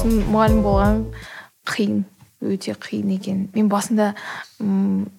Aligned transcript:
сосын 0.00 0.24
мұғалім 0.32 0.60
болған 0.64 1.00
қиын 1.68 2.04
өте 2.40 2.74
қиын 2.80 3.12
екен. 3.16 3.40
Мен 3.54 3.68
басында 3.68 4.14
м 4.60 5.10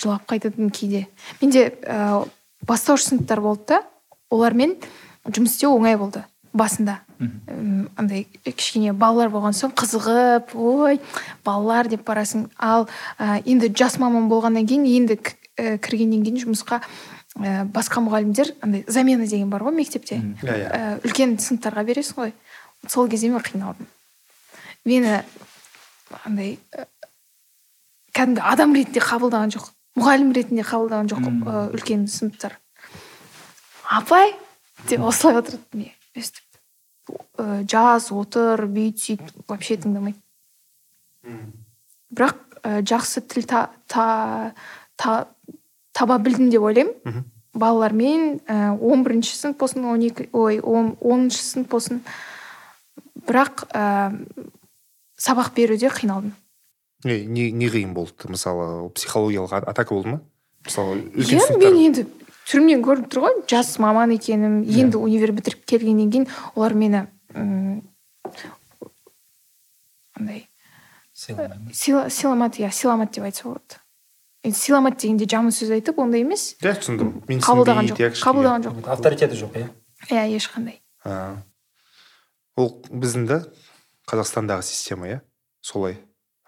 жылап 0.00 0.24
қайтатынмын 0.30 0.72
кейде. 0.72 1.06
Менде 1.42 1.68
ә, 1.84 2.24
бастауыш 2.66 3.10
сыныптар 3.10 3.42
болды 3.44 3.66
да 3.68 3.82
олармен 4.30 4.76
жұмыс 5.26 5.58
істеу 5.58 5.74
оңай 5.76 5.98
болды 6.00 6.24
басында. 6.52 7.00
Андай 8.00 8.26
кішкене 8.44 8.94
балалар 8.96 9.28
болған 9.28 9.52
соң 9.52 9.74
қызығып 9.76 10.54
ой 10.56 11.00
балалар 11.44 11.88
деп 11.88 12.06
барасың 12.08 12.48
ал 12.56 12.88
ә, 13.18 13.42
енді 13.44 13.72
жас 13.76 13.98
маман 14.00 14.30
болғаннан 14.32 14.66
кейін 14.66 14.88
енді 14.88 15.20
ә, 15.58 15.76
кіргеннен 15.76 16.24
кейін 16.24 16.40
жұмысқа 16.46 16.80
ә, 17.36 17.66
басқа 17.68 18.00
мұғалімдер 18.06 18.54
андай 18.64 18.86
замена 18.88 19.26
деген 19.26 19.50
бар 19.50 19.68
ғой 19.68 19.76
мектепте. 19.76 20.22
Ә, 20.40 20.96
үлкен 21.04 21.36
сыныптарға 21.36 21.84
бересің 21.84 22.24
ғой 22.24 22.32
сол 22.88 23.08
кезде 23.08 23.28
мен 23.28 23.42
қиналдым. 23.44 23.86
Мені 24.84 25.22
андай 26.24 26.58
ә, 26.72 26.86
кәдімгі 28.16 28.42
адам 28.42 28.74
ретінде 28.74 29.02
қабылдаған 29.04 29.52
жоқ 29.54 29.70
мұғалім 29.98 30.32
ретінде 30.36 30.64
қабылдаған 30.66 31.10
жоқ 31.10 31.26
ә, 31.28 31.64
үлкен 31.74 32.06
сыныптар. 32.08 32.58
Апай 33.90 34.34
деп 34.88 35.04
осылай 35.04 35.40
отырады 35.40 35.64
не 35.74 35.92
өстіп 36.16 36.46
ә, 37.38 37.62
жаз 37.68 38.10
отыр 38.14 38.64
бүйт 38.70 39.02
сөйт 39.02 39.34
вообще 39.48 39.76
тыңдамайды 39.80 40.20
бірақ 42.10 42.38
ә, 42.62 42.80
жақсы 42.82 43.22
тіл 43.28 43.44
та, 43.48 43.68
та, 43.86 44.54
та, 44.96 45.26
таба 45.92 46.18
білдім 46.18 46.50
деп 46.50 46.64
ойлаймын. 46.64 47.24
Балалармен 47.52 48.40
ә, 48.46 48.72
он 48.78 49.02
бірінші 49.04 49.34
сынып 49.36 49.58
болсын 49.58 49.84
он 49.90 50.02
екі 50.06 50.28
ой 50.32 50.60
он 50.60 50.94
оныншы 51.00 51.42
сынып 51.42 51.72
болсын 51.72 52.02
бірақ 53.30 53.64
ә, 53.70 54.10
сабақ 55.16 55.54
беруде 55.54 55.88
қиналдым. 55.94 56.34
Не 57.04 57.22
не 57.24 57.50
не 57.54 57.68
қиын 57.70 57.94
болды 57.94 58.28
мысалы 58.28 58.90
психологиялық 58.92 59.54
атака 59.70 59.94
болды 59.94 60.16
ма? 60.16 60.20
Мысалы 60.66 60.98
үлкен 61.14 61.38
иә 61.40 61.58
мен 61.62 61.78
енді 61.86 62.04
түрімнен 62.50 62.82
көрініп 62.84 63.08
тұр 63.12 63.22
ғой 63.24 63.38
жас 63.48 63.78
маман 63.80 64.10
екенім 64.16 64.60
енді 64.66 64.98
универ 65.00 65.32
бітіріп 65.32 65.64
келгеннен 65.70 66.10
кейін 66.10 66.26
олар 66.54 66.74
мені 66.74 67.06
м, 67.32 67.80
андай 70.18 70.48
сыйламады 71.14 72.64
иә 72.64 72.70
сыйламады 72.72 73.16
деп 73.16 73.24
айтса 73.28 73.44
болады. 73.48 73.80
Енді 74.44 74.56
сыйламады 74.56 74.96
дегенде 75.02 75.26
жаман 75.28 75.52
сөз 75.52 75.70
айтып 75.76 75.98
ондай 76.00 76.22
емес. 76.24 76.56
Иә 76.64 76.72
түсіндім. 76.80 77.10
Қабылдаған 77.44 77.90
жоқ 77.92 78.00
иә, 78.00 78.10
қабылдаған 78.16 78.64
жоқ 78.66 78.88
авторитеті 78.94 79.36
жоқ 79.36 79.56
иә? 79.60 79.66
Иә 80.08 80.24
ешқандай. 80.36 80.80
А. 81.04 81.36
ол 82.60 82.70
біздің 82.90 83.26
да 83.30 83.40
қазақстандағы 84.10 84.62
система 84.66 85.08
иә? 85.08 85.20
Солай. 85.60 85.98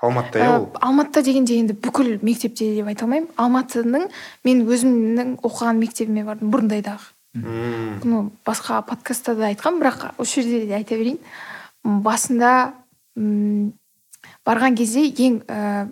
Алматыда 0.03 0.39
иә 0.43 0.47
Ә, 0.51 0.59
ол? 0.61 0.69
Алматыда 0.83 1.23
дегенде 1.23 1.59
енді 1.61 1.75
бүкіл 1.79 2.19
мектепте 2.27 2.73
деп 2.75 2.89
айта 2.91 3.05
алмаймын. 3.07 3.29
Алматының 3.39 4.09
мен 4.45 4.65
өзімнің 4.67 5.37
оқыған 5.47 5.79
мектебіме 5.79 6.25
бардым 6.27 6.51
бұрындайдағы 6.55 7.13
ну 8.05 8.33
басқа 8.45 8.83
подкастта 8.85 9.33
да 9.35 9.47
айтқанмын 9.49 9.81
бірақ 9.81 10.03
осы 10.21 10.43
жерде 10.43 10.67
де 10.67 10.75
айта 10.77 10.99
берейін. 11.01 11.17
Басында 11.83 12.75
м, 13.17 13.73
барған 14.45 14.77
кезде 14.77 15.07
ең 15.07 15.39
ә, 15.47 15.89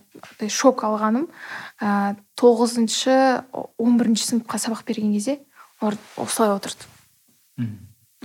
шок 0.52 0.84
алғаным 0.84 1.30
ә, 1.80 2.16
тоғызыншы 2.36 3.44
он 3.78 3.96
бірінші 3.96 4.26
сыныпқа 4.34 4.58
сабақ 4.60 4.84
берген 4.84 5.14
кезде 5.14 5.38
олар 5.80 5.96
осылай 6.16 6.52
отырды. 6.58 6.84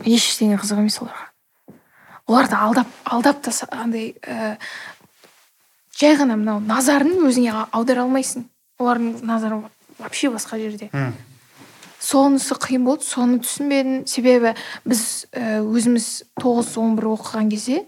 Ештеңе 0.03 0.57
қызық 0.59 0.81
емес 0.83 0.99
оларға. 0.99 1.29
Оларды 2.27 2.55
алдап 2.55 2.87
алдап 3.03 3.41
та 3.45 3.51
андай 3.71 4.15
ә, 4.21 4.57
жай 5.97 6.17
ғана 6.17 6.37
мынау 6.39 6.59
назарын 6.59 7.21
өзіңе 7.27 7.53
аудара 7.71 8.05
алмайсың. 8.05 8.47
Олардың 8.79 9.23
назары 9.23 9.61
вообще 9.99 10.29
басқа 10.33 10.59
жерде. 10.59 10.89
М, 10.91 11.13
сонысы 11.99 12.57
қиын 12.59 12.83
болды 12.83 13.05
соны 13.05 13.39
түсінбедім. 13.43 14.05
Себебі 14.07 14.55
біз 14.85 15.27
ә, 15.31 15.61
өзіміз 15.61 16.25
тоғыз 16.41 16.77
он 16.81 16.95
бір 16.97 17.13
оқыған 17.15 17.51
кезде 17.53 17.85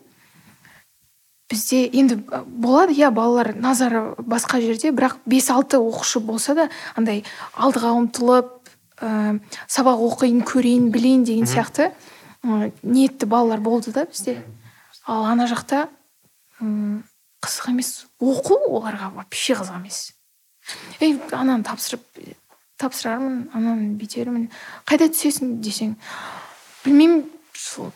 бізде 1.49 1.85
енді 1.87 2.19
ә, 2.27 2.43
болады 2.43 2.93
иә 2.93 3.09
балалар 3.11 3.53
назары 3.55 4.13
басқа 4.19 4.59
жерде 4.61 4.91
бірақ 4.91 5.17
бес 5.25 5.49
алты 5.49 5.79
оқушы 5.79 6.19
болса 6.19 6.55
да 6.55 6.69
андай 6.95 7.23
алдыға 7.55 7.93
ұмтылып 8.01 8.51
ә, 8.99 9.39
сабақ 9.67 10.03
оқиын 10.11 10.43
көрейін 10.47 10.91
білейін 10.91 11.23
деген 11.27 11.47
сияқты. 11.47 11.91
Ә, 12.47 12.71
ниетті 12.83 13.27
балалар 13.29 13.59
болды 13.59 13.91
да 13.91 14.05
бізде. 14.05 14.41
Ал 15.05 15.25
ана 15.27 15.47
жақта 15.47 15.87
м, 16.59 17.03
қызық 17.43 17.71
емес. 17.71 18.07
Оқу 18.19 18.57
оларға 18.71 19.11
вообще 19.15 19.55
қызық 19.55 19.79
емес. 19.79 20.13
Ей 20.99 21.15
ананы 21.31 21.63
тапсырып 21.63 22.03
тапсырармын 22.77 23.47
ананы 23.55 23.93
бүйтермін. 23.99 24.49
Қайда 24.87 25.09
түсесің 25.13 25.57
десең 25.63 25.95
білмеймін 26.83 27.25
сол. 27.53 27.91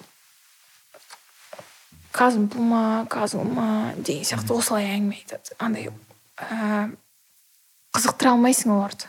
Казмпу 2.12 2.62
ма 2.62 3.06
казу 3.10 3.44
ма 3.44 3.94
деген 3.98 4.26
сияқты 4.28 4.56
осылай 4.58 4.90
әңгіме 4.96 5.22
айтады. 5.22 5.56
Андай 5.60 5.92
ә, 6.38 6.90
қызықтыра 7.96 8.34
алмайсың 8.36 8.74
оларды. 8.76 9.08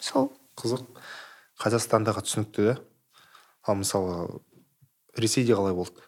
Сол. 0.00 0.32
Қызық. 0.58 0.86
Қазақстандағы 1.62 2.24
түсінікті 2.26 2.66
да 2.66 2.74
ал 3.66 3.78
мысалы 3.80 4.40
ресейде 5.16 5.54
қалай 5.56 5.74
болды? 5.76 6.04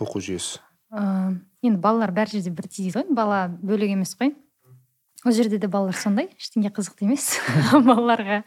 Оқу 0.00 0.20
жүйесі? 0.24 0.60
Ыыы 0.90 1.40
енді 1.62 1.80
балалар 1.80 2.12
бәр 2.14 2.30
жерде 2.30 2.50
бірдей 2.50 2.86
дейді 2.86 2.98
ғой. 2.98 3.14
Бала 3.14 3.40
бөлек 3.48 3.92
емес 3.92 4.14
қой. 4.18 4.34
Ол 5.24 5.32
жерде 5.36 5.58
де 5.60 5.68
балалар 5.68 5.96
сондай. 5.96 6.30
Ештеңе 6.40 6.72
қызықты 6.72 7.04
емес 7.08 7.34
балаларға. 7.88 8.42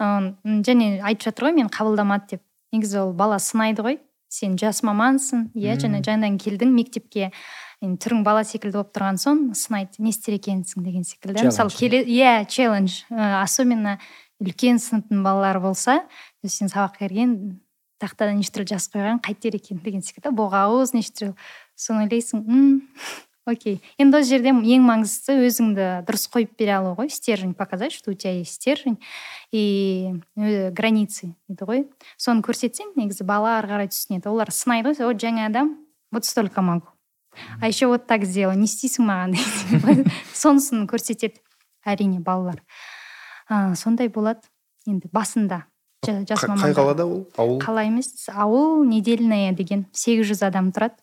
Және 0.00 1.00
айтып 1.04 1.28
жатыр 1.28 1.50
ғой 1.50 1.58
мені 1.58 1.72
қабылдамады 1.72 2.36
деп. 2.36 2.44
Негізі 2.72 3.02
ол 3.04 3.12
бала 3.12 3.38
сынайды 3.42 3.84
ғой. 3.84 3.98
Сен 4.30 4.56
жас 4.58 4.84
мамансың. 4.86 5.50
Иә 5.58 5.76
және 5.80 6.00
жаңадан 6.06 6.38
келдің 6.40 6.72
мектепке. 6.72 7.32
Енді 7.84 8.00
түрің 8.00 8.24
бала 8.24 8.44
секілді 8.44 8.78
болып 8.78 8.94
тұрған 8.96 9.20
соң 9.20 9.44
сынайды. 9.58 10.00
Не 10.00 10.14
істер 10.14 10.36
екенсің 10.36 10.84
деген 10.86 11.04
секілді. 11.04 11.44
Мысалы 11.44 11.72
келе 11.74 12.04
иә 12.04 12.46
челлендж 12.48 13.02
особенно 13.10 13.98
үлкен 14.40 14.80
сыныптың 14.82 15.22
балалары 15.24 15.60
болса 15.62 16.00
сен 16.46 16.70
сабаққа 16.72 17.06
кірген 17.06 17.34
тақтада 18.00 18.34
неше 18.36 18.52
түрлі 18.54 18.72
жазып 18.72 18.96
қойған 18.96 19.20
қайтер 19.24 19.56
екен 19.58 19.80
деген 19.84 20.02
секілді. 20.04 20.32
Боғауыз 20.36 20.94
неше 20.96 21.12
түрлі 21.12 21.34
соны 21.76 22.06
ойлайсың 22.06 22.44
м 22.48 22.70
окей 23.50 23.80
енді 24.00 24.20
ол 24.20 24.24
жерде 24.24 24.54
ең 24.54 24.86
маңыздысы 24.86 25.36
өзіңді 25.48 25.88
дұрыс 26.08 26.28
қойып 26.32 26.54
бере 26.58 26.78
алу 26.78 26.94
ғой. 26.96 27.10
Стержень 27.10 27.54
показать 27.54 27.92
что 27.92 28.10
у 28.10 28.14
тебя 28.14 28.32
есть 28.38 28.54
стержень 28.54 28.98
и 29.52 30.14
э, 30.36 30.70
границы 30.70 31.34
дейді 31.48 31.68
ғой. 31.68 31.84
Соны 32.16 32.40
көрсетсең 32.40 32.96
негізі 32.96 33.28
бала 33.28 33.58
ары 33.58 33.68
қарай 33.68 33.92
түсінеді. 33.92 34.32
Олар 34.32 34.50
сынайды 34.50 34.94
ғой 34.94 35.12
вот 35.12 35.20
жаңа 35.20 35.46
адам 35.46 35.76
вот 36.10 36.24
столько 36.24 36.62
могу 36.62 36.88
а 37.60 37.68
еще 37.68 37.86
вот 37.86 38.06
так 38.06 38.24
сделай 38.24 38.56
не 38.56 38.66
істейсің 38.66 39.06
маған 39.06 39.36
сонысын 40.34 40.86
көрсетеді 40.90 41.40
әрине 41.86 42.20
балалар. 42.20 42.62
А, 43.50 43.74
сондай 43.74 44.08
болады. 44.08 44.46
Енді 44.88 45.10
басында. 45.12 45.64
Жас 46.06 46.46
қай 46.48 46.72
қалада 46.72 47.04
ол? 47.04 47.26
Ауыл? 47.36 47.58
Қала 47.60 47.84
емес 47.84 48.24
ауыл 48.32 48.86
недельная 48.88 49.52
деген. 49.52 49.84
Сегіз 49.92 50.30
жүз 50.30 50.46
адам 50.46 50.70
тұрады. 50.72 50.96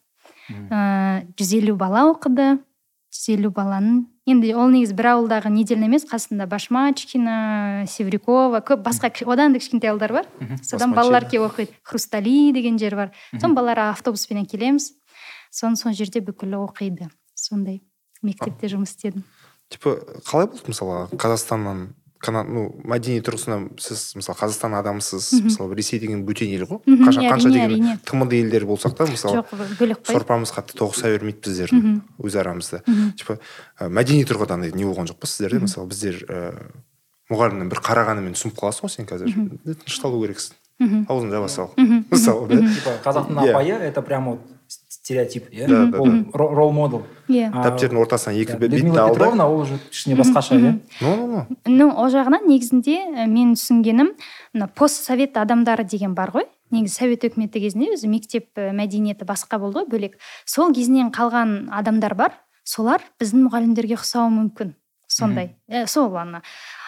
Ыыы 0.50 1.28
жүз 1.38 1.52
елу 1.60 1.76
бала 1.78 2.08
оқыды. 2.10 2.56
Жүз 3.14 3.36
елу 3.36 3.52
баланың 3.54 4.08
енді 4.28 4.50
ол 4.58 4.72
негізі 4.74 4.96
бір 4.98 5.12
ауылдағы 5.14 5.52
недельный 5.54 5.88
емес 5.88 6.08
қасында 6.10 6.48
башмачкина 6.50 7.86
севрюкова 7.88 8.64
көп 8.66 8.82
басқа 8.84 9.12
одан 9.30 9.54
да 9.54 9.62
кішкентай 9.62 9.92
ауылдар 9.92 10.14
бар. 10.18 10.28
Содан 10.64 10.96
балалар 10.98 11.28
келіп 11.30 11.48
оқиды. 11.52 11.78
Хрустали 11.84 12.52
деген 12.54 12.80
жер 12.82 12.96
бар. 12.96 13.14
Соны 13.40 13.54
балалар 13.54 13.92
автобуспенен 13.92 14.46
келеміз 14.50 14.92
соны 15.52 15.78
сол 15.80 15.94
жерде 15.94 16.20
бүкілі 16.26 16.60
оқиды. 16.66 17.12
Сондай 17.36 17.82
мектепте 18.22 18.68
жұмыс 18.68 18.96
істедім. 18.96 19.24
Типа 19.70 19.98
қалай 20.28 20.50
болды 20.52 20.68
мысалы 20.68 21.08
қазақстаннан 21.16 21.94
ну 22.32 22.64
мәдени 22.84 23.22
тұрғысынан 23.26 23.68
сіз 23.80 24.16
мысалы 24.20 24.38
қазақстан 24.40 24.76
адамысыз 24.80 25.30
мысалы 25.46 25.76
ресей 25.78 26.00
деген 26.00 26.26
бөтен 26.28 26.50
ел 26.52 26.66
ғой. 26.68 26.80
Мхм, 26.86 27.06
қанша 27.08 27.22
иә, 27.24 27.32
қанша 27.32 27.50
әрине, 27.50 27.54
деген 27.54 27.88
әрине. 27.88 28.00
тмд 28.06 28.34
елдері 28.34 28.66
болсақ 28.70 28.96
та 28.98 29.08
мысалы 29.08 29.44
бөлек 29.80 30.04
сорпамыз 30.08 30.52
қатты 30.56 30.78
тоғыса 30.78 31.12
бермейді 31.14 31.42
біздердің 31.48 32.02
өз 32.24 32.36
арамызда 32.42 32.84
типа 33.18 33.40
мәдени 33.88 34.26
тұрғыдан 34.28 34.68
не 34.76 34.86
болған 34.86 35.08
жоқ 35.12 35.20
па 35.22 35.28
сіздерде 35.28 35.60
мысалы 35.64 35.88
біздер 35.88 36.22
ә, 36.28 36.54
мұғалімнің 37.32 37.70
бір 37.72 37.82
қарағанымен 37.84 38.36
түсініп 38.38 38.56
қаласың 38.60 38.88
ғой 38.88 38.94
сен 38.94 39.08
қазір. 39.10 39.34
Тынышталу 39.68 40.22
керексің. 40.24 40.56
Аузыңды 41.10 41.34
жаба 41.34 41.48
сал 41.50 41.72
мысалы 41.78 42.48
да 42.48 42.60
типа 42.62 42.92
қазақтың 43.04 43.40
Иә. 43.42 43.50
апайы 43.52 43.74
это 43.82 44.02
прямо 44.06 44.32
вот 44.38 44.42
стереотип. 45.08 45.48
Иә. 45.52 45.68
Да, 45.68 45.86
да, 45.86 46.00
ол 46.00 46.08
ро- 46.36 46.54
ролл 46.54 46.72
модел. 46.76 47.06
Иә. 47.32 47.48
Дәптердің 47.52 48.02
ортасынан 48.02 48.40
екі 48.42 48.58
бет 48.58 48.72
бетті 48.72 48.82
людмила 48.82 49.06
ал 49.06 49.14
да 49.14 49.14
петровна 49.14 49.48
ол 49.48 49.62
уже 49.64 49.80
кішкене 49.90 50.18
басқаша 50.20 50.58
иә? 50.60 50.74
Ну 51.02 51.46
ну 51.66 51.90
ол 51.96 52.12
жағынан 52.12 52.48
негізінде 52.48 52.98
ә, 53.24 53.28
мен 53.28 53.56
түсінгенім 53.56 54.12
мына 54.54 54.68
постсовет 54.76 55.38
адамдары 55.38 55.86
деген 55.88 56.16
бар 56.16 56.32
ғой. 56.36 56.48
Негізі 56.72 57.00
совет 57.00 57.24
өкіметі 57.24 57.64
кезінде 57.64 57.94
өзі 57.96 58.12
мектеп 58.12 58.52
і 58.60 58.72
мәдениеті 58.76 59.24
басқа 59.28 59.60
болды 59.60 59.80
ғой 59.80 59.88
бөлек. 59.88 60.20
Сол 60.46 60.74
кезінен 60.76 61.14
қалған 61.16 61.70
адамдар 61.72 62.16
бар. 62.16 62.36
Солар 62.68 63.00
біздің 63.22 63.48
мұғалімдерге 63.48 63.96
ұқсауы 63.96 64.28
мүмкін 64.34 64.76
сондай. 65.08 65.56
Э, 65.70 65.88
сол 65.88 66.16
ана. 66.18 66.42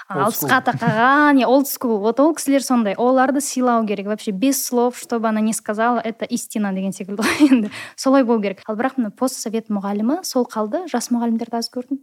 Алпысқа 0.10 0.60
тақаған 0.66 1.40
иә 1.42 1.48
олд 1.48 1.70
скул 1.70 2.00
вот 2.02 2.20
ол 2.20 2.34
кісілер 2.34 2.64
сондай. 2.66 2.96
Оларды 2.98 3.42
сыйлау 3.42 3.86
керек. 3.86 4.08
Вообще 4.08 4.32
без 4.32 4.64
слов 4.66 4.98
чтобы 4.98 5.28
она 5.28 5.42
не 5.42 5.54
сказала 5.54 6.00
это 6.00 6.26
истина 6.26 6.74
деген 6.74 6.94
секілді 6.94 7.22
ғой 7.22 7.50
енді. 7.52 7.72
Солай 7.96 8.24
болу 8.24 8.42
керек. 8.42 8.64
Ал 8.68 8.76
бірақ 8.76 8.98
мына 8.98 9.12
постсовет 9.12 9.70
мұғалімі 9.70 10.24
сол 10.24 10.50
қалды. 10.50 10.88
Жас 10.90 11.12
мұғалімдерді 11.14 11.62
аз 11.62 11.70
көрдім. 11.70 12.02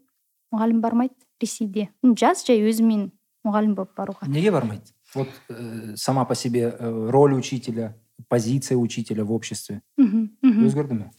Мұғалім 0.54 0.80
бармайды 0.80 1.14
ресейде. 1.42 1.90
Жаз 2.02 2.46
жай 2.46 2.62
өзімен 2.62 3.10
мұғалім 3.46 3.74
болып 3.74 3.94
баруға. 3.98 4.30
Неге 4.30 4.50
бармайды? 4.50 4.94
Вот 5.14 5.28
э, 5.48 5.94
сама 5.96 6.24
по 6.24 6.34
себе 6.34 6.76
э, 6.78 7.08
роль 7.10 7.34
учителя 7.34 7.96
позиция 8.28 8.76
учителя 8.76 9.24
в 9.24 9.32
обществе. 9.32 9.82
Мхм 9.96 10.30
өзгерді 10.42 10.94
ме? 10.94 11.10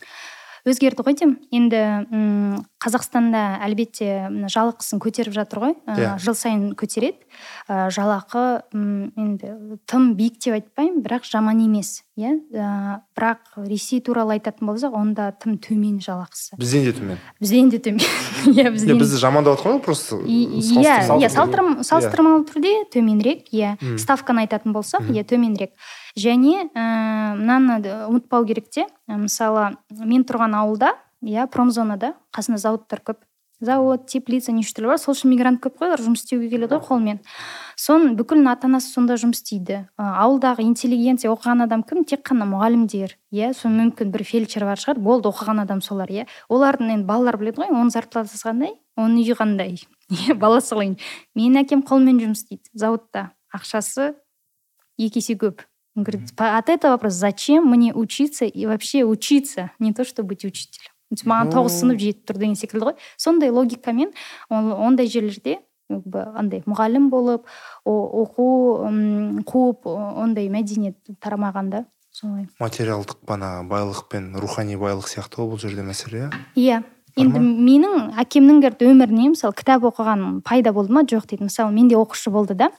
Өзгерді 0.67 1.03
ғой 1.05 1.15
деймін. 1.17 1.37
Енді 1.51 1.79
м, 2.11 2.65
қазақстанда 2.83 3.43
әлбетте 3.65 4.27
мына 4.29 4.49
жалақысын 4.51 4.99
көтеріп 5.03 5.33
жатыр 5.35 5.59
ғой. 5.63 5.75
Ә, 5.87 5.95
Иә. 5.97 6.11
жыл 6.19 6.35
сайын 6.35 6.73
көтереді. 6.77 7.23
Ә, 7.69 7.87
жалақы 7.93 8.63
м, 8.73 9.11
енді 9.17 9.79
тым 9.87 10.13
биік 10.19 10.39
деп 10.43 10.57
айтпаймын 10.59 11.01
бірақ 11.05 11.25
жаман 11.29 11.59
емес. 11.63 12.03
Иә 12.17 12.31
Ә, 12.57 13.01
бірақ 13.15 13.53
ресей 13.69 14.01
туралы 14.01 14.33
айтатын 14.37 14.65
болсақ 14.67 14.95
онда 14.97 15.29
тым 15.37 15.57
төмен 15.61 15.99
жалақысы. 16.01 16.57
Бізден 16.57 16.83
де 16.87 16.91
төмен. 16.97 17.17
Бізден 17.39 17.69
де 17.69 17.77
төмен. 17.77 18.01
Иә 18.49 18.65
иә 18.65 18.71
бізден. 18.73 18.97
бізді 18.97 19.19
жамандап 19.21 19.59
жатқан 19.59 19.77
ғой 19.77 19.83
просто 19.85 20.17
иә 20.25 20.57
иә 20.81 20.97
түрде. 21.05 21.29
салыстырм- 21.29 21.83
салыстырмалы 21.85 22.43
түрде 22.49 22.73
төменірек 22.91 23.45
иә. 23.53 23.75
Ставканы 24.01 24.47
айтатын 24.47 24.73
болсақ 24.73 25.05
иә 25.13 25.23
төменірек. 25.29 25.71
Және 26.17 26.69
ә, 26.73 27.35
мынаны 27.37 27.79
да 27.85 28.07
ұмытпау 28.09 28.45
керек 28.49 28.69
те. 28.73 28.87
Мысалы 29.07 29.75
мен 29.91 30.25
тұрған 30.25 30.57
ауылда 30.57 30.95
иә 31.21 31.45
промзонада 31.53 32.15
қасында 32.33 32.57
зауыттар 32.57 33.01
көп. 33.05 33.21
Завод 33.59 34.05
теплица 34.07 34.51
неше 34.51 34.73
түрлі 34.77 34.91
бар. 34.93 34.99
Сол 35.01 35.15
үшін 35.15 35.31
мигрант 35.33 35.61
көп 35.63 35.79
қой 35.79 35.89
олар 35.89 36.01
жұмыс 36.03 36.23
істеуге 36.23 36.49
келеді 36.51 36.77
ғой 36.77 36.83
қолмен. 36.87 37.19
Соның 37.77 38.15
бүкіл 38.19 38.43
ата 38.49 38.67
анасы 38.69 38.91
сонда 38.93 39.17
жұмыс 39.17 39.41
істейді. 39.41 39.83
Ауылдағы 39.97 40.65
интеллигенция 40.65 41.31
оқыған 41.33 41.63
адам 41.65 41.83
кім? 41.83 42.03
Тек 42.05 42.21
қана 42.27 42.45
мұғалімдер 42.49 43.15
иә? 43.33 43.53
Сол 43.57 43.73
мүмкін 43.73 44.11
бір 44.13 44.23
фельдшер 44.27 44.65
бар 44.67 44.77
шығар 44.81 45.01
болды 45.01 45.29
оқыған 45.31 45.63
адам 45.63 45.81
солар 45.81 46.09
иә? 46.13 46.27
Олардың 46.49 46.93
енді 46.97 47.07
балалар 47.09 47.37
біледі 47.41 47.63
ғой 47.63 47.73
оның 47.73 47.93
зарплатасы 47.93 48.41
қандай 48.43 48.75
оның 48.97 49.23
үйі 49.23 49.37
қандай 49.37 49.77
иә? 50.09 50.35
Баласы 50.37 50.75
қалай 50.75 50.93
менің 51.37 51.63
әкем 51.63 51.81
қолмен 51.85 52.21
жұмыс 52.21 52.45
істейді 52.45 52.69
зауытта 52.73 53.31
ақшасы 53.53 54.13
екі 54.97 55.21
есе 55.21 55.33
көп. 55.37 55.65
Он 55.95 56.03
говорит 56.03 56.35
«По- 56.35 56.57
от 56.57 56.69
этого 56.69 56.91
вопрос 56.91 57.13
зачем 57.13 57.65
мне 57.65 57.91
учиться 57.91 58.45
и 58.45 58.65
вообще 58.67 59.03
учиться? 59.03 59.71
Не 59.79 59.93
то 59.93 60.05
что 60.05 60.21
быть 60.21 60.45
учителем. 60.45 60.91
Маған 61.11 61.53
тоғыз 61.53 61.79
сынып 61.81 62.01
жетіп 62.01 62.27
тұр 62.27 62.41
деген 62.41 62.55
секілді 62.59 62.89
ғой. 62.91 62.97
Сондай 63.17 63.51
логикамен 63.53 64.11
ондай 64.49 65.07
жерлерде 65.07 65.59
андай 65.89 66.63
мұғалім 66.67 67.09
болып 67.09 67.47
оқу 67.87 68.47
қуып 69.47 69.87
ондай 69.87 70.49
мәдениет 70.51 70.99
тарамаған 71.23 71.71
да 71.71 71.85
солай. 72.11 72.47
Материалдық 72.59 73.23
бана 73.27 73.61
байлық 73.63 74.07
пен 74.11 74.33
рухани 74.35 74.75
байлық 74.75 75.07
сияқты 75.07 75.41
ғой 75.41 75.53
бұл 75.53 75.61
жерде 75.61 75.85
мәселе 75.87 76.27
иә? 76.27 76.31
Иә. 76.55 76.81
Бар 77.17 77.23
енді 77.23 77.39
менің 77.41 78.11
әкемнің 78.21 78.59
өміріне 78.85 79.31
мысалы 79.31 79.55
кітап 79.57 79.87
оқыған 79.89 80.41
пайда 80.45 80.73
болды 80.73 80.93
ма? 80.93 81.01
Жоқ 81.01 81.25
дейді. 81.29 81.47
Мысалы 81.47 81.71
менде 81.73 81.95
оқушы 81.95 82.29
болды 82.29 82.53
да. 82.53 82.69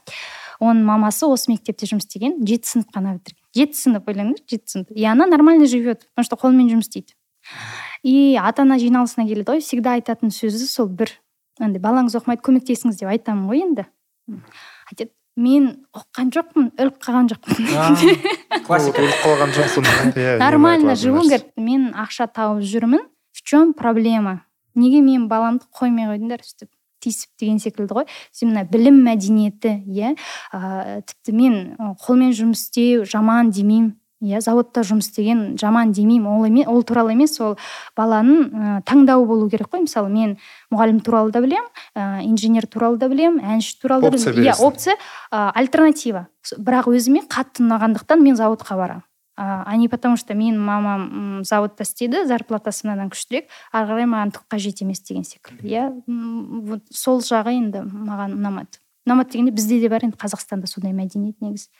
Оның 0.61 0.85
мамасы 0.87 1.27
осы 1.27 1.51
мектепте 1.51 1.87
жұмыс 1.87 2.07
істеген 2.07 2.41
жеті 2.47 2.69
сынып 2.69 2.93
қана 2.95 3.17
бітірген 3.17 3.43
жеті 3.55 3.79
сынып 3.79 4.09
ойлаңдар 4.11 4.43
жеті 4.47 4.67
сынып. 4.67 4.91
И 4.91 5.05
она 5.05 5.27
нормально 5.27 5.67
живет 5.67 6.07
потому 6.15 6.25
что 6.25 6.37
қолмен 6.37 6.69
жұмыс 6.71 6.87
істейді. 6.87 7.15
И 8.03 8.37
ата 8.41 8.63
ана 8.63 8.79
жиналысына 8.79 9.27
келеді 9.29 9.53
ғой 9.53 9.63
всегда 9.65 9.97
айтатын 9.99 10.33
сөзі 10.35 10.67
сол 10.69 10.89
бір 10.89 11.13
андай 11.61 11.83
балаңыз 11.83 12.17
оқымайды 12.19 12.45
көмектесіңіз 12.47 13.01
деп 13.01 13.11
айтамын 13.13 13.49
ғой 13.51 13.65
енді. 13.67 13.87
Айтады 14.91 15.13
мен 15.39 15.69
оқыған 15.95 16.33
жоқпын 16.35 16.71
өліп 16.79 16.99
қалған 17.03 17.31
жоқпын. 17.33 17.69
Классика. 18.67 19.03
Өліп 19.03 19.21
қалған 19.23 19.55
жоқсың 19.57 19.87
иә 20.19 20.39
нормально 20.43 20.97
живу 20.97 21.23
говорит 21.23 21.53
мен 21.57 21.93
ақша 21.95 22.29
тауып 22.31 22.65
жүрмін. 22.67 23.07
В 23.33 23.43
чем 23.43 23.73
проблема? 23.73 24.43
Неге 24.75 25.01
мен 25.01 25.29
баламды 25.29 25.67
қоймай 25.75 26.11
қойдыңдар? 26.11 26.43
Өстіп 26.43 26.71
тиісіп 27.03 27.31
деген 27.39 27.61
секілді 27.63 28.01
ғой. 28.01 28.09
Сен 28.35 28.53
мына 28.53 28.65
білім 28.69 28.99
мәдениеті 29.07 29.79
иә. 29.87 30.17
Тіпті 31.07 31.35
мен 31.35 31.59
қолмен 32.03 32.35
жұмыс 32.35 32.67
істеу 32.67 33.07
жаман 33.07 33.53
демеймін. 33.55 33.95
Иә 34.25 34.41
зауытта 34.43 34.83
жұмыс 34.87 35.09
істеген 35.09 35.57
жаман 35.61 35.93
демеймін. 35.93 36.27
Ол 36.27 36.77
ол 36.77 36.83
туралы 36.83 37.15
емес 37.15 37.39
ол 37.41 37.57
баланың 37.97 38.39
ә, 38.49 38.83
таңдауы 38.89 39.27
болу 39.27 39.49
керек 39.51 39.71
қой. 39.71 39.85
Мысалы 39.87 40.11
мен 40.11 40.39
мұғалім 40.73 41.01
туралы 41.01 41.31
да 41.31 41.43
білемін 41.45 41.69
ә, 41.95 42.23
инженер 42.27 42.67
туралы 42.67 42.99
да 42.99 43.09
білемін 43.09 43.45
әнші 43.57 43.79
туралы 43.83 44.11
да 44.11 44.17
білемін. 44.17 44.49
Иә 44.49 44.57
опция 44.59 44.97
ә, 45.31 45.51
альтернатива. 45.55 46.27
Бірақ 46.59 46.91
өзіме 46.91 47.23
қатты 47.29 47.63
ұнағандықтан 47.63 48.23
мен 48.23 48.37
зауытқа 48.39 48.77
барамын. 48.77 49.05
А 49.39 49.77
не 49.77 49.87
потому 49.89 50.17
что 50.17 50.35
менің 50.35 50.59
мамам 50.59 51.03
м, 51.39 51.45
заводта 51.45 51.85
істеді 51.87 52.25
зарплатасы 52.27 52.89
мынадан 52.89 53.13
күштірек 53.13 53.47
ары 53.71 53.87
қарай 53.93 54.09
маған 54.11 54.33
түк 54.35 54.49
қажет 54.51 54.83
емес 54.83 54.99
деген 55.07 55.23
секілді. 55.23 55.63
Иә 55.63 55.85
вот 56.67 56.83
сол 56.91 57.23
жағы 57.23 57.55
енді 57.55 57.85
маған 57.87 58.35
ұнамады. 58.35 58.83
Ұнамады 59.07 59.37
дегенде 59.37 59.55
бізде 59.55 59.79
де 59.79 59.89
бар 59.89 60.09
енді 60.09 60.19
қазақстанда 60.19 60.67
сондай 60.67 60.91
мәдениет 60.91 61.39
негізі. 61.39 61.71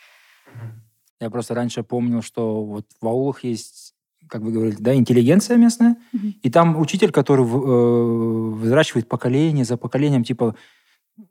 Я 1.21 1.31
просто 1.31 1.55
раньше 1.55 1.83
помнил, 1.83 2.23
что 2.23 2.65
вот 2.65 2.87
в 3.01 3.07
аулах 3.07 3.43
есть, 3.45 3.95
как 4.29 4.43
вы 4.43 4.53
говорили, 4.53 4.77
да, 4.79 4.95
интеллигенция 4.95 5.57
местная, 5.57 5.97
Мгм. 6.13 6.35
и 6.43 6.51
там 6.51 6.79
учитель, 6.81 7.11
который 7.11 7.45
э, 7.45 8.55
взращивает 8.63 9.09
поколение 9.09 9.65
за 9.65 9.77
поколением, 9.77 10.23
типа, 10.23 10.55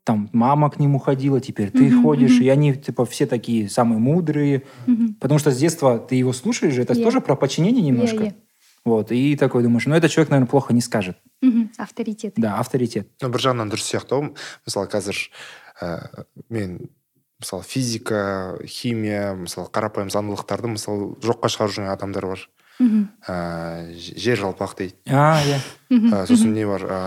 там 0.04 0.30
мама 0.34 0.70
к 0.70 0.80
нему 0.80 1.00
ходила, 1.00 1.40
теперь 1.40 1.72
ты 1.72 1.86
Мгм, 1.90 2.02
ходишь, 2.04 2.42
и 2.42 2.50
они, 2.50 2.74
типа, 2.76 3.06
все 3.06 3.26
такие 3.26 3.70
самые 3.70 4.00
мудрые, 4.00 4.64
Мгм. 4.86 5.14
потому 5.16 5.40
что 5.40 5.52
с 5.52 5.58
детства 5.58 5.98
ты 6.00 6.16
его 6.16 6.34
слушаешь, 6.34 6.74
же, 6.74 6.82
это 6.82 6.94
Иә. 6.94 7.04
тоже 7.04 7.22
про 7.22 7.36
подчинение 7.38 7.82
немножко. 7.82 8.24
Иә, 8.26 8.28
иә. 8.32 8.34
Вот, 8.84 9.12
и 9.12 9.36
такой 9.38 9.64
думаешь, 9.64 9.86
ну, 9.86 9.96
этот 9.96 10.12
человек, 10.12 10.30
наверное, 10.30 10.50
плохо 10.50 10.74
не 10.74 10.82
скажет. 10.82 11.18
Мгм. 11.42 11.72
авторитет 11.78 12.34
Да, 12.36 12.60
авторитет. 12.60 13.08
Ну, 13.22 13.30
бір 13.30 13.40
жағынан 13.40 13.72
дұрыс 13.72 13.88
сияқты 13.88 14.16
ғой 14.20 14.36
мысалы 14.66 14.88
қазір 14.92 15.16
ә, 15.82 16.26
мен 16.50 16.90
мысалы 17.42 17.64
физика 17.64 18.58
химия 18.66 19.34
мысалы 19.38 19.70
қарапайым 19.74 20.10
заңдылықтарды 20.14 20.74
мысалы 20.74 21.14
жоққа 21.22 21.52
шығарып 21.54 21.76
жүрген 21.76 21.94
адамдар 21.94 22.26
бар. 22.34 22.48
Мгм. 22.78 23.08
ә, 23.26 23.90
жер 23.98 24.38
жалпақ 24.38 24.76
дейді. 24.78 24.96
А, 25.10 25.42
иә. 25.42 25.58
Ә, 25.90 26.26
сосын 26.30 26.54
не 26.54 26.66
бар? 26.66 26.84
Ә, 26.86 27.00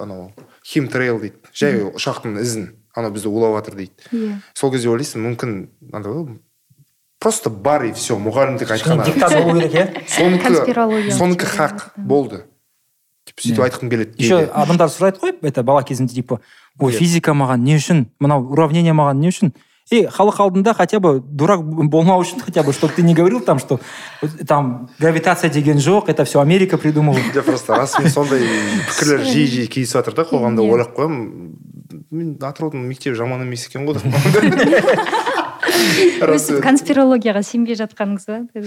анау 0.00 0.32
химтрейл 0.64 1.20
дейді. 1.20 1.36
Жай 1.52 1.82
ұшақтың 1.84 2.40
ізін. 2.40 2.70
Анау 2.96 3.12
бізді 3.12 3.28
улап 3.28 3.58
жатыр 3.60 3.76
дейді. 3.76 4.08
Иә. 4.12 4.38
Сол 4.56 4.72
кезде 4.72 4.88
ойлайсың 4.88 5.20
мүмкін 5.26 5.68
андай 5.92 6.12
ғой 6.16 6.40
просто 7.22 7.50
бар 7.50 7.84
и 7.86 7.92
все 7.94 8.16
мұғалімдік 8.18 8.72
айтқан 8.74 9.04
диктат 9.06 9.36
болу 9.44 9.60
керек, 9.60 9.74
иә? 9.76 10.06
сонікі 11.14 11.46
хақ 11.46 11.84
болды. 11.96 12.42
Типа 13.24 13.42
сөйтіп 13.42 13.64
айтқым 13.66 13.90
келеді 13.92 14.18
еще 14.18 14.46
адамдар 14.52 14.90
сұрайды 14.92 15.22
ғой 15.22 15.36
это 15.42 15.62
бала 15.62 15.82
кезінде 15.82 16.14
типа 16.14 16.40
ой 16.78 16.92
физика 16.92 17.32
маған 17.36 17.62
не 17.66 17.76
үшін 17.78 18.06
мынау 18.20 18.48
уравнение 18.52 18.94
маған 18.96 19.22
не 19.22 19.30
үшін 19.30 19.54
и 19.90 20.06
халық 20.06 20.38
алдында 20.40 20.74
хотя 20.74 21.00
бы 21.00 21.20
дурак 21.20 21.62
болмау 21.64 22.22
үшін 22.22 22.40
хотя 22.40 22.62
бы 22.62 22.72
чтобы 22.72 22.94
ты 22.94 23.02
не 23.02 23.14
говорил 23.14 23.40
там 23.40 23.58
что 23.58 23.80
там 24.46 24.88
гравитация 24.98 25.50
деген 25.50 25.78
жоқ 25.78 26.08
это 26.08 26.24
все 26.24 26.40
америка 26.40 26.78
придумала. 26.78 27.18
Жоқ 27.34 27.42
просто 27.42 27.74
расымен 27.76 28.10
сондай 28.10 28.40
пікірлер 28.88 29.24
жиі 29.26 29.46
жиі 29.46 29.66
кездесіп 29.66 29.98
жатыр 29.98 30.14
да 30.14 30.22
қоғамда 30.22 30.62
ойлап 30.62 30.96
қоямын 30.96 31.56
мен 32.10 32.36
атыраудың 32.40 32.86
мектебі 32.88 33.16
жаман 33.18 33.42
емес 33.42 33.66
екен 33.68 33.86
ғой 33.86 33.98
деп. 34.00 34.06
Өстіп 36.30 36.62
конспирологияға 36.62 37.42
сенбей 37.42 37.76
жатқаныңыз 37.76 38.26
ба? 38.30 38.62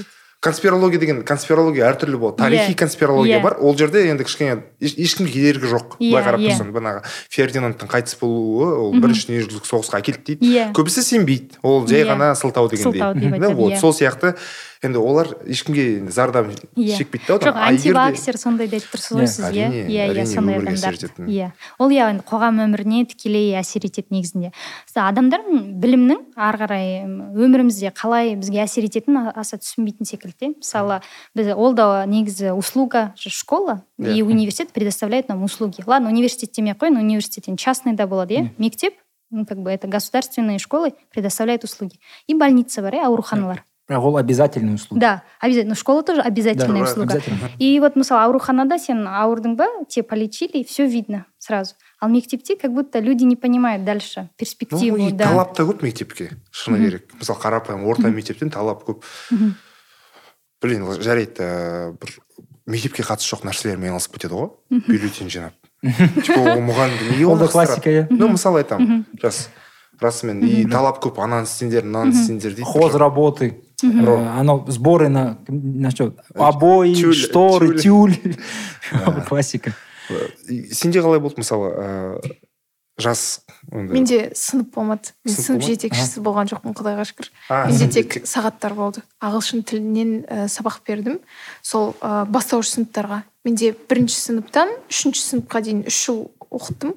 Конспирология 0.45 0.99
деген 1.01 1.23
конспирология 1.25 1.87
әртүрлі 1.89 2.19
болады 2.21 2.37
тарихи 2.43 2.71
Иә. 2.73 2.77
конспирология 2.77 3.39
Иә. 3.39 3.43
бар. 3.43 3.57
Ол 3.59 3.75
жерде 3.77 4.05
енді 4.07 4.23
кішкене 4.23 4.61
еш- 4.79 4.93
ешкімге 4.97 5.31
кедергі 5.33 5.71
жоқ. 5.73 5.97
Иә, 5.97 6.11
былай 6.13 6.23
қарап 6.23 6.39
иә. 6.45 6.51
тұрсаң 6.53 6.69
бағанағы 6.75 7.01
фердинандтың 7.33 7.89
қайтыс 7.89 8.19
болуы 8.21 8.69
ол 8.77 8.93
бірінші 8.93 9.27
дүниежүзілік 9.31 9.65
соғысқа 9.65 9.99
әкелді 10.03 10.23
дейді. 10.37 10.45
Иә. 10.53 10.71
Көбісі 10.77 11.01
сенбейді. 11.01 11.57
Ол 11.63 11.87
жай 11.89 12.03
ғана 12.05 12.35
сылтау 12.37 12.69
дегендей. 12.69 13.01
Сылтау 13.01 13.13
деп 13.15 13.29
Да, 13.31 13.47
айтады 13.47 13.55
вот 13.55 13.77
сол 13.81 13.91
сияқты 13.93 14.35
енді 14.85 14.97
олар 14.99 15.27
ешкімге 15.47 15.83
енді 15.99 16.11
зардап 16.11 16.47
Иә. 16.77 16.97
шекпейді 16.97 17.25
да 17.27 17.33
жоқ 17.37 17.53
де- 17.53 17.65
антиваксер 17.69 18.37
сондайды 18.37 18.77
айтып 18.79 18.93
тұрсыз 18.95 19.17
ғой 19.17 19.23
Иә, 19.23 19.27
сіз 19.27 19.45
иә 19.51 19.67
иә 19.89 20.05
иә 20.13 20.25
сондай 20.25 20.55
адамдар. 20.57 20.95
иә. 21.27 21.51
Ол 21.79 21.89
иә 21.89 22.09
енді 22.13 22.23
қоғам 22.23 22.61
өміріне 22.65 23.05
тікелей 23.05 23.53
әсер 23.59 23.85
етеді 23.85 24.07
негізінде. 24.11 24.51
Мысалы, 24.87 25.09
адамдар 25.09 25.41
білімнің 25.49 26.19
ары 26.35 26.57
қарай 26.57 26.85
өмірімізде 27.05 27.91
қалай 27.91 28.35
бізге 28.35 28.63
әсер 28.63 28.85
ететінін 28.87 29.31
аса 29.35 29.57
түсінбейтін 29.57 30.05
секілді. 30.05 30.35
Иә. 30.41 30.53
мысалы 30.61 31.01
біз 31.35 31.53
ол 31.55 31.73
да 31.73 32.05
негізі 32.05 32.51
услуга 32.55 33.13
же 33.17 33.29
школа 33.29 33.81
и 33.99 34.03
Иә. 34.03 34.23
университет 34.23 34.71
предоставляет 34.71 35.29
нам 35.29 35.43
услуги. 35.43 35.83
Ладно 35.85 36.09
университет 36.09 36.51
демей 36.55 36.73
ақ 36.73 36.77
қояйын 36.85 36.99
университет 36.99 37.47
енді 37.47 37.57
частный 37.61 37.93
да 37.95 38.07
болады 38.07 38.33
иә? 38.33 38.49
Мектеп 38.57 38.93
ну, 39.31 39.45
как 39.45 39.57
бы 39.57 39.71
это 39.71 39.87
государственные 39.87 40.59
школы 40.59 40.93
предоставляют 41.11 41.63
услуги. 41.63 41.99
И 42.27 42.33
больница 42.35 42.81
бар 42.81 42.93
иә 42.93 43.05
ауруханалар. 43.05 43.65
бірақ 43.88 44.04
ол 44.04 44.16
обязательный 44.18 44.74
услуга 44.74 45.00
да 45.00 45.22
обязательно 45.40 45.74
школа 45.74 46.02
тоже 46.02 46.20
обязательная 46.20 46.84
Да, 46.84 46.90
услуга 46.90 47.14
обязательно. 47.14 47.50
и 47.58 47.80
вот 47.80 47.96
мысалы 47.96 48.22
ауруханада 48.22 48.78
сен 48.78 49.06
ауырдың 49.06 49.56
ба 49.56 49.66
тебе 49.88 50.04
полечили 50.04 50.58
и 50.58 50.64
все 50.64 50.86
видно 50.86 51.26
сразу 51.38 51.74
ал 52.00 52.08
мектепте 52.08 52.56
как 52.56 52.72
будто 52.72 53.00
люди 53.00 53.24
не 53.24 53.34
понимают 53.36 53.84
дальше 53.84 54.30
перспективу 54.36 54.96
ну 54.96 55.08
и 55.08 55.12
да 55.12 55.24
талап 55.24 55.54
та 55.56 55.64
көп 55.64 55.82
мектепке 55.82 56.30
шыны 56.52 56.78
керек 56.78 57.10
мысалы 57.18 57.40
қарапайым 57.40 57.84
орта 57.84 58.08
мектептен 58.08 58.50
талап 58.50 58.86
көп 58.88 59.02
блин 60.62 60.84
жарайды 61.00 61.42
ә, 61.42 61.92
бір 61.98 62.14
мектепке 62.66 63.02
қатысы 63.02 63.32
жоқ 63.34 63.46
нәрселермен 63.48 63.90
айналысып 63.90 64.14
кетеді 64.18 64.36
ғой 64.36 64.84
бюллетень 64.86 65.30
жинап 65.32 65.54
типа 65.82 66.38
ол 66.38 66.60
мұғалімді 66.62 67.10
неге 67.14 67.26
ол 67.26 67.36
да 67.40 67.46
оны 67.48 67.52
классика 67.52 67.90
иә 67.90 68.06
ну 68.10 68.28
мысалы 68.28 68.60
айтамын 68.62 69.06
жас 69.22 69.48
расымен 70.00 70.44
и 70.44 70.64
талап 70.68 71.00
көп 71.02 71.18
ананы 71.24 71.48
істеңдер 71.48 71.84
мынаны 71.88 72.12
істеңдер 72.12 72.54
дейді 72.54 72.68
хоз 72.68 72.94
работы 73.00 73.54
Э, 73.83 74.39
анау 74.39 74.65
сборы 74.67 75.09
на 75.09 75.37
на 75.47 75.91
что? 75.91 76.13
Обои 76.33 76.93
Тюль, 76.93 77.13
шторы 77.13 77.77
тюль. 77.79 78.15
тюль. 78.15 78.35
Классика. 79.27 79.73
Сенде 80.71 81.01
қалай 81.01 81.19
болды 81.19 81.41
мысалы 81.41 81.69
ә, 81.73 82.35
жас 83.01 83.41
менде 83.71 84.31
сынып 84.37 84.75
болмады 84.75 85.15
мен 85.25 85.35
Сынып 85.35 85.65
жетекшісі 85.65 86.21
болған 86.23 86.49
жоқпын 86.51 86.75
құдайға 86.77 87.05
шүкір. 87.09 87.31
Менде 87.49 87.87
тек 87.91 88.19
сағаттар 88.29 88.75
болды. 88.77 89.01
Ағылшын 89.19 89.65
тілінен 89.67 90.13
ә, 90.29 90.45
сабақ 90.51 90.83
бердім. 90.87 91.19
Сол 91.65 91.95
ә, 91.99 92.23
бастауыш 92.29 92.75
сыныптарға. 92.75 93.23
Менде 93.45 93.73
бірінші 93.73 94.19
сыныптан 94.29 94.71
үшінші 94.91 95.25
сыныпқа 95.25 95.63
дейін 95.65 95.83
үш 95.89 95.97
жыл 96.05 96.21
оқыттым. 96.51 96.93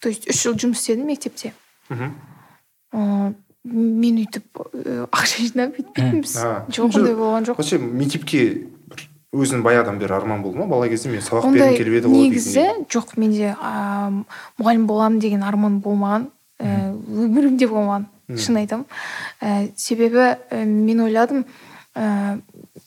То 0.00 0.08
есть 0.12 0.28
үш 0.30 0.44
жыл 0.46 0.54
жұмыс 0.54 0.80
істедім 0.80 1.10
мектепте. 1.10 1.52
Мгм. 1.90 3.34
Мен 3.66 4.22
өйтіп 4.22 4.62
ә, 4.62 5.06
ақша 5.10 5.44
жинап 5.46 5.76
бүйтпейтінбіз 5.76 6.36
А, 6.42 6.64
жоқ 6.70 6.96
ондай 7.00 7.14
болған 7.18 7.48
жоқ 7.50 7.60
вообще 7.60 7.78
мектепке 7.82 8.42
бір 8.90 9.04
өзің 9.36 9.62
баяғыдан 9.66 9.98
бері 10.00 10.16
арман 10.16 10.42
болды 10.42 10.58
ма? 10.58 10.66
бала 10.70 10.88
кезде 10.88 11.10
мен 11.10 11.24
сабақ 11.24 11.50
бергім 11.52 11.78
келіп 11.80 11.98
еді 12.00 12.12
ғой 12.12 12.26
негізі 12.30 12.66
жоқ 12.92 13.16
менде 13.20 13.54
мұғалім 14.60 14.86
боламын 14.86 15.20
деген 15.20 15.42
арман 15.46 15.80
болмаған 15.84 16.28
ә, 16.60 16.92
өмірімде 16.94 17.68
болмаған 17.70 18.06
шын 18.34 18.60
айтамын 18.62 18.86
ә, 19.40 19.70
себебі 19.76 20.36
ә, 20.50 20.64
мен 20.64 21.02
ойладым 21.04 21.44
ә, 21.94 22.40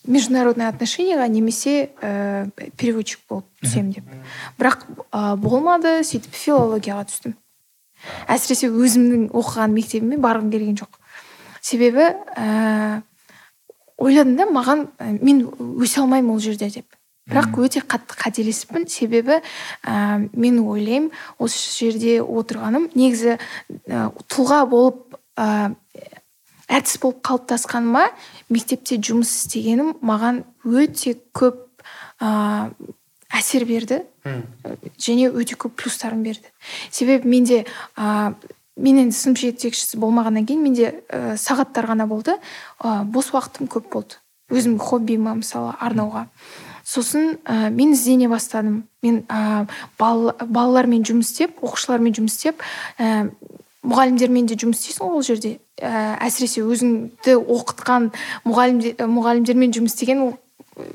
международный 0.07 0.67
отношенияға 0.69 1.27
немесе 1.31 1.89
ә, 2.01 2.49
переводчик 2.77 3.21
болып 3.29 3.45
түсемін 3.63 3.93
деп. 3.99 4.09
Бірақ 4.59 4.83
ә, 5.11 5.35
болмады 5.39 5.99
сөйтіп 6.05 6.35
филологияға 6.35 7.05
түстім. 7.09 7.35
Әсіресе 8.29 8.69
өзімнің 8.69 9.29
оқыған 9.35 9.73
мектебіме 9.75 10.19
барғым 10.21 10.51
келген 10.53 10.77
жоқ. 10.79 10.99
Себебі 11.61 12.11
ә, 12.35 13.01
ойладым 13.97 14.37
да 14.39 14.47
маған 14.49 14.87
ә, 14.97 15.11
мен 15.21 15.43
өсе 15.81 16.01
алмаймын 16.03 16.33
ол 16.35 16.39
жерде 16.43 16.69
деп. 16.73 16.87
Бірақ 17.29 17.59
өте 17.61 17.83
қатты 17.85 18.15
қателесіппін 18.17 18.87
себебі 18.89 19.39
ә, 19.83 20.29
мен 20.33 20.61
ойлаймын 20.63 21.11
осы 21.37 21.59
жерде 21.75 22.19
отырғаным 22.23 22.89
негізі 22.95 23.37
ә, 23.37 24.09
тұлға 24.31 24.63
болып 24.69 25.19
ә, 25.37 25.75
әртіс 26.69 26.97
болып 27.03 27.21
қалыптасқаныма 27.27 28.07
мектепте 28.49 28.97
жұмыс 28.97 29.35
істегенім 29.43 29.95
маған 30.05 30.43
өте 30.65 31.15
көп 31.37 31.83
ә, 32.21 32.71
әсер 33.33 33.65
берді. 33.69 34.03
Және 34.99 35.29
өте 35.29 35.57
көп 35.59 35.77
плюстарын 35.79 36.23
берді. 36.23 36.49
Себебі 36.91 37.29
менде 37.29 37.65
ә, 37.95 38.33
мен 38.77 39.03
енді 39.03 39.15
сынып 39.15 39.39
жетекшісі 39.41 39.99
болмағаннан 40.01 40.47
кейін 40.49 40.63
менде 40.65 40.89
ә, 41.09 41.37
сағаттар 41.37 41.89
ғана 41.91 42.07
болды. 42.09 42.37
Ә, 42.81 43.03
бос 43.05 43.31
уақытым 43.33 43.69
көп 43.71 43.91
болды. 43.93 44.19
Өзімнің 44.49 44.81
хоббиіме 44.81 45.37
мысалы 45.43 45.75
арнауға. 45.79 46.27
Сосын 46.83 47.37
ә, 47.45 47.69
мен 47.69 47.93
іздене 47.93 48.29
бастадым. 48.31 48.83
Мен 49.05 49.23
ә, 49.29 49.69
бал, 49.99 50.33
балалармен 50.41 51.05
жұмыс 51.05 51.29
істеп 51.31 51.61
оқушылармен 51.61 52.17
жұмыс 52.17 52.39
істеп 52.39 52.65
ә, 52.97 53.29
мұғалімдермен 53.85 54.49
де 54.49 54.57
жұмыс 54.59 54.81
істейсің 54.81 55.05
ғой 55.05 55.21
ол 55.21 55.25
жерде. 55.25 55.59
Ә, 55.77 56.17
әсіресе 56.25 56.65
өзіңді 56.65 57.37
оқытқан 57.39 58.09
мұғалімде, 58.43 58.95
мұғалімдермен 59.05 59.75
жұмыс 59.77 59.95
істеген 59.95 60.25
ол 60.25 60.33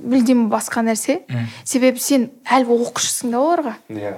мүлдем 0.02 0.46
басқа 0.52 0.84
нәрсе. 0.86 1.20
Себебі 1.64 2.00
сен 2.02 2.28
әлі 2.44 2.70
оқушысың 2.74 3.34
да 3.34 3.40
оларға. 3.42 3.74
Иә. 3.92 4.14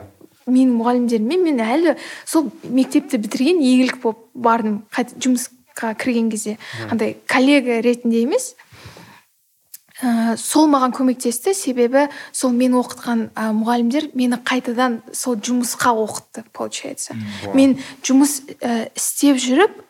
Менің 0.46 0.76
мұғалімдеріммен 0.78 1.42
мен 1.42 1.62
әлі 1.64 1.96
сол 2.24 2.50
мектепті 2.62 3.18
бітірген 3.22 3.62
игілік 3.64 3.98
болып 4.02 4.22
бардым. 4.34 4.84
Жұмысқа 4.94 5.94
кірген 5.98 6.30
кезде. 6.30 6.58
Андай 6.90 7.16
коллега 7.26 7.80
ретінде 7.82 8.22
емес. 8.22 8.54
Ә, 10.02 10.36
сол 10.36 10.68
маған 10.68 10.92
көмектесті. 10.92 11.54
Себебі 11.56 12.06
сол 12.32 12.52
мен 12.52 12.76
оқытқан 12.76 13.30
ә, 13.32 13.48
мұғалімдер 13.56 14.10
мені 14.14 14.38
қайтадан 14.44 15.00
сол 15.12 15.38
жұмысқа 15.40 15.94
оқытты 15.96 16.44
получается. 16.52 17.16
Мен 17.54 17.78
жұмыс 18.04 18.42
ә, 18.60 18.90
істеп 18.94 19.40
жүріп 19.40 19.80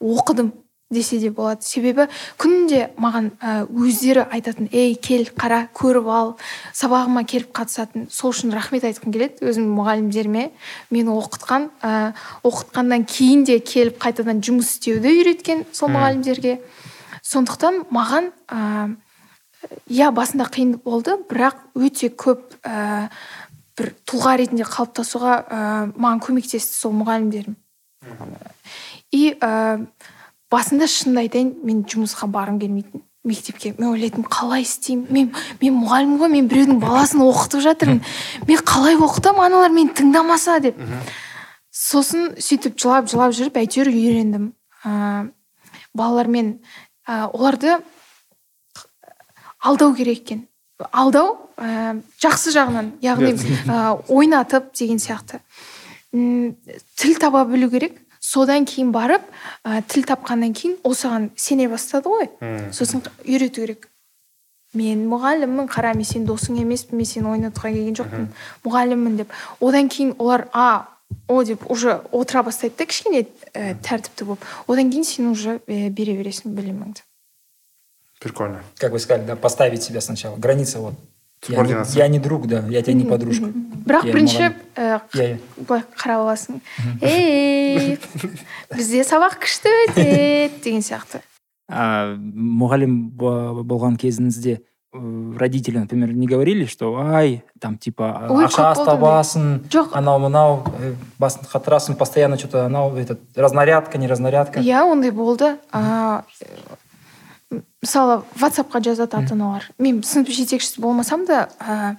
оқыдым. 0.00 0.54
Десе 0.90 1.18
де 1.18 1.30
болады. 1.30 1.64
Себебі 1.66 2.06
күнде 2.38 2.90
маған 3.00 3.32
өздері 3.66 4.26
айтатын 4.30 4.68
ей 4.70 4.94
кел 4.94 5.26
қара 5.34 5.66
көріп 5.74 6.06
ал 6.06 6.34
сабағыма 6.76 7.24
келіп 7.26 7.50
қатысатын 7.56 8.06
сол 8.10 8.30
үшін 8.30 8.54
рахмет 8.54 8.86
айтқым 8.86 9.14
келеді 9.14 9.42
өзімнің 9.42 9.72
мұғалімдеріме. 9.74 10.44
Мені 10.94 11.16
оқытқан 11.16 11.70
ә, 11.82 12.12
оқытқаннан 12.46 13.06
кейін 13.10 13.42
де 13.48 13.58
келіп 13.58 13.98
қайтадан 13.98 14.44
жұмыс 14.46 14.76
істеуді 14.76 15.10
үйреткен 15.10 15.66
сол 15.74 15.90
мұғалімдерге. 15.90 16.60
Сондықтан 17.26 17.82
маған 17.90 18.30
ә, 18.46 18.94
иә 19.90 20.12
басында 20.14 20.46
қиын 20.54 20.76
болды 20.84 21.18
бірақ 21.26 21.66
өте 21.74 22.12
көп 22.14 22.60
ә, 22.62 23.08
бір 23.76 23.90
тұлға 24.06 24.38
ретінде 24.38 24.64
қалыптасуға 24.70 25.38
ә, 25.42 25.62
маған 25.98 26.22
көмектесті 26.22 26.78
сол 26.78 26.94
мұғалімдерім. 27.02 27.58
И 29.10 29.34
ә, 29.34 29.82
басында 30.52 30.86
шынымды 30.90 31.26
айтайын 31.26 31.52
мен 31.66 31.82
жұмысқа 31.90 32.28
барғым 32.30 32.60
келмейтін 32.62 33.02
мектепке. 33.26 33.74
Мен 33.78 33.90
ойлайтынмын 33.90 34.28
қалай 34.30 34.62
істеймін? 34.62 35.06
Мен 35.10 35.30
мен 35.60 35.78
мұғаліммін 35.80 36.20
ғой 36.20 36.30
мен 36.32 36.50
біреудің 36.50 36.80
баласын 36.82 37.22
оқытып 37.26 37.64
жатырмын. 37.64 38.02
Мен 38.46 38.62
қалай 38.62 38.96
оқытамын 38.96 39.48
аналар 39.48 39.74
мені 39.74 39.94
тыңдамаса 39.98 40.60
деп. 40.62 40.78
Сосын 41.74 42.36
сөйтіп 42.38 42.78
жылап 42.80 43.10
жылап 43.10 43.34
жүріп 43.36 43.58
әйтеуір 43.60 43.90
үйрендім. 43.90 44.52
Ә, 44.86 45.28
балалармен 45.94 46.60
ә, 47.08 47.26
оларды 47.32 47.80
алдау 49.60 49.94
керек 49.98 50.22
екен. 50.22 50.46
Алдау 50.92 51.50
ә, 51.58 51.98
жақсы 52.22 52.54
жағынан 52.54 52.94
яғни. 53.02 53.34
ә, 53.66 53.98
ойнатып 54.08 54.72
деген 54.78 55.02
сияқты. 55.02 55.42
М, 56.14 56.54
тіл 56.96 57.18
таба 57.18 57.44
білу 57.44 57.68
керек. 57.70 57.98
Содан 58.26 58.66
кейін 58.66 58.90
барып 58.94 59.22
ә, 59.62 59.82
тіл 59.86 60.06
тапқаннан 60.08 60.54
кейін 60.56 60.76
ол 60.82 60.96
саған 60.98 61.30
сене 61.38 61.68
бастады 61.70 62.10
ғой. 62.10 62.28
Мм. 62.40 62.72
сосын 62.72 63.04
үйрету 63.24 63.62
керек. 63.62 63.88
Мен 64.74 65.06
мұғаліммін 65.08 65.70
қара 65.70 65.94
мен 65.96 66.04
сенің 66.04 66.26
досың 66.28 66.58
емеспін 66.60 66.98
мен 67.00 67.08
сені 67.08 67.30
ойнатуға 67.32 67.70
келген 67.70 67.96
жоқпын 67.96 68.28
мұғаліммін 68.66 69.22
деп. 69.22 69.32
Одан 69.60 69.88
кейін 69.88 70.16
олар 70.18 70.48
а 70.52 70.88
о 71.28 71.42
деп 71.44 71.70
уже 71.70 72.00
отыра 72.10 72.42
бастайды 72.42 72.74
да 72.78 72.86
кішкене 72.86 73.26
ә, 73.54 73.76
тәртіпті 73.80 74.26
болып. 74.26 74.44
Одан 74.66 74.90
кейін 74.90 75.04
сен 75.04 75.30
уже 75.30 75.60
ә, 75.66 75.88
бере 75.90 76.18
бересің 76.18 76.56
біліміңді. 76.58 77.06
Прикольно. 78.20 78.64
Как 78.78 78.92
вы 78.92 78.98
сказали 78.98 79.26
да 79.26 79.36
поставить 79.36 79.82
себя 79.82 80.00
сначала. 80.00 80.36
Граница 80.36 80.80
вот. 80.80 80.94
Субординация. 81.45 82.03
я 82.03 82.07
не 82.07 82.19
друг 82.19 82.45
да 82.47 82.63
я 82.69 82.81
тебе 82.83 82.93
не 82.93 83.05
подружка 83.05 83.45
бірақ 83.47 84.05
Иә, 84.05 84.13
бірінші 84.13 84.37
мұғалім. 84.37 84.55
ә, 84.77 85.01
иә 85.17 85.25
иә 85.25 85.65
былай 85.67 85.83
қарап 85.97 86.21
аласың 86.21 86.59
ей 87.01 87.97
бізде 88.69 89.01
сабақ 89.07 89.39
күшті 89.41 89.71
өтеді 89.87 90.61
деген 90.63 90.83
сияқты 90.85 91.21
а, 91.67 92.13
мұғалім 92.13 92.93
бо- 93.17 93.63
болған 93.65 93.97
кезіңізде 93.97 94.53
э, 94.59 95.33
родители 95.39 95.79
например 95.79 96.13
не 96.13 96.27
говорили 96.27 96.65
что 96.65 96.93
ай 96.99 97.41
там 97.59 97.77
типа 97.79 98.27
Ой, 98.29 98.45
ақша 98.45 98.61
көп 98.61 98.75
болды 98.75 98.91
табасың 98.91 99.47
жоқ 99.71 99.95
анау 99.97 100.19
мынау 100.19 100.61
э, 100.77 100.93
басын 101.17 101.49
қатырасың 101.49 101.95
постоянно 101.97 102.37
что 102.37 102.49
то 102.49 102.65
анау 102.67 102.95
этот 102.97 103.19
разнарядка 103.35 103.97
не 103.97 104.07
разнарядка 104.07 104.59
иә 104.59 104.83
ондай 104.85 105.09
болды 105.09 105.57
а, 105.71 106.23
э, 106.39 106.45
мысалы 107.86 108.22
ватсапқа 108.40 108.82
жазады 108.82 109.16
ата 109.16 109.36
аналар 109.38 109.68
мен 109.78 110.02
сынып 110.02 110.34
жетекшісі 110.34 110.82
болмасам 110.82 111.24
да 111.24 111.46
а, 111.58 111.94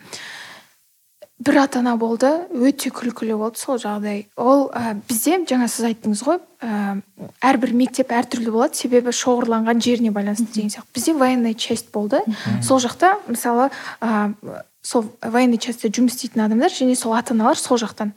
бір 1.39 1.61
ата 1.63 1.79
ана 1.79 1.95
болды 1.97 2.29
өте 2.51 2.89
күлкілі 2.91 3.37
болды 3.37 3.61
сол 3.61 3.77
жағдай. 3.81 4.25
Ол 4.35 4.67
ә, 4.73 4.97
бізде 5.07 5.37
жаңа 5.47 5.69
сіз 5.69 5.91
айттыңыз 5.91 6.23
ғой 6.25 6.39
ә, 6.65 6.97
әрбір 7.45 7.75
мектеп 7.77 8.11
әртүрлі 8.17 8.53
болады 8.55 8.79
себебі 8.79 9.13
шоғырланған 9.13 9.81
жеріне 9.83 10.11
байланысты 10.15 10.49
деген 10.55 10.73
сияқты. 10.73 10.89
Бізде 10.97 11.13
военная 11.13 11.53
часть 11.53 11.91
болды. 11.93 12.23
Сол 12.65 12.81
жақта 12.81 13.19
мысалы 13.29 13.69
ә, 14.01 14.33
сол 14.81 15.05
военный 15.21 15.61
частьта 15.61 15.91
жұмыс 15.93 16.17
істейтін 16.17 16.47
адамдар 16.47 16.73
және 16.73 16.95
сол 16.95 17.13
ата 17.13 17.35
аналар 17.37 17.59
сол 17.61 17.77
жақтан. 17.77 18.15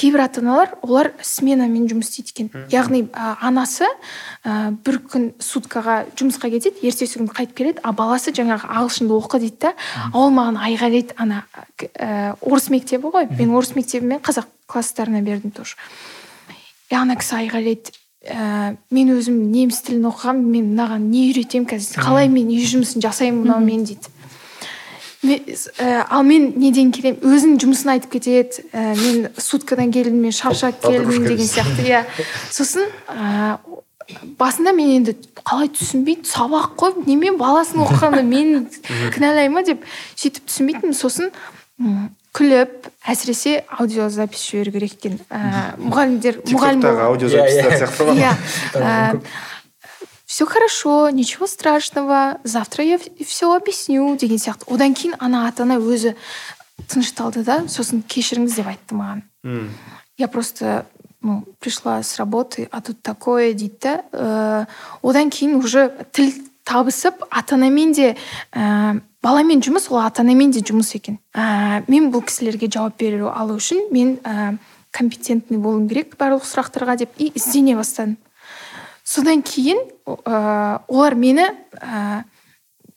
Кейбір 0.00 0.24
ата 0.24 0.40
аналар 0.40 0.72
олар 0.80 1.10
сменамен 1.20 1.84
жұмыс 1.90 2.08
істейді 2.08 2.32
екен. 2.32 2.66
Яғни 2.72 3.02
ә, 3.12 3.34
анасы 3.44 3.84
ә, 4.44 4.72
бір 4.84 5.00
күн 5.04 5.26
суткаға 5.42 6.06
жұмысқа 6.16 6.48
кетеді 6.54 6.88
ертесі 6.88 7.20
күні 7.20 7.34
қайтып 7.36 7.56
келеді 7.58 7.84
а 7.84 7.92
баласы 7.92 8.32
жаңағы 8.32 8.70
ағылшынды 8.70 9.16
оқы 9.18 9.42
дейді 9.44 9.66
да 9.66 9.74
ол 10.16 10.32
маған 10.32 10.56
айғайлайды 10.56 11.16
ана 11.20 11.44
ә, 11.76 12.34
орыс 12.40 12.70
мектебі 12.72 13.12
ғой. 13.12 13.28
Мен 13.36 13.52
орыс 13.52 13.74
мектебі 13.76 14.14
мен 14.14 14.22
қазақ 14.24 14.48
класстарына 14.66 15.20
бердім 15.20 15.52
тоже. 15.52 15.76
И 16.88 16.94
ана 16.96 17.18
кісі 17.20 17.42
айғайлайды 17.42 17.92
ә, 18.24 18.76
мен 18.90 19.12
өзім 19.18 19.50
неміс 19.52 19.82
тілін 19.84 20.08
оқығанмын 20.10 20.48
мен 20.56 20.72
мынаған 20.72 21.10
не 21.12 21.26
үйретемін 21.28 21.68
қазір 21.68 22.00
қалай 22.06 22.32
мен 22.32 22.48
үй 22.48 22.64
жұмысын 22.72 23.04
жасаймын 23.04 23.44
мынаумен 23.44 23.84
дейді. 23.84 24.16
Ә, 25.22 26.06
ал 26.08 26.22
мен 26.24 26.52
неден 26.60 26.92
келемін 26.94 27.20
өзінің 27.20 27.58
жұмысын 27.60 27.92
айтып 27.94 28.14
кетеді 28.14 28.64
ә, 28.72 28.94
мен 28.96 29.28
суткадан 29.36 29.92
келдім 29.92 30.22
мен 30.24 30.32
шаршап 30.32 30.80
келдім 30.80 31.26
деген 31.26 31.50
сияқты 31.50 31.84
иә. 31.84 32.04
Сосын 32.50 32.88
ә, 33.08 33.58
басында 34.40 34.72
мен 34.76 34.94
енді 35.00 35.16
қалай 35.44 35.68
түсінбейді 35.76 36.24
сабақ 36.30 36.72
қой 36.80 36.96
немен 37.04 37.36
баласын 37.40 37.84
оқығанда 37.84 38.24
мен 38.24 38.64
кінәлай 39.12 39.50
ма 39.52 39.64
деп 39.66 39.84
сөйтіп 40.16 40.48
түсінбейтінмін. 40.48 40.96
Сосын 40.96 41.30
күліп 42.36 42.88
әсіресе 43.04 43.64
аудиозапись 43.76 44.48
жіберу 44.48 44.72
керек 44.78 44.98
екен. 44.98 45.20
Ә, 45.28 45.76
мұғалімдер 45.80 46.42
мұғалім 46.48 46.84
аудиозапистер 47.10 47.76
сияқты 47.76 48.08
ғой 48.08 48.24
иә 48.24 49.20
все 50.40 50.46
хорошо 50.46 51.10
ничего 51.10 51.46
страшного. 51.46 52.38
Завтра 52.44 52.82
я 52.82 52.98
все 53.26 53.54
объясню. 53.54 54.16
Деген 54.16 54.38
сияқты 54.38 54.64
одан 54.72 54.94
кейін 54.94 55.14
ана 55.20 55.48
ата 55.48 55.64
ана 55.68 55.76
өзі 55.76 56.14
тынышталды 56.88 57.44
да 57.44 57.68
сосын 57.68 58.00
кешіріңіз 58.00 58.56
деп 58.56 58.70
айтты 58.72 58.96
маған 58.96 59.68
я 60.16 60.28
просто 60.28 60.86
ну 61.20 61.44
пришла 61.60 62.02
с 62.02 62.16
работы 62.16 62.68
а 62.72 62.80
тут 62.80 63.02
такое 63.02 63.52
дейді 63.52 63.76
да 63.82 64.04
ә, 64.12 64.66
одан 65.02 65.28
кейін 65.28 65.60
уже 65.60 65.92
тіл 66.12 66.32
табысып 66.64 67.20
ата 67.28 67.56
анамен 67.60 67.92
де 67.92 68.16
ә, 68.56 68.96
баламен 69.20 69.60
жұмыс 69.60 69.90
ол 69.92 70.00
ата 70.00 70.22
анамен 70.22 70.56
де 70.56 70.64
жұмыс 70.64 70.96
екен. 70.96 71.20
Ә, 71.36 71.84
мен 71.86 72.08
бұл 72.08 72.24
кісілерге 72.24 72.72
жауап 72.72 72.96
бере 72.96 73.28
алу 73.28 73.60
үшін 73.60 73.92
мен 73.92 74.16
ә, 74.24 74.56
компетентный 74.90 75.60
болуым 75.60 75.86
керек 75.86 76.16
барлық 76.16 76.48
сұрақтарға 76.48 76.96
деп 77.04 77.10
и 77.18 77.28
іздене 77.34 77.76
бастадым. 77.76 78.16
Содан 79.04 79.42
кейін 79.42 79.80
ә, 80.06 80.82
олар 80.88 81.14
мені 81.14 81.48
ә, 81.80 82.24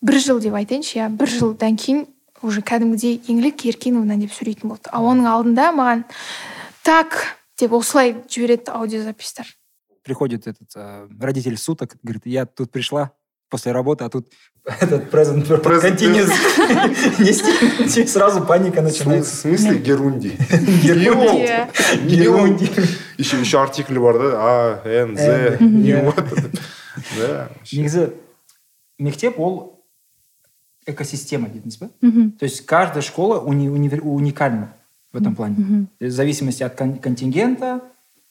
бір 0.01 0.19
жыл 0.19 0.39
деп 0.43 0.57
айтайыншы 0.60 1.00
иә 1.00 1.10
бір 1.10 1.31
жылдан 1.31 1.77
кейін 1.79 2.05
уже 2.43 2.62
кәдімгідей 2.62 3.22
еңлік 3.31 3.65
еркиновна 3.72 4.17
деп 4.19 4.33
сөйлейтін 4.36 4.74
болды. 4.74 4.91
Ал 4.91 5.07
оның 5.07 5.29
алдында 5.31 5.72
маған 5.72 6.03
так 6.83 7.15
деп 7.60 7.74
осылай 7.74 8.17
жібереді 8.27 8.74
аудиозаписьтер 8.75 9.48
приходит 10.03 10.48
этот 10.48 10.69
э, 10.75 11.07
родитель 11.19 11.57
суток 11.57 11.95
говорит 12.03 12.25
я 12.25 12.45
тут 12.45 12.72
пришла 12.72 13.12
после 13.52 13.73
работы, 13.73 14.04
а 14.04 14.08
тут 14.08 14.28
этот 14.64 15.11
present 15.11 15.47
continuous 15.47 16.30
нести, 17.18 18.06
сразу 18.06 18.44
паника 18.44 18.82
начинается. 18.82 19.35
В 19.35 19.38
смысле 19.40 19.78
герунди? 19.78 20.37
Герунди. 20.82 22.70
Еще, 23.16 23.40
еще 23.40 23.62
артикль 23.62 23.99
бар 23.99 24.18
да, 24.18 24.32
А, 24.35 24.82
Н, 24.85 25.16
З, 25.16 25.56
не 25.61 25.97
вот. 26.02 26.23
Да. 27.18 27.49
Негізі 27.73 28.08
мектеп 28.99 29.38
ол 29.38 29.78
экосистема 30.87 31.49
дейміз 31.49 31.78
ба 31.78 31.88
то 32.38 32.44
есть 32.44 32.66
каждая 32.66 33.02
школа 33.02 33.38
уни, 33.38 33.68
уникальна 33.68 34.75
в 35.12 35.16
этом 35.16 35.35
плане 35.35 35.87
в 36.00 36.11
зависимости 36.11 36.64
от 36.64 36.75
контингента 36.75 37.80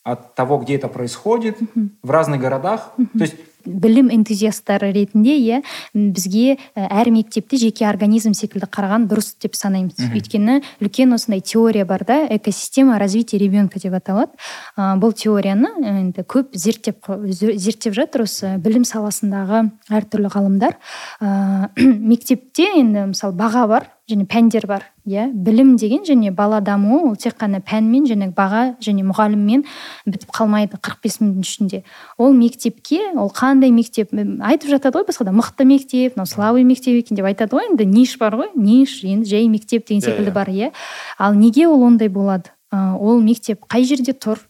от 0.03 0.35
того 0.35 0.57
где 0.57 0.75
это 0.75 0.89
происходит 0.89 1.57
в 2.03 2.11
разных 2.11 2.41
городах 2.41 2.93
то 2.97 3.23
есть 3.23 3.35
білім 3.66 4.10
энтузиасттары 4.14 4.92
ретінде 4.94 5.36
иә 5.38 5.62
бізге 5.94 6.58
әр 6.74 7.10
мектепті 7.14 7.60
жеке 7.62 7.86
организм 7.88 8.34
секілді 8.36 8.68
қараған 8.72 9.06
дұрыс 9.10 9.34
деп 9.42 9.56
санаймыз. 9.58 9.98
Өйткені 10.12 10.60
үлкен 10.82 11.14
осындай 11.16 11.40
теория 11.40 11.84
бар 11.84 12.04
да 12.08 12.18
экосистема 12.30 12.98
развития 12.98 13.38
ребенка 13.38 13.80
деп 13.82 13.94
аталады. 13.98 14.32
Ә, 14.76 14.96
бұл 15.00 15.14
теорияны 15.16 15.72
енді 15.82 16.24
көп 16.26 16.52
зерттеп 16.52 17.08
зерттеп 17.32 17.96
жатыр 17.96 18.26
осы 18.26 18.56
білім 18.62 18.84
саласындағы 18.88 19.66
әртүрлі 19.90 20.32
ғалымдар. 20.32 20.78
Ә, 21.20 21.70
мектепте 22.12 22.68
енді 22.78 23.10
мысалы 23.12 23.36
баға 23.38 23.66
бар. 23.68 23.90
Және 24.10 24.26
пәндер 24.26 24.66
бар 24.66 24.84
иә? 25.06 25.28
Білім 25.32 25.76
деген 25.78 26.02
және 26.06 26.32
бала 26.34 26.60
дамуы 26.60 27.10
ол 27.10 27.16
тек 27.16 27.36
қана 27.38 27.60
пәнмен 27.62 28.04
және 28.10 28.28
баға 28.34 28.74
және 28.82 29.04
мұғаліммен 29.06 29.64
бітіп 30.06 30.34
қалмайды 30.34 30.78
45 30.80 31.02
бес 31.04 31.20
минуттың 31.20 31.46
ішінде. 31.46 31.82
Ол 32.18 32.34
мектепке 32.34 33.00
ол 33.14 33.30
қандай 33.30 33.70
мектеп? 33.70 34.10
Айтып 34.12 34.74
жатады 34.74 34.98
ғой 34.98 35.06
басқада 35.08 35.34
мықты 35.34 35.66
мектеп 35.68 36.16
мынау 36.16 36.26
слабый 36.26 36.64
мектеп 36.64 36.98
екен 36.98 37.16
деп 37.16 37.30
айтады 37.30 37.56
ғой 37.56 37.70
енді 37.70 37.86
ниш 37.86 38.18
бар 38.18 38.36
ғой 38.40 38.50
ниш 38.56 39.02
енді 39.04 39.28
жай 39.30 39.48
мектеп 39.48 39.86
деген 39.86 40.02
секілді 40.02 40.34
бар 40.34 40.50
иә? 40.50 40.72
Ал 41.18 41.34
неге 41.34 41.68
ол 41.68 41.82
ондай 41.86 42.08
болады? 42.08 42.50
Ол 42.72 43.20
мектеп 43.22 43.66
қай 43.70 43.84
жерде 43.86 44.12
тұр? 44.12 44.42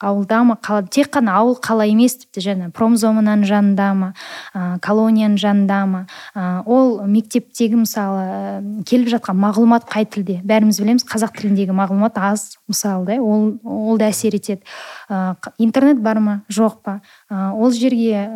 Ауылда 0.00 0.42
ма? 0.46 0.56
Қала 0.62 0.84
тек 0.86 1.10
қана 1.14 1.34
ауыл 1.40 1.56
қала 1.62 1.86
емес 1.88 2.16
тіпті 2.22 2.42
жаңа 2.44 2.68
промзонаның 2.74 3.44
жанында 3.48 3.88
ма? 3.98 4.10
Ә, 4.54 4.78
колонияның 4.84 5.38
жанында 5.40 5.80
ма? 5.90 6.02
Ә, 6.34 6.62
ол 6.66 7.02
мектептегі 7.08 7.80
мысалы 7.82 8.22
ә, 8.22 8.82
келіп 8.88 9.10
жатқан 9.16 9.38
мағлұмат 9.42 9.88
қай 9.90 10.06
тілде? 10.06 10.38
Бәріміз 10.46 10.80
білеміз 10.82 11.06
қазақ 11.08 11.34
тіліндегі 11.40 11.76
мағлұмат 11.76 12.18
аз 12.20 12.58
мысалы 12.70 13.06
да 13.08 13.18
ол 13.22 13.58
ол 13.64 13.98
да 13.98 14.10
әсер 14.12 14.38
етеді. 14.38 14.62
Ә, 15.10 15.34
интернет 15.58 16.02
бар 16.02 16.22
ма? 16.22 16.40
Жоқ 16.48 16.80
па? 16.84 17.00
Ә, 17.30 17.50
ол 17.52 17.74
жерге 17.74 18.28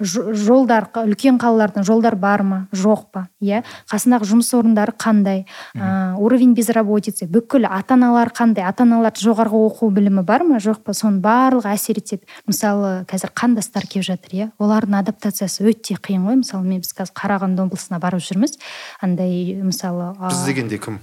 жолдар 0.00 0.88
үлкен 0.96 1.38
қалалардың 1.40 1.84
жолдар 1.86 2.16
бар 2.16 2.42
ма? 2.42 2.58
Жоқ 2.72 3.06
па? 3.12 3.26
Иә? 3.42 3.62
Қасындағы 3.90 4.28
жұмыс 4.30 4.50
орындары 4.56 4.94
қандай? 4.96 5.44
Ә, 5.76 6.16
уровень 6.16 6.54
безработицы 6.56 7.28
бүкіл 7.30 7.68
ата 7.68 7.94
аналар 7.98 8.32
қандай? 8.32 8.64
Ата 8.64 8.86
аналар 8.86 9.12
жоғарғы 9.12 9.60
оқу 9.68 9.90
білімі 9.94 10.24
бар 10.26 10.44
ма? 10.48 10.60
Жоқ 10.62 10.82
па? 10.86 10.94
Соның 10.96 11.20
барлығы 11.24 11.72
әсер 11.74 12.00
етеді. 12.00 12.24
Мысалы 12.48 13.04
қазір 13.10 13.34
қандастар 13.36 13.86
келіп 13.90 14.08
жатыр 14.08 14.36
иә? 14.36 14.48
Олардың 14.62 15.00
адаптациясы 15.02 15.66
өте 15.68 15.98
қиын 16.00 16.24
ғой. 16.28 16.40
Мысалы 16.44 16.64
мен 16.64 16.80
біз 16.84 16.94
қазір 16.96 17.14
қарағанды 17.20 17.66
облысына 17.66 18.00
барып 18.00 18.24
жүрміз. 18.24 18.56
Андай 19.04 19.60
мысалы 19.60 20.14
біз 20.22 20.42
дегенде 20.48 20.80
кім? 20.80 21.00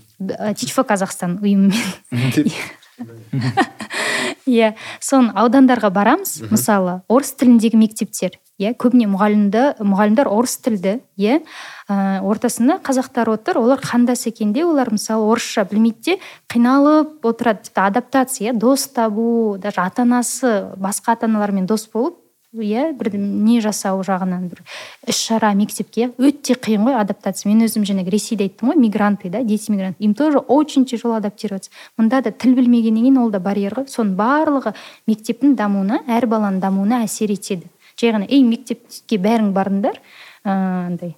Тичфо 0.58 0.84
казахстан 0.88 1.38
ұйымымен. 1.44 2.52
иә 4.50 4.74
соны 5.04 5.34
аудандарға 5.38 5.92
барамыз. 5.94 6.42
Мысалы 6.50 7.02
орыс 7.12 7.34
тіліндегі 7.38 7.80
мектептер. 7.80 8.38
Иә 8.58 8.74
көбіне 8.80 9.06
мұғалімді 9.12 9.64
мұғалімдер 9.86 10.30
орыс 10.34 10.58
тілді. 10.66 10.98
Иә 11.20 11.42
ортасында 11.88 12.80
қазақтар 12.86 13.30
отыр. 13.36 13.60
Олар 13.62 13.84
қандас 13.84 14.26
екенде 14.30 14.66
олар 14.66 14.90
мысалы 14.92 15.30
орысша 15.30 15.68
білмейді 15.70 16.18
де 16.18 16.20
қиналып 16.50 17.26
отырады. 17.28 17.68
Тіпті 17.68 17.86
адаптация 17.86 18.52
иә 18.52 18.58
дос 18.58 18.88
табу 18.90 19.58
даже 19.62 19.82
ата 19.82 20.02
анасы 20.08 20.74
басқа 20.76 21.14
ата 21.14 21.30
аналармен 21.30 21.70
дос 21.70 21.88
болып 21.94 22.18
иә 22.64 22.94
бір 22.98 23.14
не 23.18 23.60
жасау 23.62 24.02
жағынан 24.06 24.48
бір 24.52 24.64
іс 25.08 25.20
шара 25.20 25.54
мектепке 25.58 26.10
өте 26.18 26.56
қиын 26.56 26.88
ғой 26.88 26.98
адаптация. 27.02 27.52
Мен 27.52 27.66
өзім 27.66 27.86
жаңағы 27.88 28.14
ресейде 28.14 28.48
айттым 28.48 28.72
ғой 28.72 28.80
мигранты 28.82 29.30
да 29.30 29.44
дети 29.44 29.72
мигранты 29.72 30.04
им 30.04 30.14
тоже 30.14 30.40
очень 30.40 30.86
тяжело 30.86 31.16
адаптироваться. 31.16 31.72
Мында 31.98 32.22
да 32.22 32.32
тіл 32.32 32.56
білмегеннен 32.56 33.04
кейін 33.04 33.22
ол 33.22 33.32
да 33.32 33.40
барьер 33.40 33.78
ғой. 33.78 33.88
Соның 33.92 34.16
барлығы 34.18 34.74
мектептің 35.08 35.56
дамуына 35.56 36.04
әр 36.08 36.28
баланың 36.28 36.60
дамуына 36.64 37.04
әсер 37.06 37.32
етеді. 37.32 37.70
Жай 38.00 38.14
ғана 38.14 38.28
ей 38.30 38.44
мектепке 38.44 39.18
бәрің 39.18 39.54
барыңдар 39.56 40.02
андай 40.44 41.16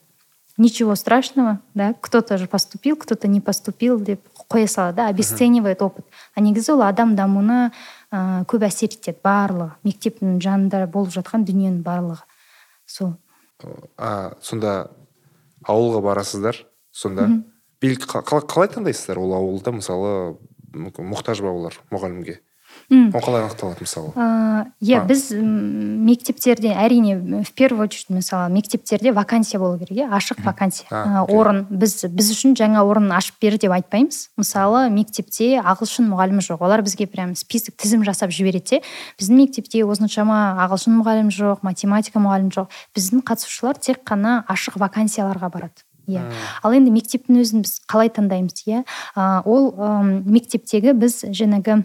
ничего 0.60 0.94
страшного 0.96 1.60
да 1.74 1.96
кто 2.00 2.22
то 2.22 2.38
же 2.38 2.48
поступил 2.48 2.98
кто 2.98 3.16
то 3.16 3.28
не 3.28 3.42
поступил 3.42 4.00
деп 4.00 4.22
қоя 4.50 4.68
салады 4.68 4.98
да 4.98 5.08
обесценивает 5.08 5.82
опыт. 5.82 6.06
А 6.36 6.42
негізі 6.42 6.74
ол 6.74 6.82
адам 6.84 7.16
дамуына 7.16 7.72
ә, 8.14 8.44
көп 8.50 8.66
әсер 8.68 8.94
етеді 8.94 9.22
барлығы. 9.26 9.72
Мектептің 9.88 10.40
жанында 10.44 10.86
болып 10.92 11.14
жатқан 11.16 11.46
дүниенің 11.48 11.82
барлығы. 11.86 12.26
Сол. 12.90 13.16
А 13.98 14.36
сонда 14.42 14.90
ауылға 15.68 16.02
барасыздар? 16.04 16.64
Сонда? 16.92 17.28
Қалай 17.80 18.72
таңдайсыздар 18.74 19.20
ол 19.22 19.34
ауылда 19.38 19.74
мысалы 19.76 20.14
мұқтаж 20.74 21.44
ба 21.44 21.52
олар 21.54 21.78
мұғалімге? 21.94 22.40
Ол 22.90 23.22
қалай 23.22 23.44
анықталады 23.46 23.86
мысалы? 23.86 24.12
Иә 24.82 25.04
біз 25.06 25.30
мектептерде 25.34 26.74
әрине 26.74 27.44
в 27.44 27.52
первую 27.54 27.86
очередь 27.86 28.10
мысалы 28.10 28.50
мектептерде 28.52 29.12
вакансия 29.14 29.60
болу 29.60 29.78
керек 29.78 29.98
иә 29.98 30.10
ашық 30.10 30.42
вакансия. 30.44 30.88
Орын 31.30 31.68
біз 31.70 32.06
біз 32.10 32.32
үшін 32.34 32.56
жаңа 32.58 32.82
орын 32.84 33.12
ашып 33.14 33.36
бер 33.42 33.58
деп 33.58 33.72
айтпаймыз. 33.72 34.30
Мысалы 34.38 34.90
мектепте 34.90 35.60
ағылшын 35.62 36.10
мұғалімі 36.10 36.42
жоқ. 36.42 36.64
Олар 36.66 36.82
бізге 36.82 37.06
прям 37.08 37.36
список 37.36 37.78
тізім 37.78 38.04
жасап 38.04 38.34
жібереді 38.34 38.80
де 38.80 38.82
біздің 39.22 39.44
мектепте 39.44 39.86
осыншама 39.86 40.58
ағылшын 40.66 40.98
мұғалімі 40.98 41.34
жоқ 41.36 41.62
математика 41.62 42.20
мұғалімі 42.20 42.52
жоқ. 42.58 42.74
Біздің 42.98 43.22
қатысушылар 43.22 43.78
тек 43.78 44.02
қана 44.02 44.44
ашық 44.50 44.80
вакансияларға 44.82 45.52
барады 45.54 45.86
иә. 46.10 46.26
Ал 46.64 46.74
енді 46.74 46.90
мектептің 46.90 47.38
өзін 47.38 47.62
біз 47.62 47.78
қалай 47.86 48.10
таңдаймыз 48.10 48.66
иә? 48.66 48.84
Ол 49.46 49.70
мектептегі 50.26 50.98
біз 50.98 51.22
жаңағы 51.30 51.84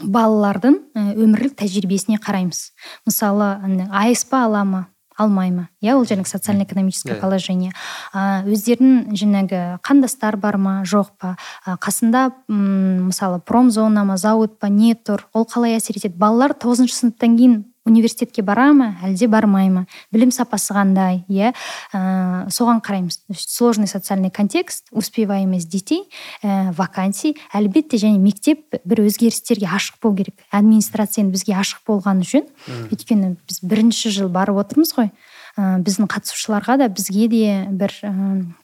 балалардың 0.00 0.78
өмірлік 0.94 1.58
тәжірибесіне 1.58 2.20
қараймыз. 2.22 2.70
Мысалы 3.08 3.56
асп 3.90 4.34
ала 4.34 4.64
ма 4.64 4.86
алмай 5.20 5.50
ма? 5.52 5.68
Иә 5.84 5.96
ол 5.98 6.06
жаңағы 6.08 6.28
социально 6.28 6.64
экономическое 6.64 7.14
yeah. 7.14 7.20
положение. 7.20 7.72
Өздерінің 8.14 9.12
жаңағы 9.12 9.80
қандастар 9.84 10.38
бар 10.40 10.56
ма 10.56 10.74
жоқ 10.88 11.12
па? 11.20 11.34
Қасында 11.66 12.30
мысалы 12.48 13.40
промзона 13.44 14.04
ма 14.08 14.16
зауыт 14.16 14.58
па 14.58 14.70
не 14.72 14.94
тұр? 14.94 15.26
Ол 15.34 15.44
қалай 15.44 15.76
әсер 15.76 16.00
етеді? 16.00 16.16
Балалар 16.16 16.56
тоғызыншы 16.56 16.96
сыныптан 16.96 17.36
кейін 17.36 17.58
университетке 17.86 18.42
бара 18.42 18.70
ма 18.76 18.90
әлде 19.04 19.28
бармай 19.30 19.70
ма 19.72 19.86
білім 20.12 20.30
сапасы 20.34 20.74
қандай? 20.76 21.22
Иә? 21.28 21.54
Ә, 21.94 22.50
соған 22.52 22.82
қараймыз. 22.84 23.22
Сложный 23.32 23.88
социальный 23.88 24.30
контекст 24.30 24.86
успеваемость 24.92 25.70
детей 25.70 26.04
ә, 26.42 26.72
вакансий 26.76 27.36
әлбетте 27.52 27.96
және 27.96 28.18
мектеп 28.20 28.76
бір 28.84 29.04
өзгерістерге 29.06 29.66
ашық 29.66 30.00
болу 30.02 30.20
керек. 30.20 30.36
Администрация 30.50 31.24
бізге 31.24 31.56
ашық 31.56 31.84
болғаны 31.88 32.26
жөн 32.28 32.48
өйткені 32.92 33.36
біз 33.48 33.62
бірінші 33.64 34.12
жыл 34.12 34.28
барып 34.28 34.60
отырмыз 34.60 34.92
ғой. 34.98 35.10
Ә, 35.56 35.80
біздің 35.82 36.06
қатысушыларға 36.12 36.76
да 36.84 36.90
бізге 36.92 37.26
де 37.32 37.54
бір 37.72 37.96
ә, 38.04 38.12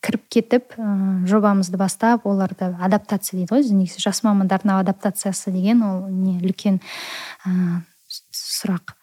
кіріп 0.05 0.29
кетіп 0.29 0.76
ә, 0.76 1.24
жобамызды 1.26 1.81
бастап 1.81 2.29
оларды 2.29 2.68
адаптация 2.68 3.40
дейді 3.40 3.55
ғой. 3.55 3.64
Негізі 3.81 4.05
жас 4.05 4.22
мамандардың 4.29 4.76
адаптациясы 4.76 5.50
деген 5.50 5.83
ол 5.83 6.07
не 6.12 6.38
үлкен 6.44 6.79
ә, 7.48 7.83
сұрақ. 8.31 8.94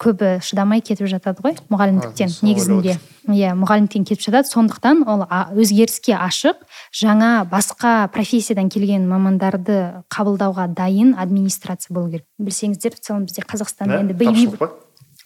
Көбі 0.00 0.38
шыдамай 0.44 0.80
кетіп 0.80 1.08
жатады 1.10 1.44
ғой 1.44 1.56
мұғалімдіктен 1.72 2.32
негізінде 2.46 2.96
иә 3.28 3.52
мұғалімдіктен 3.58 4.06
кетіп 4.08 4.24
жатады 4.24 4.50
сондықтан 4.50 5.04
ол 5.08 5.26
өзгеріске 5.56 6.16
ашық 6.16 6.64
жаңа 6.94 7.44
басқа 7.50 8.08
профессиядан 8.14 8.70
келген 8.72 9.08
мамандарды 9.08 10.04
қабылдауға 10.12 10.70
дайын 10.74 11.14
администрация 11.18 11.94
болу 11.94 12.10
керек. 12.10 12.26
Білсеңіздер 12.38 12.96
в 12.96 13.00
целом 13.00 13.28
бізде 13.28 13.44
қазақстанда 13.44 14.00
енді 14.00 14.16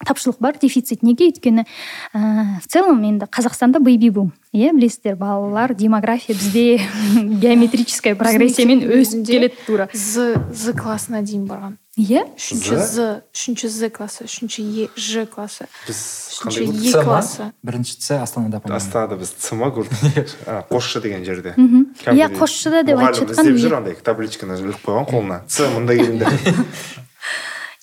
тапшылық 0.05 0.39
бар 0.39 0.57
дефицит 0.61 1.03
неге? 1.03 1.29
Өйткені 1.29 1.65
ә, 2.13 2.59
в 2.63 2.67
целом 2.67 3.03
енді 3.03 3.27
қазақстанда 3.27 3.81
бейби 3.83 4.09
бум. 4.09 4.31
Иә 4.53 4.71
білесіздер 4.73 5.15
балалар 5.19 5.75
демография 5.75 6.35
бізде 6.35 6.79
геометрическая 7.43 8.15
прогрессиямен 8.15 8.81
өсіп 8.81 9.25
келеді 9.27 9.55
тура. 9.67 9.89
з 9.93 10.39
з 10.53 10.73
классына 10.73 11.21
дейін 11.21 11.45
барған. 11.45 11.75
Иә? 11.99 12.23
Үшінші 12.39 12.79
з 12.79 13.07
үшінші 13.35 13.67
з 13.67 13.89
классы 13.91 14.23
үшінші 14.23 14.63
е 14.63 14.87
ж 14.95 15.25
классы 15.27 15.67
біз 15.85 15.99
үшінші 16.39 16.63
е 16.71 17.03
классы 17.03 17.51
бірінші 17.61 17.99
ц 17.99 18.21
астанада 18.23 18.61
по 18.63 18.71
астанада 18.73 19.19
біз 19.19 19.35
ц 19.35 19.53
ма 19.55 19.67
көрдік 19.67 20.31
қосшы 20.71 21.03
деген 21.03 21.25
жерде. 21.27 21.53
Иә 21.59 22.31
қосшыда 22.39 22.85
деп 22.87 23.03
айтып 23.03 23.27
жатқан 23.27 23.51
іздеп 23.51 23.59
жүр 23.59 23.77
андай 23.81 23.99
табличканы 23.99 24.57
іліп 24.63 24.79
қойған 24.87 25.11
қолына. 25.11 25.43
Ц 25.51 25.67
мында 25.75 25.99
келіңдер. 25.99 26.31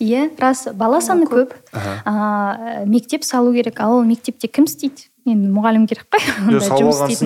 иә 0.01 0.31
рас 0.39 0.67
бала 0.75 1.01
саны 1.01 1.27
көп. 1.27 1.55
А, 2.05 2.85
мектеп 2.87 3.25
салу 3.25 3.53
керек. 3.55 3.81
Ал 3.81 3.99
ол 3.99 4.05
мектепте 4.05 4.49
кім 4.49 4.65
істейді? 4.65 5.09
Енді 5.27 5.51
мұғалім 5.51 5.87
керек 5.91 6.07
қой. 6.13 6.23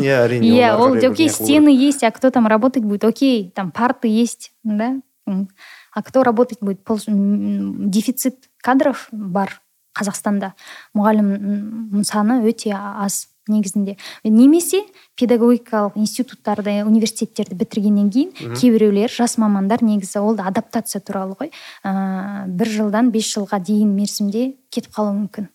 Иә 0.01 0.23
әрине 0.25 0.55
иә 0.57 0.77
ол 0.77 0.97
окей 0.97 1.29
стены 1.29 1.69
есть 1.69 2.03
а 2.05 2.11
кто 2.11 2.31
там 2.31 2.47
работать 2.47 2.85
будет? 2.85 3.05
Окей 3.05 3.51
там 3.55 3.71
парты 3.71 4.09
есть 4.09 4.53
да? 4.65 4.97
А 5.27 6.03
кто 6.03 6.23
работать 6.23 6.59
будет? 6.61 6.81
Дефицит 7.07 8.49
кадров 8.63 9.09
бар 9.13 9.61
қазақстанда 9.99 10.53
мұғалім 10.95 12.03
саны 12.07 12.41
өте 12.47 12.73
аз. 12.73 13.29
Негізінде. 13.49 13.97
Немесе 14.25 14.83
педагогикалық 15.17 15.97
институттарды 15.97 16.83
университеттерді 16.85 17.55
бітіргеннен 17.55 18.11
кейін 18.11 18.57
кейбіреулер 18.57 19.11
жас 19.11 19.39
мамандар 19.39 19.83
негізі 19.83 20.21
ол 20.21 20.37
да 20.37 20.49
адаптация 20.51 21.01
туралы 21.01 21.37
ғой 21.39 21.53
ә, 21.85 22.47
бір 22.47 22.69
жылдан 22.69 23.11
бес 23.11 23.31
жылға 23.33 23.61
дейін 23.63 23.95
мерзімде 23.97 24.55
кетіп 24.71 24.93
қалуы 24.97 25.17
мүмкін. 25.25 25.49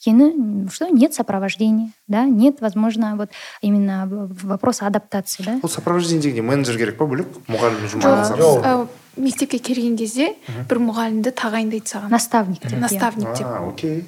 Өйткені 0.00 0.70
что 0.70 0.88
нет 0.88 1.14
сопровождения 1.14 1.92
да 2.08 2.24
нет 2.24 2.60
возможно 2.60 3.16
вот 3.16 3.30
именно 3.60 4.06
вопрос 4.08 4.82
адаптации 4.82 5.42
да. 5.42 5.60
Ол 5.62 5.68
сопровождение 5.68 6.22
дегенде 6.22 6.42
менеджер 6.42 6.78
керек 6.78 6.96
па 6.96 7.04
бөлек? 7.04 7.28
Мұғалім 7.48 7.84
жұмыс 7.90 8.88
мектепке 9.16 9.58
келген 9.58 9.96
кезде 9.98 10.34
бір 10.70 10.80
мұғалімді 10.86 11.34
тағайындайды 11.36 11.90
саған. 11.90 12.10
Наставник 12.14 12.62
деп 12.62 12.78
наставник 12.80 13.34
деп. 13.36 13.46
окей. 13.68 14.04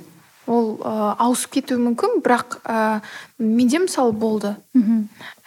Ол 0.46 0.78
ә, 0.82 1.14
ауысып 1.22 1.52
кетуі 1.58 1.78
мүмкін 1.82 2.22
бірақ 2.24 2.58
ә, 2.64 3.00
менде 3.38 3.78
мысалы 3.82 4.12
болды. 4.12 4.56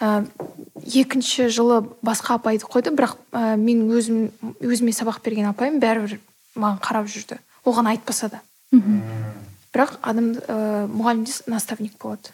Ә, 0.00 0.24
екінші 0.86 1.48
жылы 1.52 1.82
басқа 2.02 2.38
апайды 2.38 2.64
қойды 2.64 2.94
бірақ 2.96 3.16
ә, 3.32 3.56
мен 3.56 3.84
өзім 3.90 4.30
өзіме 4.60 4.92
сабақ 4.96 5.20
берген 5.24 5.50
апайым 5.50 5.80
бәрібір 5.80 6.18
маған 6.56 6.80
қарап 6.80 7.10
жүрді. 7.12 7.40
Оған 7.64 7.90
айтпаса 7.92 8.30
да. 8.30 8.40
Бірақ 9.74 9.98
адам 10.02 10.32
ә, 10.36 10.86
мұғалімде 10.88 11.50
наставник 11.50 11.98
болады. 12.00 12.32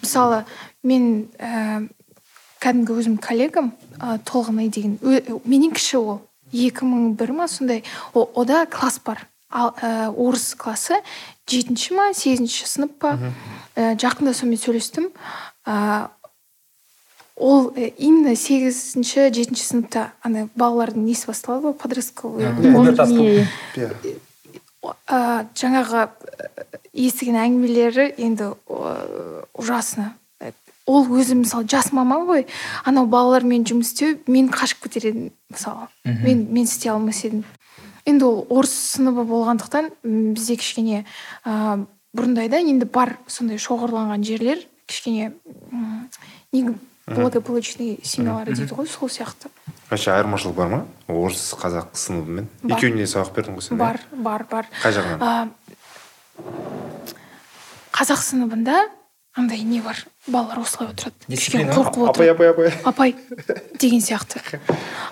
Мысалы 0.00 0.44
мен 0.82 1.28
ә, 1.38 1.88
кәдімгі 2.64 2.96
өзім 2.96 3.18
коллегам 3.20 3.74
ә, 4.00 4.18
толғанай 4.24 4.70
деген 4.72 4.98
менен 5.44 5.74
кіші 5.76 6.00
ол. 6.00 6.22
Екі 6.54 6.86
мың 6.86 7.14
бір 7.18 7.32
ма 7.34 7.48
сондай. 7.48 7.82
Ода 8.14 8.64
класс 8.70 9.00
бар. 9.04 9.26
Ал 9.54 9.70
ә, 9.78 10.10
орыс 10.10 10.52
классы 10.58 10.98
жетінші 11.48 11.94
ма 11.94 12.10
сегізінші 12.16 12.66
сынып 12.66 12.98
па 12.98 13.14
ә, 13.78 13.94
жақында 13.94 14.34
сонымен 14.34 14.60
сөйлестім. 14.60 15.08
Ә, 15.66 16.10
ол 17.38 17.70
ә, 17.70 17.92
именно 17.96 18.34
сегізінші 18.34 19.30
жетінші 19.30 19.64
сыныпта 19.70 20.10
ана 20.26 20.48
балалардың 20.58 21.06
несі 21.06 21.30
басталады 21.30 21.70
ғой 21.70 21.78
подростковый 21.78 22.50
ә, 25.06 25.46
жаңағы 25.54 26.08
естіген 26.92 27.38
әңгімелері 27.40 28.10
енді 28.18 28.52
ужасно. 29.54 30.12
Ол 30.84 31.06
өзі 31.16 31.38
мысалы 31.40 31.64
жас 31.70 31.92
маман 31.96 32.26
ғой 32.28 32.42
анау 32.84 33.06
балалармен 33.08 33.64
жұмыс 33.64 33.94
істеу 33.94 34.18
мен 34.28 34.50
қашып 34.52 34.84
кетер 34.84 35.08
едім 35.08 35.30
мысалы. 35.48 35.88
Мен 36.04 36.44
мен 36.50 36.66
істей 36.68 36.92
алмас 36.92 37.22
едім. 37.24 37.44
Енді 38.04 38.24
ол 38.24 38.46
орыс 38.50 38.72
сыныбы 38.94 39.24
болғандықтан 39.28 39.90
бізде 40.36 40.56
кішкене 40.60 41.04
ә, 41.44 41.84
бұрындайда 42.16 42.60
енді 42.60 42.86
бар 42.86 43.16
сондай 43.26 43.58
шоғырланған 43.58 44.24
жерлер 44.26 44.60
кішкене 44.86 45.32
благополучный 47.06 47.98
семьялар 48.02 48.48
дейді 48.48 48.74
ғой 48.74 48.88
сол 48.88 49.08
сияқты. 49.08 49.50
Вообще 49.90 50.12
айырмашылық 50.14 50.54
бар 50.56 50.68
ма? 50.68 50.80
Орыс 51.08 51.52
қазақ 51.60 51.92
сыныбымен? 51.92 52.48
Екеуіне 52.64 53.04
сабақ 53.06 53.34
бердің 53.36 53.58
ғой 53.58 53.66
сен 53.66 53.80
бар 53.80 54.00
бар 54.12 54.46
бар. 54.50 54.68
Қай 54.80 54.96
жағынан? 54.96 55.52
Қазақ 57.92 58.24
сыныбында 58.24 58.88
андай 59.36 59.62
не 59.68 59.80
бар? 59.84 60.00
Балалар 60.26 60.60
осылай 60.60 60.90
отырады. 60.92 61.16
Кішкене 61.28 61.72
қорқып 61.72 62.08
апай 62.08 62.30
апай 62.32 62.50
апай. 62.50 62.72
Апай 62.84 63.14
деген 63.80 64.00
сияқты. 64.00 64.40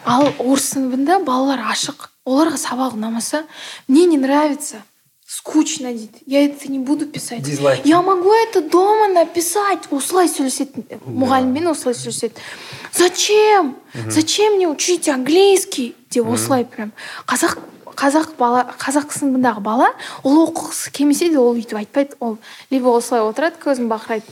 Ал 0.05 0.31
орыс 0.39 0.73
сыныбында 0.73 1.21
балалар 1.25 1.65
ашық. 1.73 2.09
Оларға 2.25 2.59
сабақ 2.63 2.97
ұнамаса 2.97 3.45
мне 3.89 4.07
не 4.07 4.17
нравится 4.17 4.83
скучно 5.27 5.93
дейді. 5.93 6.23
Я 6.27 6.45
это 6.45 6.71
не 6.71 6.79
буду 6.79 7.07
писать 7.07 7.43
Дизлайк. 7.43 7.85
я 7.85 8.03
могу 8.03 8.33
это 8.33 8.61
дома 8.63 9.09
написать? 9.09 9.89
Осылай 9.91 10.29
сөйлеседі 10.29 11.01
мұғаліммен 11.07 11.71
осылай 11.71 11.95
сөйлеседі. 11.95 12.35
Зачем? 12.93 13.77
Зачем 14.09 14.55
мне 14.55 14.69
учить 14.69 15.09
английский? 15.09 15.97
деп 16.11 16.29
осылай 16.29 16.65
прям. 16.65 16.93
Қазақ 17.27 17.59
қазақ 17.97 18.37
бала 18.39 18.67
қазақ 18.79 19.13
сыныбындағы 19.13 19.61
бала 19.61 19.93
ол 20.23 20.47
оқығысы 20.47 20.93
келмесе 20.93 21.31
де 21.31 21.39
ол 21.39 21.57
өйтіп 21.57 21.81
айтпайды. 21.81 22.17
Ол 22.21 22.39
либо 22.71 22.93
осылай 22.97 23.25
отырады 23.25 23.57
көзін 23.63 23.89
бақырайды. 23.89 24.29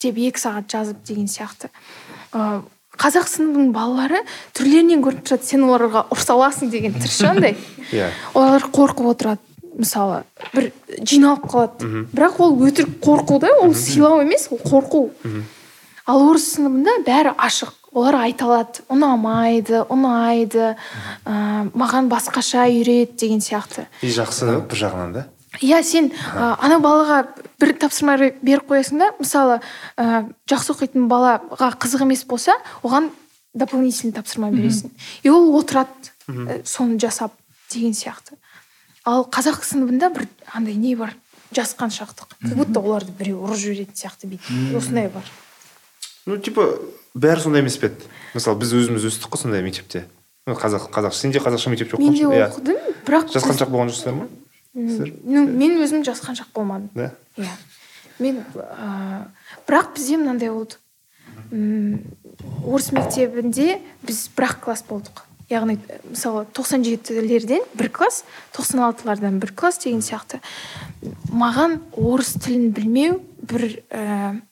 Деп 0.00 0.16
екі 0.16 0.40
сағат 0.40 0.70
жазып 0.72 1.02
деген 1.04 1.26
сияқты. 1.28 1.68
Ә, 2.32 2.62
қазақ 3.00 3.26
сыныбының 3.28 3.72
балалары 3.74 4.22
түрлерінен 4.56 5.02
көрініп 5.04 5.26
тұрады. 5.28 5.48
Сен 5.48 5.66
оларға 5.66 6.06
ұрса 6.14 6.36
аласың 6.36 6.70
деген 6.72 6.94
түрші 6.96 7.28
андай 7.32 7.56
иә. 7.92 8.10
Олар 8.34 8.64
қорқып 8.72 9.10
отырады 9.12 9.54
мысалы. 9.78 10.22
бір 10.54 10.70
жиналып 11.02 11.48
қалады. 11.50 12.06
Бірақ 12.14 12.40
ол 12.40 12.56
өтірік 12.62 12.98
қорқу 13.02 13.40
да 13.42 13.50
ол 13.60 13.74
сыйлау 13.74 14.22
емес 14.22 14.48
ол 14.50 14.60
қорқу. 14.62 15.10
Ал 16.06 16.28
орыс 16.28 16.54
сыныбында 16.54 17.00
бәрі 17.06 17.34
ашық. 17.36 17.72
Олар 17.94 18.14
айта 18.24 18.44
алады. 18.46 18.82
Ұнамайды 18.90 19.84
ұнайды. 19.88 20.74
Ә, 21.24 21.70
маған 21.74 22.08
басқаша 22.10 22.66
үйрет 22.70 23.16
деген 23.16 23.40
сияқты. 23.40 23.86
И 24.02 24.10
жақсы 24.10 24.60
бір 24.68 24.78
жағынан 24.78 25.12
да? 25.14 25.26
Иә 25.62 25.82
сен 25.86 26.10
ә, 26.10 26.56
ана 26.58 26.80
балаға 26.82 27.24
бір 27.60 27.74
тапсырма 27.78 28.16
беріп 28.18 28.68
қоясың 28.70 29.02
да 29.02 29.10
мысалы 29.18 29.60
ә, 29.96 30.24
жақсы 30.50 30.74
оқитын 30.74 31.08
балаға 31.10 31.72
қызық 31.80 32.04
емес 32.06 32.24
болса 32.28 32.56
оған 32.82 33.10
дополнительный 33.54 34.12
тапсырма 34.12 34.50
бересің. 34.50 34.90
И 35.22 35.30
ол 35.30 35.54
отырады 35.58 35.90
ә, 36.28 36.62
соны 36.66 36.98
жасап 36.98 37.32
деген 37.70 37.94
сияқты. 37.94 38.36
Ал 39.04 39.26
қазақ 39.30 39.62
сыныбында 39.64 40.10
бір 40.14 40.26
андай 40.52 40.74
не 40.74 40.94
бар? 40.96 41.14
Жасқаншақтық 41.54 42.34
как 42.40 42.56
будто 42.58 42.80
оларды 42.80 43.12
біреу 43.14 43.44
ұрып 43.46 43.60
жіберетін 43.60 43.94
сияқты 43.94 44.26
бүйтіп 44.32 44.76
осындай 44.80 45.08
бар. 45.12 45.28
Ну 46.26 46.38
типа 46.38 46.66
бәрі 47.14 47.44
сондай 47.44 47.62
емес 47.62 47.76
пе 47.78 47.92
еді? 47.92 48.08
Мысалы 48.34 48.58
біз 48.58 48.72
өзіміз 48.74 49.06
өстік 49.06 49.30
қой 49.30 49.44
сондай 49.44 49.62
мектепте. 49.62 50.06
Қазақ 50.48 50.88
қазақша 50.90 51.20
сенде 51.20 51.38
қазақша 51.38 51.70
мектепте 51.70 52.00
мен 52.00 52.14
де 52.16 52.24
иә. 52.24 52.48
оқыдым 52.48 52.80
бірақ 53.06 53.30
жасқаншақ 53.36 53.70
болған 53.70 53.92
жоқсыздар 53.92 54.16
ма? 54.16 54.26
Сіздер? 54.74 55.12
ну 55.22 55.44
мен 55.46 55.78
өзім 55.84 56.02
жасқаншақ 56.02 56.50
болмадым. 56.54 56.90
Да? 56.94 57.12
Иә. 57.36 57.54
Мен 58.18 58.42
ыыы 58.54 59.20
бірақ 59.66 59.94
бізде 59.96 60.18
мынандай 60.20 60.50
болды 60.50 60.78
м 61.50 62.00
орыс 62.64 62.92
мектебінде 62.92 63.80
біз 64.02 64.28
бір 64.36 64.48
ақ 64.50 64.60
класс 64.64 64.84
болдық. 64.88 65.24
Яғни 65.50 65.76
мысалы 66.08 66.46
тоқсан 66.56 66.84
жетілерден 66.86 67.66
бір 67.74 67.90
класс 67.92 68.24
тоқсан 68.56 68.80
алтылардан 68.86 69.38
бір 69.42 69.52
класс 69.52 69.78
деген 69.82 70.00
сияқты. 70.00 70.40
Маған 71.28 71.80
орыс 71.92 72.34
тілін 72.40 72.70
білмеу 72.72 73.20
бір 73.42 73.66
ііі 73.90 74.42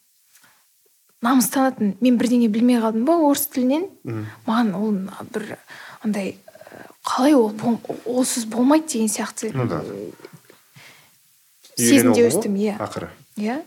намыстанатын 1.23 1.95
мен 2.03 2.17
бірдеңе 2.19 2.49
білмей 2.51 2.81
қалдым 2.83 3.07
ба 3.07 3.15
орыс 3.15 3.47
тілінен 3.53 3.87
маған 4.45 4.73
ол 4.75 4.91
бір 5.33 5.55
андай 6.03 6.35
қалай 7.03 7.33
ол 7.35 7.53
олсыз 8.05 8.45
болмайды 8.45 8.93
деген 8.93 9.09
сияқты. 9.09 9.51
Ну 9.53 9.65
да. 9.67 9.81
Сезімде 11.77 12.27
өстім 12.29 12.55
иә. 12.55 12.77
ақыры. 12.79 13.09
Иә. 13.37 13.61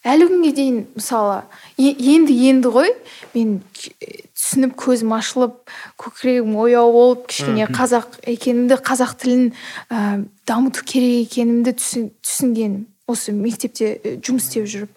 Әлі 0.00 0.26
күнге 0.30 0.50
дейін 0.56 0.76
мысалы 0.96 1.42
е- 1.76 1.92
енді 1.92 2.32
енді 2.48 2.70
ғой 2.72 2.88
мен 3.34 3.58
түсініп 3.84 4.72
көзім 4.80 5.12
ашылып 5.12 5.58
көкірегім 6.00 6.54
ояу 6.56 6.92
болып 6.94 7.26
кішкене 7.28 7.66
қазақ 7.68 8.16
екенімді 8.24 8.78
қазақ 8.80 9.12
тілін 9.20 9.52
ә, 9.92 10.24
дамыту 10.48 10.86
керек 10.88 11.28
екенімді 11.28 11.74
түсін- 11.76 12.08
түсінгенім 12.24 12.86
осы 13.06 13.34
мектепте 13.36 13.98
жұмыс 14.24 14.48
істеп 14.48 14.64
жүріп. 14.72 14.88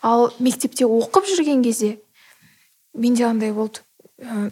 Ал 0.00 0.32
мектепте 0.40 0.86
оқып 0.88 1.28
жүрген 1.28 1.60
кезде 1.62 1.98
менде 2.94 3.26
андай 3.28 3.52
болды 3.52 3.80
ә, 4.22 4.48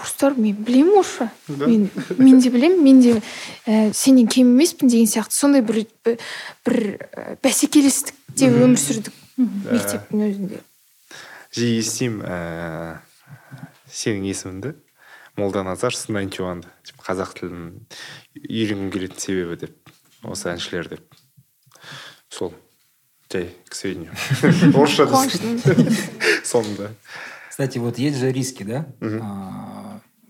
орыстар 0.00 0.34
мен 0.36 0.56
білемін 0.64 0.98
орысша 1.00 1.30
Да. 1.48 1.66
мен 1.66 1.90
мен 2.18 2.40
де 2.40 2.50
білемін 2.50 2.82
мен 2.82 3.00
де 3.00 3.22
ә, 3.66 3.92
сенен 3.92 4.26
кем 4.26 4.54
емеспін 4.54 4.88
деген 4.88 5.06
сияқты. 5.06 5.30
Сондай 5.36 5.62
бір 5.62 5.86
бір, 6.04 6.18
бір 6.66 6.78
ә, 7.12 7.36
бәсекелестікте 7.44 8.48
өмір 8.50 8.80
сүрдік 8.80 9.12
мектептің 9.36 10.24
өзінде. 10.26 10.60
Жиі 11.52 11.78
естимін 11.82 12.24
ііі 12.24 12.98
сенің 13.90 14.26
есіміңді. 14.30 14.74
Молданазар 15.36 15.94
сынайчуанды 15.96 16.68
типа 16.84 17.06
қазақ 17.10 17.34
тілін 17.38 17.70
үйренгім 18.36 18.90
келетін 18.92 19.18
себебі 19.18 19.56
деп 19.66 19.94
осы 20.26 20.50
әншілер 20.52 20.90
деп. 20.90 21.04
Сол 22.30 22.54
жай 23.32 23.50
к 23.68 23.74
сведению. 23.74 24.12
Орысша 24.74 25.06
соңында 26.44 26.90
Кстати, 27.48 27.78
вот 27.78 27.98
есть 27.98 28.16
же 28.18 28.32
риски, 28.32 28.62
да? 28.62 28.86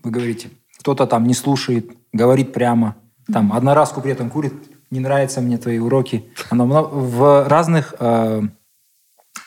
А, 0.03 0.07
Вы 0.07 0.11
говорите, 0.11 0.49
кто-то 0.79 1.07
там 1.07 1.27
не 1.27 1.35
слушает, 1.35 1.91
говорит 2.13 2.53
прямо, 2.53 2.97
там 3.33 3.53
одноразку 3.53 4.01
при 4.01 4.13
этом 4.13 4.31
курит, 4.31 4.55
не 4.91 5.01
нравятся 5.01 5.41
мне 5.41 5.57
твои 5.59 5.79
уроки. 5.79 6.25
Оно 6.51 6.67
в 6.67 7.49
разных 7.49 7.95
э, 8.01 8.43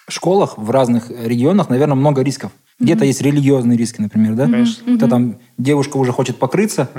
школах, 0.07 0.57
в 0.57 0.69
разных 0.71 1.09
регионах, 1.09 1.69
наверное, 1.69 1.95
много 1.95 2.21
рисков. 2.21 2.51
Где-то 2.79 3.05
есть 3.05 3.21
религиозные 3.21 3.77
риски, 3.77 4.01
например, 4.01 4.33
да? 4.35 4.45
Где-то 4.47 5.07
там 5.07 5.37
девушка 5.57 5.97
уже 5.97 6.11
хочет 6.11 6.37
покрыться, 6.37 6.89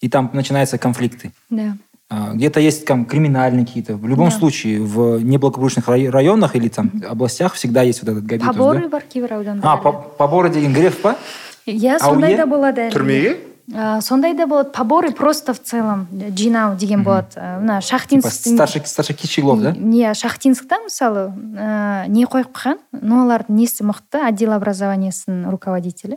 и 0.00 0.08
там 0.08 0.30
начинаются 0.32 0.78
конфликты. 0.78 1.32
да 1.50 1.76
А, 2.10 2.34
Где-то 2.34 2.60
есть 2.60 2.84
там 2.84 3.06
криминальные 3.06 3.64
какие-то. 3.64 3.96
В 3.96 4.06
любом 4.06 4.28
Да. 4.28 4.36
случае, 4.36 4.80
в 4.82 5.22
неблагополучных 5.24 5.88
рай- 5.88 6.10
районах 6.10 6.54
или 6.56 6.68
там 6.68 6.90
областях 7.08 7.54
всегда 7.54 7.80
есть 7.82 8.02
вот 8.02 8.10
этот 8.12 8.26
габитус, 8.26 8.54
поборы 8.54 8.80
да? 8.82 8.88
бар 8.88 9.02
кейбір 9.02 9.32
А, 9.32 9.36
аудандарда 9.36 9.76
по- 9.82 9.92
поборы 9.92 10.50
деген 10.50 10.74
греф 10.74 11.00
па? 11.00 11.16
иә 11.65 11.97
Ауе? 11.97 11.99
сондай 11.99 12.37
да 12.37 12.45
болады 12.45 12.87
әрине. 12.87 12.95
түрмеге 12.95 13.37
А, 13.75 13.99
сондай 13.99 14.33
да 14.33 14.47
болады 14.47 14.71
поборы 14.71 15.11
просто 15.11 15.53
в 15.53 15.61
целом 15.61 16.07
жинау 16.37 16.77
деген 16.77 17.03
болады 17.03 17.27
А, 17.35 17.59
мына 17.59 17.81
Типа 17.81 17.89
шахтинск 17.89 18.31
старший, 18.31 18.81
старший 18.85 19.13
кичилов, 19.13 19.61
да? 19.61 19.71
иә 19.71 20.13
шахтинскта 20.13 20.79
мысалы 20.85 21.33
ә, 21.35 22.07
не 22.07 22.23
қойып 22.23 22.53
қойған 22.55 22.79
ну 23.01 23.25
олардың 23.25 23.59
несі 23.59 23.83
мықты 23.83 24.23
отдел 24.23 24.53
образованиясының 24.55 25.51
руководителі 25.51 26.15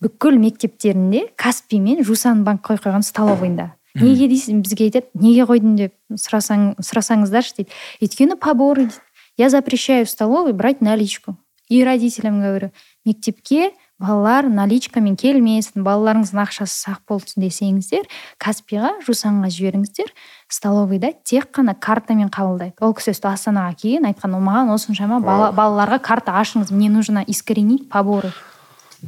бүкіл 0.00 0.38
мектептерінде 0.38 1.26
каспий 1.34 1.80
мен 1.80 2.04
жусан 2.04 2.44
банк 2.44 2.62
қойып 2.62 2.86
қойған 2.86 3.02
столовыйында 3.02 3.72
неге 3.98 4.28
дейсің 4.30 4.62
бізге 4.62 4.86
айтады 4.92 5.10
неге 5.18 5.42
қойдың 5.50 5.74
деп 5.76 5.98
сұрасаң 6.14 6.76
сұрасаңыздаршы 6.78 7.58
дейді 7.58 7.74
өйткені 8.00 8.38
поборы 8.38 8.86
дейді 8.86 9.02
я 9.36 9.50
запрещаю 9.50 10.06
в 10.06 10.10
столовой 10.10 10.52
брать 10.52 10.80
наличку 10.80 11.36
и 11.68 11.82
родителям 11.84 12.40
говорю 12.40 12.70
мектепке 13.04 13.72
балалар 13.99 14.45
наличкамен 14.49 15.15
келмесін 15.17 15.83
балаларыңыздың 15.85 16.41
ақшасы 16.43 16.75
сақ 16.85 16.99
болсын 17.09 17.41
десеңіздер 17.41 18.05
каспиға 18.41 18.93
жусанға 19.05 19.49
жіберіңіздер. 19.53 20.11
Столовыйда 20.49 21.13
тек 21.25 21.49
қана 21.55 21.73
картамен 21.73 22.29
қабылдайды. 22.29 22.77
Ол 22.81 22.93
кісі 22.97 23.15
өстіп 23.15 23.31
астанаға 23.33 23.73
келген 23.81 24.05
айтқан 24.11 24.37
маған 24.37 24.69
осыншама 24.75 25.19
бала, 25.25 25.49
балаларға 25.51 25.99
карта 25.99 26.37
ашыңыз 26.37 26.71
мне 26.71 26.89
нужно 26.89 27.23
искоренить 27.27 27.89
поборы 27.89 28.31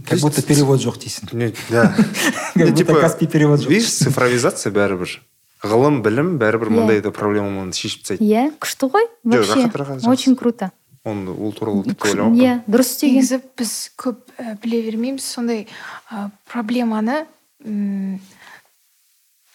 Как 0.06 0.20
будто 0.20 0.42
перевод 0.46 0.80
жоқ 0.80 1.00
дейсің. 1.02 1.34
Не, 1.34 1.54
да. 1.70 1.96
Будто 2.56 2.94
Каспий 2.94 3.28
перевод 3.28 3.60
жоқ. 3.60 3.70
видишь 3.70 3.90
цифровизация 3.90 4.72
бәрібір. 4.72 5.18
Ғылым 5.66 6.04
білім 6.06 6.38
бәрібір 6.38 6.70
Иә. 6.70 6.76
мындай 6.78 7.02
да 7.02 7.10
проблеманы 7.10 7.74
шешіп 7.74 8.06
тастайды. 8.06 8.24
Иә 8.24 8.54
күшті 8.62 8.86
ғой. 8.94 9.10
Вообще 9.24 9.66
очень 10.08 10.36
круто. 10.36 10.72
Оны 11.08 11.32
ол 11.32 11.54
туралы 11.56 11.84
тіпті 11.88 12.12
ойламаппын 12.14 12.42
иә 12.44 12.56
дұрыс 12.68 12.92
істеген 12.94 13.16
негізі 13.16 13.40
біз 13.58 13.74
көп 14.00 14.20
ә, 14.38 14.56
біле 14.64 14.82
бермейміз. 14.88 15.26
Сондай 15.26 15.68
ә, 16.12 16.30
проблеманы 16.52 17.26
м, 17.64 18.20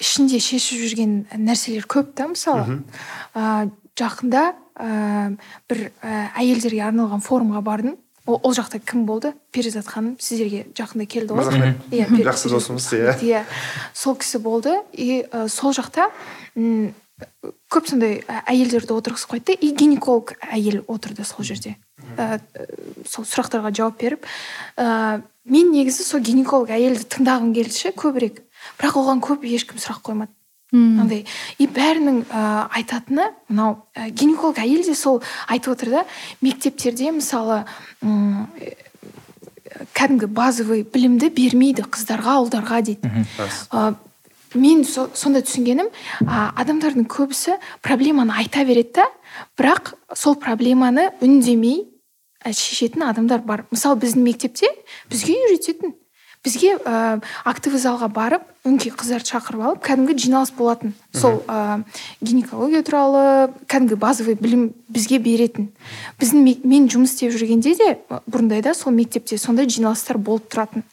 ішінде 0.00 0.40
шешіп 0.42 0.80
жүрген 0.84 1.18
нәрселер 1.36 1.86
көп 1.90 2.14
та 2.16 2.28
мысалы. 2.32 2.80
Ә, 3.34 3.68
жақында 3.98 4.46
ә, 4.74 5.36
бір 5.68 5.84
ә, 6.02 6.30
әйелдерге 6.40 6.82
арналған 6.88 7.22
форумға 7.24 7.62
бардым. 7.64 7.98
Ол, 8.24 8.38
ол 8.40 8.54
жақта 8.56 8.78
кім 8.80 9.04
болды? 9.04 9.34
Перизат 9.52 9.84
ханым 9.84 10.14
сіздерге 10.16 10.62
жақында 10.72 11.04
келді 11.12 11.36
ғой. 11.36 11.74
Иә 11.92 12.06
Жақсы 12.24 12.48
досымыз, 12.48 12.86
иә. 12.96 13.18
Иә. 13.20 13.42
Сол 13.92 14.16
кісі 14.16 14.40
болды. 14.40 14.78
И 14.96 15.26
ә, 15.28 15.44
сол 15.52 15.76
жақта 15.76 16.08
м, 16.56 16.94
көп 17.70 17.88
сондай 17.90 18.22
әйелдерді 18.26 18.94
отырғызып 18.96 19.34
қойды 19.34 19.52
да 19.52 19.58
и 19.60 19.70
гинеколог 19.74 20.34
әйел 20.50 20.82
отырды 20.90 21.24
сол 21.26 21.46
жерде. 21.46 21.76
Ә, 22.18 22.40
сол 23.06 23.26
сұрақтарға 23.26 23.70
жауап 23.74 24.00
беріп 24.00 24.26
ә, 24.76 25.22
мен 25.44 25.70
негізі 25.72 26.06
сол 26.06 26.22
гинеколог 26.24 26.72
әйелді 26.74 27.06
тыңдағым 27.14 27.52
келді 27.54 27.76
ше 27.76 27.92
көбірек. 27.94 28.42
Бірақ 28.80 28.98
оған 29.02 29.22
көп 29.24 29.46
ешкім 29.46 29.78
сұрақ 29.78 30.02
қоймады. 30.08 30.32
Андай. 30.74 31.24
И 31.58 31.68
бәрінің 31.70 32.24
ә, 32.26 32.68
айтатыны 32.74 33.28
мынау 33.48 33.84
ә, 33.94 34.08
гинеколог 34.10 34.58
әйел 34.58 34.82
де 34.82 34.94
сол 34.98 35.22
айтып 35.46 35.76
отыр 35.76 35.90
да 35.90 36.04
мектептерде 36.42 37.12
мысалы 37.14 37.62
м, 38.02 38.48
кәдімгі 39.94 40.26
базовый 40.34 40.82
білімді 40.82 41.30
бермейді 41.30 41.86
қыздарға 41.86 42.40
ұлдарға 42.42 42.82
дейді. 42.90 43.10
Мен 44.54 44.84
со- 44.84 45.10
сонда 45.14 45.42
түсінгенім 45.44 45.88
ә, 46.22 46.52
адамдардың 46.54 47.06
көбісі 47.10 47.58
проблеманы 47.82 48.32
айта 48.38 48.64
береді 48.64 48.92
да 49.00 49.06
бірақ 49.58 49.94
сол 50.14 50.34
проблеманы 50.36 51.10
үндемей 51.20 51.84
ә, 52.44 52.52
шешетін 52.52 53.02
адамдар 53.08 53.40
бар. 53.42 53.66
Мысалы 53.70 54.00
біздің 54.00 54.22
мектепте 54.24 54.68
бізге 55.10 55.34
үйрететін 55.48 55.94
бізге 56.44 56.74
ә, 56.76 57.22
актовый 57.48 57.80
залға 57.80 58.10
барып 58.12 58.42
өңкей 58.68 58.92
қыздарды 58.92 59.24
шақырып 59.32 59.62
алып 59.64 59.80
кәдімгі 59.84 60.16
жиналыс 60.26 60.50
болатын. 60.52 60.92
Сол 61.16 61.38
ә, 61.48 61.82
гинекология 62.20 62.82
туралы 62.84 63.48
кәдімгі 63.66 63.96
базовый 63.96 64.36
білім 64.36 64.66
бізге 64.92 65.18
беретін. 65.24 65.70
Біздің 66.20 66.44
ме- 66.44 66.60
мен 66.64 66.88
жұмыс 66.92 67.16
істеп 67.16 67.32
жүргенде 67.32 67.74
де 67.80 67.88
бұрындайда 68.28 68.74
сол 68.76 68.92
мектепте 68.92 69.38
сондай 69.40 69.68
жиналыстар 69.72 70.18
болып 70.18 70.50
тұратын. 70.52 70.84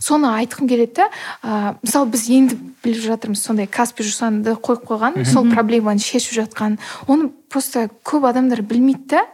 Соны 0.00 0.30
айтқым 0.40 0.68
келеді 0.68 0.94
да 1.02 1.08
ә, 1.42 1.76
мысалы 1.82 2.10
біз 2.12 2.28
енді 2.28 2.58
біліп 2.84 3.02
жатырмыз 3.04 3.42
сондай 3.42 3.66
каспи 3.66 4.02
жусанды 4.02 4.54
қойып 4.54 4.84
қойған 4.88 5.24
сол 5.28 5.48
проблеманы 5.52 5.98
шешіп 6.02 6.36
жатқан. 6.42 6.78
Оны 7.06 7.30
просто 7.48 7.88
көп 8.04 8.28
адамдар 8.28 8.62
білмейді 8.62 9.16
да 9.16 9.24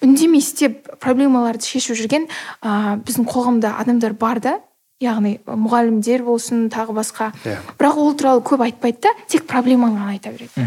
үндемей 0.00 0.40
істеп 0.40 0.86
проблемаларды 1.00 1.66
шешіп 1.66 1.98
жүрген 1.98 2.28
ә, 2.62 2.96
біздің 3.04 3.28
қоғамда 3.28 3.76
адамдар 3.80 4.14
бар 4.14 4.40
да. 4.40 4.60
Яғни 5.00 5.38
мұғалімдер 5.48 6.26
болсын 6.26 6.66
тағы 6.68 6.92
басқа. 6.92 7.30
Иә. 7.48 7.56
бірақ 7.78 7.96
ол 7.96 8.12
туралы 8.12 8.42
көп 8.44 8.60
айтпайды 8.66 9.00
да 9.08 9.14
тек 9.28 9.46
проблеманы 9.48 9.96
ғана 9.96 10.10
айта 10.12 10.28
береді. 10.28 10.66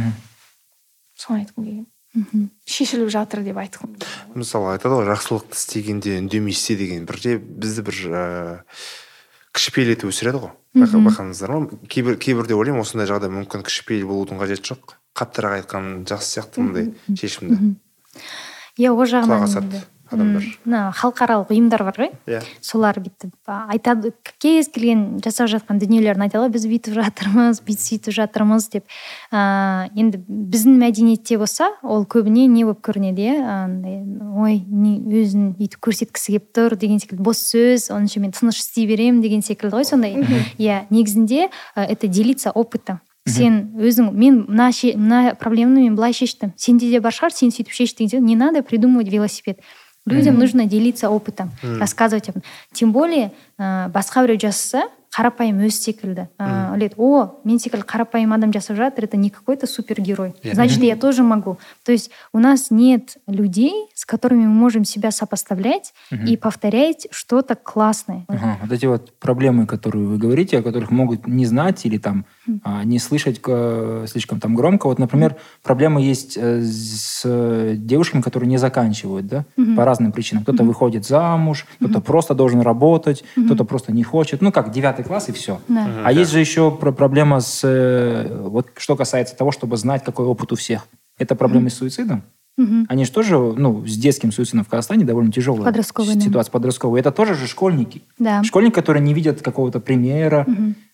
Соны 1.17 1.43
айтқым 1.43 1.65
келген 1.65 1.87
Мгм. 2.13 2.51
шешіліп 2.69 3.09
жатыр 3.09 3.41
деп 3.41 3.57
айтқым 3.57 3.95
келген 3.97 4.37
мысалы 4.37 4.75
айтады 4.75 4.99
ғой 4.99 5.07
жақсылықты 5.09 5.57
істегенде 5.57 6.19
үндемей 6.19 6.53
істе 6.53 6.75
деген 6.77 7.07
бірде 7.09 7.39
бізді 7.41 7.81
бір 7.87 7.97
ыыы 8.05 8.59
кішіпейіл 9.53 9.93
етіп 9.93 10.09
өсіреді 10.09 10.39
ғой. 10.43 10.51
Байқа- 10.75 11.01
байқадыңыздар 11.07 11.51
ма 11.53 11.69
кейбір 11.87 12.17
кейбірде 12.17 12.55
ойлаймын 12.57 12.81
осындай 12.81 13.07
жағдай 13.07 13.29
мүмкін 13.29 13.63
кішіпейіл 13.67 14.07
болудың 14.09 14.41
қажеті 14.41 14.73
жоқ. 14.73 14.95
Қаттырақ 15.13 15.57
айтқан 15.61 16.05
жақсы 16.09 16.39
сияқты 16.39 16.63
мындай 16.65 16.93
шешімді. 17.13 17.75
Иә 18.81 18.89
ол 18.89 19.05
жағынан 19.05 19.45
адамдар. 20.15 20.45
Мына 20.65 20.81
халықаралық 20.95 21.51
ұйымдар 21.53 21.83
бар 21.87 21.99
ғой. 21.99 22.11
Иә. 22.29 22.41
Солар 22.61 22.99
бүйтіп 23.03 23.33
айтады 23.47 24.13
кез 24.41 24.69
келген 24.73 25.19
жасап 25.23 25.49
жатқан 25.51 25.79
дүниелерін 25.81 26.25
айтады 26.27 26.45
ғой 26.45 26.53
біз 26.53 26.67
бүйтіп 26.71 26.97
жатырмыз 26.99 27.61
бүйтіп 27.65 27.83
сөйтіп 27.83 28.17
жатырмыз 28.17 28.69
деп. 28.73 28.85
Ә, 29.31 29.89
енді 29.95 30.21
біздің 30.27 30.77
мәдениетте 30.81 31.37
болса 31.41 31.71
ол 31.83 32.05
көбіне 32.05 32.47
не 32.47 32.65
болып 32.65 32.83
көрінеді 32.85 33.29
иә? 33.29 33.37
Ой 34.39 34.59
не 34.67 34.97
өзін 35.23 35.53
бүйтіп 35.59 35.81
көрсеткісі 35.89 36.37
келіп 36.37 36.51
тұр 36.55 36.77
деген 36.79 37.01
секілді 37.03 37.23
бос 37.23 37.41
сөз 37.51 37.89
онынша 37.93 38.21
мен 38.23 38.33
тыныш 38.35 38.61
істей 38.63 38.87
беремін 38.87 39.21
деген 39.21 39.41
секілді 39.45 39.79
ғой 39.79 39.87
сондай. 39.87 40.21
Иә 40.57 40.85
негізінде 40.89 41.49
это 41.75 42.07
делиться 42.07 42.51
опытом. 42.51 43.01
Сен 43.23 43.71
өзің 43.79 44.09
мен 44.11 44.41
мына 44.49 44.67
мына 44.99 45.35
проблеманы 45.39 45.85
мен 45.85 45.95
былай 45.95 46.11
шештім. 46.11 46.51
Сенде 46.59 46.89
де 46.91 46.99
бар 46.99 47.15
шығар 47.15 47.31
сен 47.31 47.53
сөйтіп 47.55 47.71
шеш 47.71 47.93
деген 47.95 48.25
не 48.25 48.35
надо 48.35 48.63
придумывать 48.63 49.07
велосипед. 49.07 49.61
Людям 50.05 50.37
нужно 50.37 50.65
делиться 50.65 51.09
опытом 51.09 51.51
рассказывать 51.79 52.29
об 52.29 52.37
тем 52.71 52.91
более 52.91 53.31
ә, 53.57 53.89
басқа 53.89 54.25
біреу 54.25 54.39
жасаса 54.39 54.89
қарапайым 55.18 55.58
өзі 55.66 55.74
секілді 55.74 56.28
ә, 56.38 56.72
ойлайды 56.76 56.94
о 56.96 57.40
мен 57.42 57.58
секілді 57.58 57.82
қарапайым 57.88 58.34
адам 58.34 58.52
жасап 58.52 58.76
жатыр 58.76 59.04
это 59.04 59.16
не 59.16 59.30
какой 59.30 59.56
то 59.56 59.66
супергерой 59.66 60.34
Иә. 60.44 60.54
значит 60.54 60.82
я 60.82 60.96
тоже 60.96 61.22
могу 61.22 61.58
то 61.84 61.90
есть 61.90 62.10
у 62.32 62.38
нас 62.38 62.70
нет 62.70 63.16
людей 63.26 63.72
с 63.94 64.04
которыми 64.04 64.46
мы 64.46 64.54
можем 64.54 64.84
себя 64.84 65.10
сопоставлять 65.10 65.92
и 66.10 66.36
повторять 66.36 67.08
что-то 67.10 67.56
классное 67.56 68.24
Ага, 68.28 68.58
вот 68.62 68.72
эти 68.72 68.86
вот 68.86 69.18
проблемы, 69.18 69.66
которые 69.66 70.06
вы 70.06 70.18
говорите, 70.18 70.58
о 70.58 70.62
которых 70.62 70.90
могут 70.90 71.26
не 71.26 71.46
знать 71.46 71.84
или 71.84 71.98
там 71.98 72.24
а, 72.62 72.84
не 72.84 72.98
слышать 72.98 73.40
э, 73.46 74.06
слишком 74.08 74.40
там 74.40 74.54
громко. 74.54 74.86
Вот, 74.86 74.98
например, 74.98 75.36
проблемы 75.62 76.00
есть 76.00 76.36
э, 76.36 76.60
с 76.62 77.22
э, 77.24 77.74
девушками, 77.76 78.22
которые 78.22 78.48
не 78.48 78.56
заканчивают, 78.56 79.26
да, 79.26 79.44
по 79.76 79.84
разным 79.84 80.12
причинам. 80.12 80.44
Кто-то 80.44 80.64
выходит 80.64 81.04
замуж, 81.06 81.66
кто-то 81.80 82.00
просто 82.00 82.34
должен 82.34 82.60
работать, 82.60 83.24
кто-то 83.32 83.64
просто 83.64 83.92
не 83.92 84.02
хочет. 84.02 84.40
Ну 84.40 84.52
как, 84.52 84.70
девятый 84.70 85.01
класс 85.03 85.29
и 85.29 85.31
все. 85.31 85.59
Да. 85.67 85.87
А 86.03 86.11
есть 86.11 86.31
же 86.31 86.39
еще 86.39 86.71
про- 86.71 86.91
проблема 86.91 87.39
с 87.41 87.61
э, 87.63 88.39
вот 88.47 88.67
что 88.77 88.95
касается 88.95 89.35
того, 89.35 89.51
чтобы 89.51 89.77
знать, 89.77 90.03
какой 90.03 90.25
опыт 90.25 90.51
у 90.51 90.55
всех. 90.55 90.87
Это 91.17 91.35
проблемы 91.35 91.69
с 91.69 91.75
суицидом. 91.75 92.23
Мгм. 92.57 92.85
Они 92.87 93.03
же 93.05 93.11
тоже, 93.11 93.37
ну, 93.37 93.83
с 93.85 93.97
детским 93.97 94.31
суицидом 94.31 94.63
в 94.63 94.69
Казахстане 94.69 95.05
довольно 95.05 95.31
тяжелая 95.31 95.63
Подростковый, 95.63 96.15
да. 96.15 96.21
ситуация, 96.21 96.51
подростковая. 96.51 97.01
Это 97.01 97.11
тоже 97.11 97.33
же 97.33 97.47
школьники. 97.47 98.03
да 98.19 98.43
Школьники, 98.43 98.73
которые 98.75 99.01
не 99.03 99.13
видят 99.15 99.41
какого-то 99.41 99.79
примера, 99.79 100.45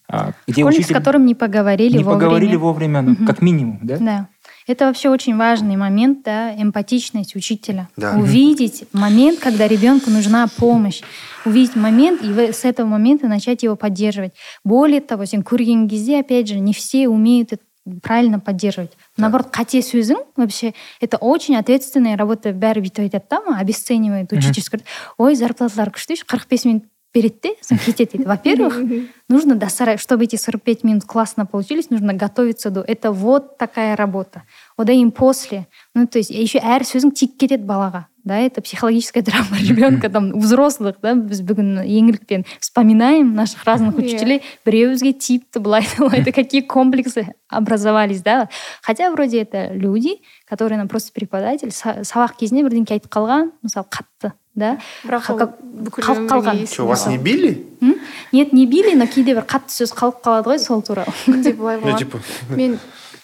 а, 0.07 0.31
где 0.47 0.61
школьник, 0.61 0.77
с 0.77 0.79
учитель 0.85 0.95
которым 0.95 1.25
не 1.25 1.35
поговорили 1.35 1.97
не 1.97 2.03
вовремя. 2.03 2.19
поговорили 2.25 2.55
вовремя, 2.55 3.01
ну, 3.01 3.15
как 3.27 3.41
минимум, 3.41 3.79
да? 3.83 3.97
Да. 3.97 4.27
Это 4.68 4.86
вообще 4.86 5.10
очень 5.10 5.36
важный 5.36 5.76
момент, 5.76 6.22
да, 6.24 6.54
эмпатичность 6.54 7.36
учителя. 7.36 7.88
Да. 7.96 8.16
Увидеть 8.16 8.84
момент, 8.92 9.38
когда 9.38 9.68
ребенку 9.68 10.10
нужна 10.10 10.46
помощь. 10.56 11.02
Увидеть 11.44 11.76
момент 11.76 12.22
и 12.22 12.28
в- 12.32 12.52
с 12.52 12.64
этого 12.64 12.86
момента 12.86 13.28
начать 13.28 13.62
его 13.62 13.76
поддерживать. 13.76 14.32
Более 14.64 15.00
того, 15.00 15.24
сен 15.26 15.42
көрген 15.42 15.88
кезде, 15.88 16.20
опять 16.20 16.48
же, 16.48 16.58
не 16.58 16.72
все 16.72 17.08
умеют 17.08 17.52
это 17.52 17.62
правильно 18.02 18.40
поддерживать. 18.40 18.92
Наоборот, 19.18 19.48
қате 19.52 19.80
сөзің 19.80 20.16
вообще 20.36 20.72
это 21.02 21.18
очень 21.18 21.56
ответственная 21.56 22.16
работа 22.16 22.48
бәрі 22.48 22.80
бүйтіп 22.80 23.00
айтады 23.04 23.24
да 23.28 23.40
ма, 23.42 23.58
обесценивает 23.60 24.32
учительский 24.32 24.80
ой 25.18 25.34
зарплаталары 25.36 25.92
күшті 25.92 26.16
қырық 26.24 26.48
бес 26.48 26.64
минут 26.64 26.84
береді 27.14 27.38
де 27.42 27.50
сосын 27.62 27.78
кетеді 27.78 28.18
дейді 28.18 28.24
во-первых 28.26 28.74
нужно 29.28 29.54
досрать 29.54 30.00
чтобы 30.00 30.24
эти 30.24 30.36
45 30.36 30.82
минут 30.84 31.04
классно 31.04 31.46
получились 31.46 31.90
нужно 31.90 32.12
готовиться 32.12 32.70
до 32.70 32.80
это 32.80 33.12
вот 33.12 33.56
такая 33.58 33.94
работа 33.96 34.42
одан 34.76 34.96
кейін 34.96 35.10
после 35.12 35.66
ну 35.94 36.06
то 36.06 36.18
есть 36.18 36.30
еще 36.30 36.58
әр 36.58 36.82
сөзің 36.82 37.12
тиіп 37.14 37.36
кетеді 37.38 37.62
балаға 37.64 38.06
да 38.24 38.38
это 38.40 38.62
психологическая 38.62 39.22
травма 39.22 39.58
ребенка 39.60 40.08
там 40.08 40.32
у 40.34 40.40
взрослых 40.40 40.96
да 41.02 41.14
біз 41.14 41.40
бүгін 41.44 41.84
еңлікпен 41.86 42.44
вспоминаем 42.58 43.34
наших 43.34 43.62
разных 43.64 43.94
Иә. 43.94 44.04
учителей 44.04 44.42
біреуімізге 44.66 45.12
тиіпті 45.12 45.58
былай 45.60 45.86
былай 45.98 46.18
это 46.20 46.32
какие 46.32 46.62
комплексы 46.62 47.28
образовались 47.48 48.22
да 48.22 48.48
хотя 48.82 49.10
вроде 49.10 49.42
это 49.44 49.72
люди 49.72 50.18
которые 50.50 50.78
нам 50.78 50.88
просто 50.88 51.12
преподаватель 51.14 51.68
са- 51.68 52.02
сабақ 52.02 52.34
кезінде 52.40 52.64
бірдеңке 52.66 52.98
айтып 52.98 53.12
қалған 53.12 53.52
мысалы 53.62 53.86
қатты 53.92 54.32
да? 54.59 54.75
бірақ 55.07 55.29
қалып 55.31 56.29
қалған. 56.29 56.65
че 56.67 56.83
вас 56.83 57.07
не 57.07 57.17
били? 57.17 57.65
М? 57.81 57.95
нет 58.31 58.53
не 58.53 58.65
били 58.67 58.93
но 58.95 59.07
кейде 59.07 59.33
бір 59.35 59.47
қатты 59.47 59.71
сөз 59.71 59.93
қалып 59.95 60.21
қалады 60.23 60.53
ғой 60.53 60.59
сол 60.59 60.81
туралы. 60.81 61.13
Менде 61.27 61.53
былай 61.53 61.79
ну 61.79 61.87
болған 61.87 61.97
типа. 61.97 62.19
Мен 62.49 62.79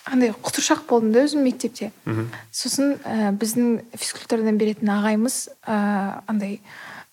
андай 0.05 0.33
құтыршақ 0.33 0.85
болдым 0.89 1.13
да 1.13 1.25
өзім 1.25 1.45
мектепте. 1.45 1.91
Сосын 2.53 2.95
ә, 3.03 3.31
біздің 3.33 3.81
физкультурадан 3.97 4.57
беретін 4.57 4.91
ағайымыз 4.93 5.37
ә, 5.65 6.21
андай 6.29 6.59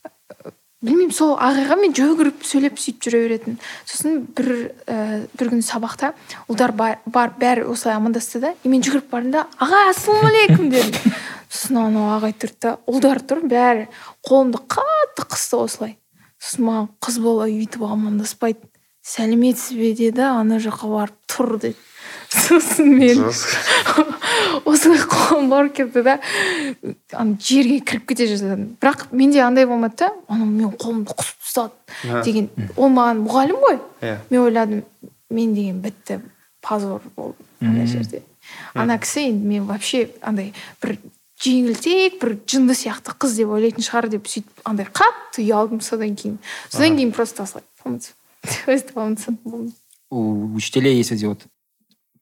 ә, 0.04 0.52
білмеймін 0.84 1.14
сол 1.16 1.34
ағайға 1.40 1.78
мен 1.80 1.96
жүгіріп 1.96 2.44
сөйлеп 2.44 2.80
сөйтіп 2.82 3.08
жүре 3.08 3.22
беретін. 3.26 3.58
Сосын 3.88 4.22
бір 4.36 4.52
ә, 4.86 4.98
бір 5.38 5.52
күні 5.54 5.64
сабақта 5.64 6.12
ұлдар 6.52 6.76
бар, 6.76 6.98
бар 7.06 7.32
бәрі 7.40 7.66
осылай 7.72 7.96
амандасты 7.96 8.42
да? 8.44 8.54
И 8.62 8.72
мен 8.72 8.84
жүгіріп 8.84 9.08
бардым 9.10 9.38
да 9.38 9.46
аға 9.56 9.88
ассалаумағалейкум 9.94 10.72
дедім. 10.74 11.14
сосын 11.52 11.82
анау 11.84 12.08
ағай 12.16 12.32
тұрды 12.32 12.58
да 12.64 12.74
ұлдар 12.88 13.20
тұр 13.28 13.44
бәрі 13.48 13.88
қолымды 14.24 14.62
қатты 14.72 15.26
қысты 15.28 15.60
осылай. 15.60 15.96
Сосын 16.40 16.66
маған 16.68 16.90
қыз 17.04 17.18
бала 17.22 17.48
өйтіп 17.50 17.84
амандаспайды. 17.84 18.64
Сәлеметсіз 19.02 19.76
бе 19.76 19.92
деді 19.98 20.24
ана 20.28 20.60
жаққа 20.62 20.88
барып 20.88 21.18
тұр 21.28 21.58
деді 21.60 21.76
сосын 22.32 22.88
мен 22.96 23.20
осылай 24.64 25.02
қолым 25.10 25.48
барып 25.50 25.74
кетті 25.76 26.04
да 26.06 26.18
ана 27.12 27.36
жерге 27.40 27.80
кіріп 27.84 28.06
кете 28.08 28.26
жаздадым. 28.30 28.76
Бірақ 28.80 29.08
менде 29.12 29.42
андай 29.44 29.66
болмады 29.66 30.04
да 30.04 30.12
ана 30.28 30.46
мен 30.46 30.72
қолымды 30.72 31.16
қысып 31.18 31.42
тастады 31.44 32.22
деген. 32.24 32.48
Ол 32.76 32.92
маған 32.94 33.24
мұғалім 33.26 33.62
ғой. 33.66 33.80
Иә. 34.00 34.18
Мен 34.30 34.44
ойладым 34.46 34.84
мен 35.30 35.54
деген 35.54 35.82
бітті 35.84 36.20
позор 36.62 37.02
болдым 37.16 37.46
ана 37.60 37.86
жерде. 37.86 38.22
Ана 38.74 38.98
кісі 38.98 39.28
енді 39.28 39.46
мен 39.48 39.66
вообще 39.66 40.08
андай 40.22 40.54
бір 40.82 40.96
жеңілтек 41.43 42.19
бір 42.21 42.37
жынды 42.49 42.73
сияқты 42.77 43.13
қыз 43.21 43.35
деп 43.37 43.49
ойлайтын 43.53 43.85
шығар 43.85 44.09
деп 44.09 44.27
сөйтіп 44.27 44.63
андай 44.65 44.87
қатты 44.89 45.43
ұялдым 45.45 45.81
содан 45.85 46.15
кейін 46.17 46.39
содан 46.69 46.97
кейін 46.97 47.11
просто 47.13 47.43
осылай 47.43 47.63
помыться 47.83 48.13
өстіп 48.67 48.93
помыться 48.97 49.35
болдым 49.43 49.73
У 50.09 50.55
учителей 50.55 50.95
есть 50.97 51.11
эти 51.11 51.25
вот 51.25 51.41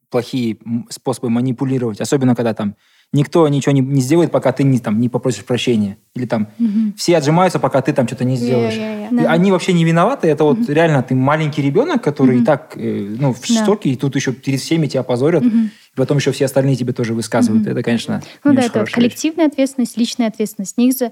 плохие 0.09 0.57
м, 0.65 0.87
способы 0.89 1.29
манипулировать, 1.29 2.01
особенно 2.01 2.35
когда 2.35 2.53
там 2.53 2.75
никто 3.12 3.48
ничего 3.48 3.72
не, 3.72 3.80
не 3.80 4.00
сделает, 4.00 4.30
пока 4.30 4.52
ты 4.52 4.62
не, 4.64 4.78
там, 4.78 5.00
не 5.00 5.08
попросишь 5.08 5.44
прощения. 5.44 5.96
Или 6.14 6.26
там 6.26 6.48
все 6.96 7.16
отжимаются, 7.16 7.58
пока 7.58 7.80
ты 7.82 7.92
там 7.92 8.06
что-то 8.06 8.24
не 8.24 8.36
сделаешь. 8.36 8.74
Я-я-я. 8.74 9.08
И 9.08 9.14
Да. 9.24 9.32
Они 9.32 9.50
вообще 9.52 9.72
не 9.72 9.84
виноваты. 9.84 10.28
Это 10.28 10.44
вот 10.44 10.68
реально 10.68 11.02
ты 11.02 11.14
маленький 11.14 11.62
ребенок, 11.62 12.02
который 12.02 12.34
и 12.36 12.38
Мгм. 12.38 12.46
так 12.46 12.72
э, 12.76 13.16
ну, 13.20 13.32
в 13.32 13.40
Да. 13.40 13.66
шоке, 13.66 13.90
и 13.90 13.96
тут 13.96 14.16
еще 14.16 14.32
перед 14.32 14.60
всеми 14.60 14.86
тебя 14.86 15.02
позорят. 15.02 15.42
Мгм. 15.44 15.70
И 15.94 15.96
потом 15.96 16.18
еще 16.18 16.30
все 16.30 16.44
остальные 16.44 16.76
тебе 16.76 16.92
тоже 16.92 17.14
высказывают. 17.14 17.66
Это, 17.66 17.82
конечно, 17.82 18.22
ну 18.44 18.52
да 18.54 18.60
это 18.62 18.70
хорошая 18.72 18.84
вещь. 18.84 18.94
коллективная 18.94 19.46
ответственность 19.46 19.98
личная 19.98 20.28
ответственность 20.28 20.78
негізі 20.78 21.10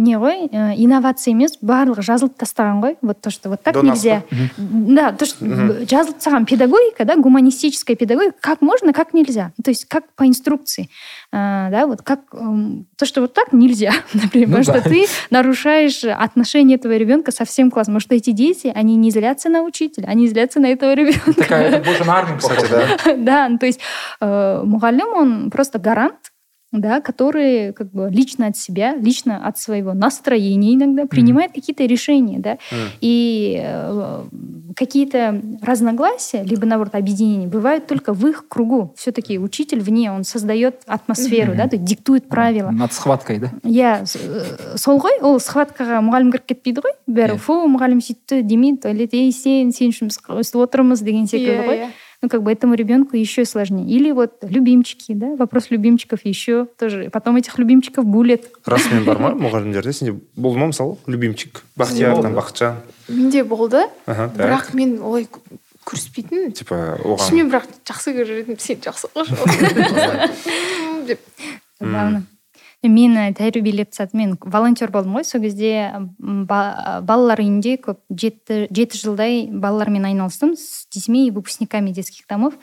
не 0.00 0.16
ғой 0.16 0.48
ә, 0.48 0.72
инновация 0.80 1.34
емес 1.34 1.58
барлығы 1.60 2.02
жазылып 2.02 2.38
тастаған 2.40 2.80
ғой. 2.80 2.96
Вот 3.02 3.20
то 3.20 3.30
что 3.30 3.50
вот 3.50 3.62
так 3.62 3.74
До 3.74 3.82
нельзя. 3.82 4.22
Да 4.56 5.12
то 5.12 5.26
что 5.26 5.44
жазылып 5.84 6.16
тастаған 6.16 6.46
педагогика 6.46 7.04
да 7.04 7.16
гуманистическая 7.16 7.96
педагогика 7.96 8.36
как 8.40 8.62
можно 8.62 8.92
как 8.92 9.12
нельзя. 9.12 9.52
То 9.62 9.70
есть 9.70 9.84
как 9.84 10.04
по 10.16 10.26
инструкции. 10.26 10.88
А, 11.32 11.70
да 11.70 11.86
вот 11.86 12.02
как 12.02 12.20
эм, 12.32 12.86
то 12.96 13.04
что 13.04 13.20
вот 13.20 13.34
так 13.34 13.52
нельзя 13.52 13.92
например 14.14 14.48
Ну 14.48 14.64
потому 14.64 14.78
да. 14.78 14.80
что 14.80 14.88
ты 14.88 15.06
нарушаешь 15.30 16.04
отношения 16.04 16.76
этого 16.76 16.96
ребенка 16.96 17.30
со 17.30 17.44
всем 17.44 17.70
классом. 17.70 17.94
Потому 17.94 18.00
что 18.00 18.14
эти 18.14 18.30
дети 18.30 18.72
они 18.74 18.96
не 18.96 19.10
злятся 19.10 19.48
на 19.48 19.62
учителя 19.62 20.06
они 20.08 20.28
злятся 20.28 20.60
на 20.60 20.66
этого 20.66 20.94
ребенка 20.94 21.34
Такая, 21.34 21.68
это 21.68 21.84
больше 21.84 22.04
на 22.04 22.18
армию 22.18 22.38
кстати 22.38 22.66
да? 22.70 23.16
Да, 23.16 23.48
ну, 23.48 23.58
то 23.58 23.66
есть 23.66 23.80
э, 24.20 24.62
мугалим, 24.64 25.08
он 25.14 25.50
просто 25.50 25.78
гарант, 25.78 26.29
да, 26.71 26.99
который 26.99 27.71
как 27.71 27.91
бы 27.91 28.09
лично 28.11 28.47
от 28.47 28.57
себя, 28.57 28.95
лично 28.97 29.47
от 29.47 29.57
своего 29.57 29.93
настроения 29.93 30.73
иногда 30.75 31.05
принимает 31.05 31.53
какие-то 31.53 31.85
решения, 31.85 32.39
да, 32.39 32.57
Мгм. 32.69 32.79
и 32.99 33.61
э, 33.63 34.23
какие-то 34.75 35.41
разногласия, 35.61 36.43
либо 36.43 36.65
наоборот 36.65 36.95
объединения 36.95 37.47
бывают 37.47 37.87
только 37.87 38.11
в 38.11 38.27
их 38.27 38.49
кругу. 38.49 38.93
Все-таки 38.97 39.39
учитель 39.39 39.79
вне, 39.79 40.11
он 40.11 40.25
создает 40.25 40.81
атмосферу, 40.85 41.55
да, 41.55 41.69
то 41.69 41.77
есть 41.77 41.85
диктует 41.85 42.27
правила. 42.27 42.71
Над 42.71 42.91
схваткой, 42.91 43.39
да? 43.39 43.51
иә 43.63 44.05
с- 44.05 44.17
э, 44.17 44.75
сол 44.77 44.99
ғой 44.99 45.21
ол 45.21 45.39
схваткаға 45.39 46.01
мұғалім 46.03 46.33
кіріп 46.33 46.45
кетпейді 46.45 46.81
ғой 46.83 46.91
бәрі 47.07 47.35
Иә. 47.35 47.39
фу 47.39 47.53
мұғалім 47.71 48.01
сөйтті 48.03 48.41
демейді 48.43 48.89
ойлайды 48.91 49.15
ей 49.15 49.31
сен 49.31 49.71
сен 49.71 49.91
үшін 49.95 50.11
біз 50.11 50.19
өстіп 50.27 50.67
отырмыз 50.67 50.99
деген 51.01 51.25
секілді 51.27 51.55
Иә, 51.55 51.67
ғой 51.69 51.77
иә. 51.85 51.89
ну 52.22 52.28
как 52.28 52.42
бы 52.42 52.52
этому 52.52 52.74
ребенку 52.74 53.16
еще 53.16 53.44
сложнее. 53.44 53.86
Или 53.88 54.10
вот 54.12 54.42
любимчики 54.42 55.14
да 55.14 55.36
вопрос 55.36 55.70
любимчиков 55.70 56.20
еще 56.24 56.66
тоже. 56.78 57.10
Потом 57.10 57.36
этих 57.36 57.58
любимчиков 57.58 58.04
булят 58.04 58.42
расымен 58.64 59.04
бар 59.08 59.18
ма 59.18 59.30
мұғалімдерде 59.34 59.92
сенде 59.92 60.16
болды 60.36 60.58
ма 60.58 60.66
мысалы 60.72 60.96
любимчик. 61.06 61.62
Бақтияр 61.76 62.20
там 62.22 62.34
бақытжан 62.34 62.82
менде 63.08 63.44
болды 63.44 63.86
бірақ 64.06 64.74
мен 64.74 65.00
олай 65.02 65.28
көрсетпейтін 65.84 66.52
типа 66.52 66.98
оған. 67.02 67.24
Ішімнен 67.24 67.50
бірақ 67.50 67.70
жақсы 67.88 68.14
көрер 68.14 68.42
едім 68.44 68.60
сені 68.60 68.84
жақсы 68.84 69.08
қылшы 69.14 69.34
деп. 71.08 71.24
мені 72.83 73.33
тәрбиелеп 73.33 73.89
тастады 73.89 74.13
мен 74.17 74.37
волонтер 74.41 74.91
болдым 74.91 75.15
ғой 75.17 75.23
сол 75.25 75.41
кезде 75.41 75.91
м, 76.19 76.45
ба- 76.45 77.01
балалар 77.01 77.39
үйінде 77.41 77.77
көп 77.81 77.97
жеті 78.09 78.67
жеті 78.69 78.97
жылдай 79.01 79.47
балалармен 79.51 80.05
айналыстым 80.05 80.53
с 80.55 80.85
детьми 80.93 81.27
и 81.27 81.31
выпускниками 81.31 81.91
детских 81.91 82.27
домов 82.27 82.53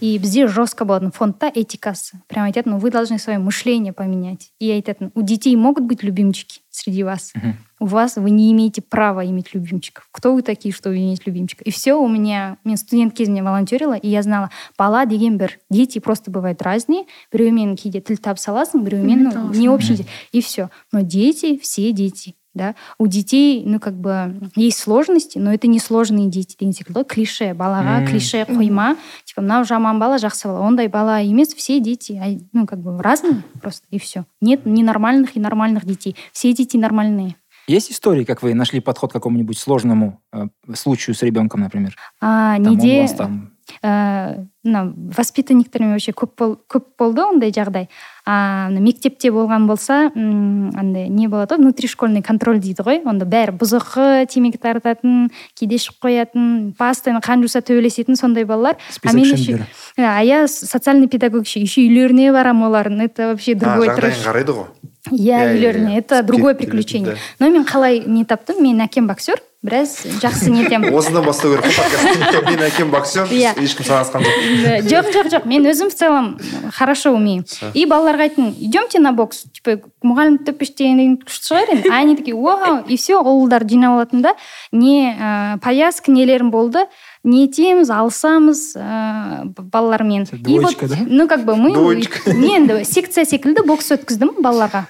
и 0.00 0.18
бізде 0.18 0.48
жестко 0.48 0.84
болатын 0.84 1.12
фондта 1.12 1.50
этикасы 1.54 2.20
прям 2.26 2.44
айтатын 2.46 2.72
ну 2.72 2.78
вы 2.78 2.90
должны 2.90 3.18
свое 3.18 3.38
мышление 3.38 3.92
поменять 3.92 4.50
и 4.58 4.70
айтатын 4.70 5.12
у 5.14 5.22
детей 5.22 5.54
могут 5.56 5.84
быть 5.84 6.02
любимчики 6.02 6.60
среди 6.74 7.02
вас 7.02 7.32
у 7.78 7.86
вас 7.86 8.16
вы 8.16 8.30
не 8.30 8.52
имеете 8.52 8.82
права 8.82 9.24
иметь 9.26 9.54
любимчиков 9.54 10.08
кто 10.12 10.34
вы 10.34 10.42
такие 10.42 10.72
чтобы 10.74 10.96
иметь 10.96 11.26
любимчиков 11.26 11.66
и 11.66 11.70
все 11.70 11.94
у 11.94 12.08
меня 12.08 12.56
мен 12.64 12.76
студент 12.76 13.14
кезімде 13.14 13.42
волонтерила 13.42 13.94
и 13.94 14.08
я 14.08 14.22
знала 14.22 14.50
бала 14.78 15.06
деген 15.06 15.38
бір 15.38 15.58
дети 15.70 15.98
просто 15.98 16.30
бывают 16.30 16.62
разные 16.62 17.04
біреумен 17.32 17.76
кейде 17.76 18.00
тіл 18.00 18.16
табыса 18.16 18.52
аласың 18.52 18.84
біреумен 18.84 19.22
ну, 19.24 19.30
Мхм. 19.30 19.60
не 19.60 19.68
общий 19.68 20.06
и 20.32 20.40
все 20.40 20.70
но 20.92 21.02
дети 21.02 21.58
все 21.58 21.92
дети 21.92 22.34
да. 22.55 22.73
У 22.97 23.05
детей 23.07 23.63
ну 23.65 23.79
как 23.79 23.93
бы 23.93 24.49
есть 24.55 24.79
сложности 24.79 25.37
но 25.37 25.53
это 25.53 25.67
не 25.67 25.79
сложные 25.79 26.29
дети. 26.29 26.55
Клише 26.55 27.53
балаға 27.53 27.99
Мм. 28.01 28.07
клише 28.07 28.45
қойма 28.47 28.95
типа 29.25 29.41
мынау 29.41 29.65
жаман 29.65 29.99
бала 29.99 30.15
жақсы 30.17 30.47
бала 30.47 30.65
ондай 30.65 30.87
бала 30.87 31.19
емес 31.21 31.53
все 31.53 31.79
дети 31.79 32.19
ну 32.53 32.65
как 32.65 32.79
бы 32.79 32.97
разные 33.01 33.43
просто 33.61 33.85
и 33.91 33.99
все 33.99 34.25
нет 34.41 34.65
ненормальных 34.65 35.35
и 35.35 35.39
нормальных 35.39 35.85
детей. 35.85 36.15
Все 36.31 36.53
дети 36.53 36.77
нормальные. 36.77 37.35
Есть 37.67 37.91
истории, 37.91 38.23
как 38.23 38.43
вы 38.43 38.53
нашли 38.53 38.79
подход 38.79 39.09
к 39.09 39.13
какому-нибудь 39.13 39.57
сложному 39.57 40.21
э, 40.31 40.47
случаю 40.75 41.15
с 41.15 41.23
ребенком, 41.23 41.61
например? 41.61 41.95
а 42.21 42.55
Там 42.57 42.67
он 42.67 42.67
у 42.67 42.75
неде 42.75 43.01
вас 43.01 43.13
там 43.13 43.54
мына 43.83 44.93
воспитанниктермен 45.15 45.91
вообще 45.93 46.11
көп, 46.11 46.31
бол, 46.37 46.55
көп 46.69 46.85
болды 46.97 47.21
ондай 47.21 47.51
жағдай. 47.53 47.87
А 48.25 48.69
мектепте 48.73 49.29
болған 49.31 49.67
болса 49.67 50.11
м, 50.15 50.71
андай 50.75 51.07
не 51.09 51.27
болады 51.27 51.55
ғой 51.55 51.61
внутришкольный 51.65 52.23
контроль 52.25 52.59
дейді 52.59 52.81
ғой. 52.85 53.01
Онда 53.05 53.25
бәрі 53.29 53.53
бұзықы 53.57 54.25
темекі 54.29 54.57
тартатын 54.57 55.29
кейде 55.53 55.77
ішіп 55.77 56.01
қоятын 56.01 56.73
постоянно 56.77 57.21
қан 57.21 57.41
жуса 57.45 57.61
төбелесетін 57.61 58.15
сондай 58.17 58.45
балалар. 58.45 58.77
Список 58.89 59.15
мен 59.15 59.25
еще- 59.25 59.65
а 59.97 60.19
я 60.23 60.47
социальный 60.47 61.07
педагог 61.07 61.45
еще 61.45 61.61
еще 61.61 61.81
үйлеріне 61.81 62.31
барамын 62.33 62.69
олардың 62.71 63.01
это 63.05 63.27
вообще 63.33 63.53
а, 63.53 63.55
другой 63.55 63.87
жағдайын 63.89 64.01
трэш. 64.01 64.25
қарайды 64.25 64.51
ғой. 64.57 64.65
Иә 65.11 65.53
үйлеріне 65.53 65.97
это 65.99 66.23
другое 66.23 66.53
приключение. 66.55 67.17
но 67.39 67.49
мен 67.49 67.65
қалай 67.65 68.03
не 68.05 68.25
таптым 68.25 68.63
менің 68.63 68.85
әкем 68.87 69.07
боксер 69.07 69.41
біраз 69.65 70.05
жақсы 70.21 70.49
нетемін 70.53 70.93
осыдан 70.97 71.25
бастау 71.25 71.55
керек 71.55 71.65
қой 71.73 72.41
менің 72.49 72.65
әкем 72.67 72.91
боксер 72.93 73.25
Иә. 73.33 73.53
ешкім 73.61 73.85
санасқан 73.85 74.21
жоқ. 74.25 74.85
Жоқ 74.89 75.09
жоқ 75.13 75.29
жоқ 75.33 75.45
мен 75.49 75.65
өзім 75.65 75.89
в 75.89 75.95
целом 75.95 76.37
хорошо 76.73 77.13
умею. 77.17 77.45
И 77.73 77.85
балаларға 77.85 78.29
айттым 78.29 78.53
идемте 78.59 78.99
на 78.99 79.11
бокс 79.13 79.45
типа 79.53 79.79
мұғалім 80.05 80.37
төпештеген 80.45 81.17
күшті 81.25 81.49
шығар 81.49 81.73
енді 81.77 81.89
а 81.89 81.97
они 82.01 82.15
такие 82.15 82.35
вау 82.35 82.83
и 82.87 82.97
все 82.97 83.17
ұлдар 83.17 83.65
жинап 83.67 83.97
алатын 83.97 84.21
да 84.21 84.35
не 84.71 85.09
ә, 85.17 85.57
повязка 85.59 86.11
нелерім 86.11 86.51
болды. 86.51 86.85
Не 87.25 87.45
етеміз 87.45 87.89
алысамыз 87.89 88.75
ә, 88.77 89.45
балалармен. 89.57 90.27
И 90.45 90.59
вот, 90.59 90.77
ну 91.07 91.27
как 91.27 91.43
бы 91.45 91.55
мы 91.57 91.73
енді 91.73 92.83
секция 92.85 93.25
секілді 93.25 93.65
бокс 93.65 93.91
өткіздім 93.91 94.37
балаларға 94.39 94.85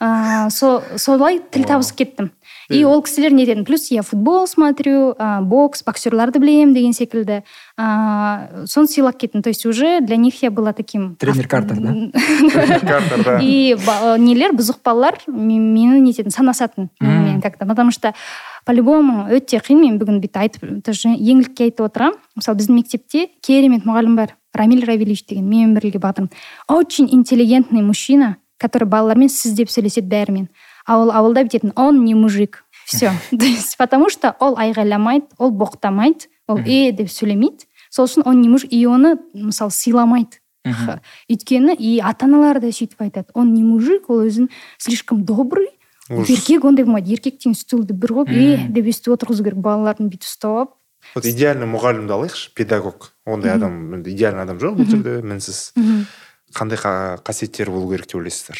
ә, 0.00 0.50
со, 0.50 0.82
солай 0.96 1.40
тіл 1.50 1.64
табысып 1.64 1.96
кеттім. 2.02 2.30
И 2.68 2.82
ол 2.84 2.98
кісілер 3.02 3.30
не 3.30 3.46
деді 3.46 3.62
плюс 3.62 3.92
я 3.92 4.02
футбол 4.02 4.46
смотрю 4.50 5.14
ә, 5.14 5.40
бокс 5.40 5.84
боксерларды 5.86 6.40
білемін 6.42 6.74
деген 6.74 6.92
секілді. 6.92 7.42
Ә, 7.78 8.66
соны 8.66 8.90
сыйлап 8.90 9.16
кеттім. 9.16 9.42
То 9.42 9.50
есть 9.50 9.66
уже 9.66 10.00
для 10.00 10.16
них 10.16 10.42
я 10.42 10.50
была 10.50 10.72
таким 10.72 11.14
Тренер 11.14 11.46
Картер, 11.46 11.78
да? 11.78 11.94
Картер, 12.80 13.22
да. 13.24 13.38
и 13.40 13.76
нелер 14.18 14.50
бұзық 14.58 14.82
балалар 14.84 15.14
мен- 15.28 15.72
мені 15.72 16.00
нететін 16.00 16.34
санасатын 16.34 16.88
Мм. 17.00 17.24
мен 17.24 17.40
как 17.40 17.56
то 17.56 17.66
потому 17.66 17.92
что 17.92 18.14
по 18.66 18.74
любому 18.74 19.28
өте 19.30 19.60
қиын 19.62 19.80
мен 19.80 20.00
бүгін 20.00 20.18
бүйтіп 20.20 20.40
айтып 20.42 20.64
тоже 20.84 21.14
еңлікке 21.14 21.70
айтып 21.70 21.86
отырамын 21.86 22.18
мысалы 22.36 22.58
біздің 22.58 22.80
мектепте 22.80 23.28
керемет 23.46 23.86
мұғалім 23.86 24.16
бар 24.18 24.34
рамиль 24.54 24.84
равильевич 24.84 25.24
деген 25.26 25.46
менімен 25.46 25.78
бірге 25.78 26.02
бағдырым 26.02 26.32
очень 26.68 27.08
интеллигентный 27.14 27.82
мужчина 27.82 28.36
который 28.58 28.88
балалармен 28.88 29.28
сіз 29.28 29.54
деп 29.56 29.70
сөйлеседі 29.72 30.08
бәрімен. 30.10 30.48
А 30.86 30.98
ол 31.00 31.12
ауылда 31.12 31.44
бүйтетін 31.46 31.74
он 31.76 32.04
не 32.04 32.14
мужик. 32.14 32.64
Все 32.86 33.12
то 33.30 33.44
есть 33.44 33.76
потому 33.76 34.10
что 34.10 34.34
ол 34.40 34.56
айғайламайды 34.56 35.26
ол 35.38 35.50
боқтамайды 35.50 36.28
ол 36.48 36.58
э 36.58 36.92
деп 36.92 37.10
сөйлемейді. 37.10 37.66
Сол 37.90 38.06
үшін 38.06 38.22
он 38.24 38.40
не 38.40 38.48
мужик 38.48 38.72
и 38.72 38.84
оны 38.86 39.18
мысалы 39.34 39.70
сыйламайды. 39.70 40.40
Өйткені 41.30 41.76
и 41.78 42.00
ата 42.02 42.26
аналар 42.26 42.60
да 42.60 42.72
сөйтіп 42.72 43.02
айтады 43.02 43.28
он 43.34 43.54
не 43.54 43.62
мужик 43.62 44.10
ол 44.10 44.24
өзін 44.26 44.50
слишком 44.78 45.24
добрый. 45.24 45.68
Еркек 46.10 46.64
ондай 46.64 46.84
болмайды 46.84 47.12
еркек 47.14 47.38
деген 47.40 47.54
стулды 47.58 47.94
бір 47.94 48.12
қойып 48.20 48.30
е 48.36 48.68
деп 48.70 48.86
өйстіп 48.92 49.14
отырғызу 49.16 49.44
керек 49.46 49.58
балаларын 49.64 50.08
бүйтіп 50.12 50.28
ұстап 50.28 50.52
алып 50.56 50.74
вот 51.14 51.24
идеальный 51.26 51.66
мұғалімді 51.70 52.12
алайықшы 52.16 52.52
педагог. 52.54 53.12
Ондай 53.26 53.52
адам 53.54 53.94
енді 53.94 54.10
идеальный 54.14 54.42
адам 54.42 54.58
жоқ 54.58 54.76
бұл 54.80 54.88
жерде 54.90 55.18
мінсіз 55.22 55.72
қандай 56.56 56.78
қа- 56.78 57.18
қасиеттері 57.26 57.70
болу 57.74 57.90
керек 57.92 58.06
деп 58.06 58.16
ойлайсыздар 58.22 58.58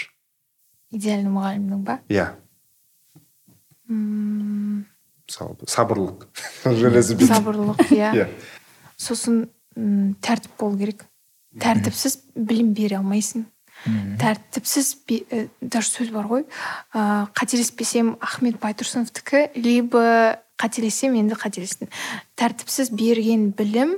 идеальный 0.93 1.31
мұғалімнің 1.35 1.83
ба? 1.87 2.01
Иә 2.09 2.29
мысалы 5.27 5.57
сабырлық 5.67 6.27
сабырлық 6.65 7.83
иә 7.91 8.13
иә 8.15 8.27
сосын 8.97 9.49
м, 9.77 10.15
тәртіп 10.23 10.55
болу 10.59 10.79
керек. 10.79 11.05
Тәртіпсіз 11.61 12.19
білім 12.37 12.73
бере 12.77 12.97
алмайсың. 12.99 13.45
Тәртіпсіз 14.21 14.97
э, 15.09 15.47
даже 15.61 15.91
сөз 15.91 16.11
бар 16.15 16.27
ғой. 16.27 16.45
Ә, 16.95 17.29
қателеспесем 17.37 18.17
ахмет 18.21 18.59
байтұрсыновтікі 18.63 19.53
либо 19.57 20.39
қателессем 20.59 21.17
енді 21.19 21.37
қателестім 21.39 21.91
тәртіпсіз 22.37 22.91
берген 22.97 23.51
білім 23.57 23.97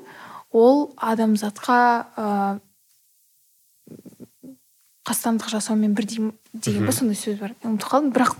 ол 0.51 0.91
адамзатқа 0.97 1.79
ә, 2.17 2.59
қастандық 5.09 5.49
жасаумен 5.55 5.95
бірдей 5.97 6.33
деген 6.53 6.87
ба 6.87 6.93
сондай 6.93 7.17
сөз 7.17 7.39
бар. 7.41 7.55
Ұмытып 7.65 7.89
қалдым 7.89 8.13
бірақ 8.13 8.37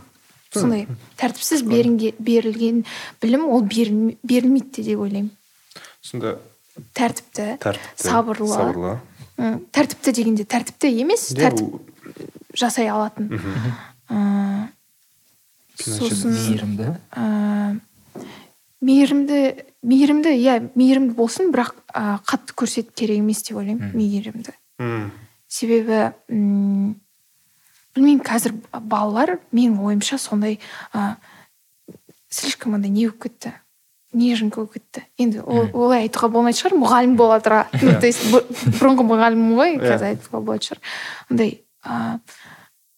сондай 0.53 0.87
тәртіпсіз 1.21 1.63
берінге, 1.69 2.15
берілген 2.19 2.85
білім 3.23 3.49
ол 3.49 3.63
берілме- 3.65 4.17
берілмейді 4.23 4.85
деп 4.85 5.01
ойлаймын. 5.01 5.31
Сонда 6.03 6.39
тәртіпті 6.95 7.57
тәртіпті 7.63 8.09
сабырлы. 8.09 8.53
сабырлы. 8.53 8.99
М, 9.39 9.61
тәртіпті 9.71 10.13
дегенде 10.19 10.45
тәртіпті 10.45 10.91
емес 11.03 11.29
тәртіп 11.39 11.77
жасай 12.59 12.89
алатын. 12.91 13.29
Сосын 15.79 16.33
мейірімді? 16.35 16.89
мейірімді 18.83 19.39
мейірімді 19.83 20.33
иә 20.35 20.57
мейірімді 20.75 21.15
болсын 21.19 21.53
бірақ 21.55 21.75
ә, 21.95 22.19
қатты 22.27 22.55
көрсетіп 22.59 22.93
керек 22.99 23.19
емес 23.23 23.43
деп 23.47 23.59
ойлаймын 23.61 23.93
мейірімді. 23.95 24.55
Себебі 25.49 26.01
м, 26.31 26.97
білмеймін 27.95 28.23
қазір 28.27 28.55
балалар 28.73 29.39
менің 29.55 29.79
ойымша 29.87 30.19
сондай 30.19 30.59
ә, 30.95 31.15
слишком 32.31 32.75
андай 32.75 32.91
не 32.91 33.07
болып 33.07 33.23
кетті. 33.23 33.55
Неженка 34.13 34.63
болып 34.63 34.79
кетті 34.79 35.05
енді 35.21 35.43
ол- 35.45 35.71
олай 35.73 36.07
айтуға 36.07 36.31
болмайтын 36.33 36.61
шығар 36.63 36.77
мұғалім 36.81 37.17
бола 37.19 37.41
тұра 37.45 37.65
ну 37.83 37.95
то 38.03 38.07
есть 38.09 38.29
бұрынғы 38.33 39.05
мұғаліммін 39.09 39.57
ғой 39.59 39.75
қазір 39.83 40.13
айтуға 40.15 40.41
болатын 40.45 40.69
шығар 40.71 40.81
андай 41.31 41.59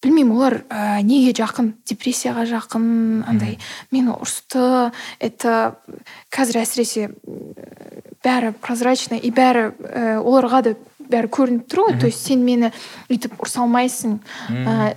білмеймін 0.01 0.33
олар 0.33 0.55
ә, 0.73 1.03
неге 1.05 1.35
жақын 1.37 1.75
депрессияға 1.89 2.47
жақын 2.49 2.87
андай 3.29 3.59
мені 3.93 4.15
ұрысты 4.15 4.93
это 5.21 5.75
қазір 6.33 6.63
әсіресе 6.63 7.11
бәрі 8.25 8.55
прозрачно 8.65 9.19
и 9.21 9.29
бәрі 9.35 9.67
ә, 9.77 10.17
оларға 10.23 10.63
да 10.65 10.75
бәрі 11.11 11.31
көрініп 11.33 11.67
тұр 11.71 11.83
ғой. 11.87 11.99
То 12.01 12.09
есть 12.11 12.27
сен 12.27 12.45
мені 12.47 12.71
өйтіп 13.11 13.37
ұрса 13.43 13.63
алмайсың 13.65 14.19
ә, 14.49 14.95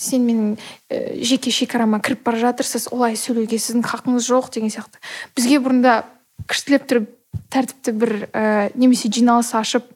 сен 0.00 0.26
менің 0.26 0.56
ә, 0.90 1.22
жеке 1.24 1.52
шекарама 1.54 2.00
кіріп 2.02 2.24
бара 2.26 2.40
жатырсыз 2.42 2.88
олай 2.92 3.16
сөйлеуге 3.16 3.58
сіздің 3.58 3.86
хақыңыз 3.86 4.28
жоқ 4.28 4.52
деген 4.54 4.72
сияқты. 4.74 5.02
Бізге 5.36 5.60
бұрында 5.62 6.02
күштілеп 6.50 6.88
тұрып 6.90 7.10
тәртіпті 7.52 7.96
бір 7.96 8.14
ә, 8.32 8.70
немесе 8.74 9.10
жиналыс 9.12 9.54
ашып 9.58 9.88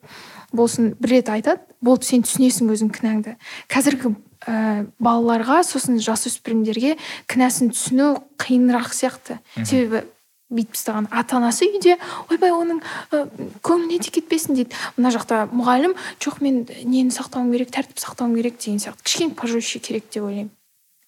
болсын 0.57 0.95
бір 1.01 1.19
рет 1.19 1.33
айтады. 1.33 1.63
Болып 1.85 2.07
сен 2.07 2.25
түсінесің 2.25 2.71
өзің 2.73 2.93
кінәңді. 2.97 3.37
Қазіргі 3.73 4.15
ә, 4.47 4.87
балаларға 5.03 5.63
сосын 5.67 6.01
жасөспірімдерге 6.03 6.97
кінәсін 7.31 7.73
түсіну 7.75 8.13
қиынырақ 8.41 8.93
сияқты. 8.97 9.41
Себебі 9.63 10.07
бүйтіп 10.53 10.77
тастаған 10.77 11.09
ата 11.11 11.39
анасы 11.41 11.67
үйде 11.67 11.97
ойбай 12.31 12.53
оның 12.55 12.79
ә, 13.11 13.25
көңіліне 13.67 13.99
де 14.05 14.13
кетпесін 14.15 14.55
дейді. 14.55 14.77
Мына 14.97 15.11
жақта 15.15 15.47
мұғалім 15.51 15.97
жоқ 16.23 16.39
мен 16.45 16.61
нені 16.85 17.11
сақтауым 17.11 17.51
керек 17.55 17.73
тәртіп 17.75 17.99
сақтауым 17.99 18.37
керек 18.39 18.61
деген 18.63 18.79
сияқты. 18.79 19.03
Кішкене 19.03 19.35
пожестче 19.35 19.81
керек 19.83 20.07
деп 20.13 20.29
ойлаймын. 20.29 20.53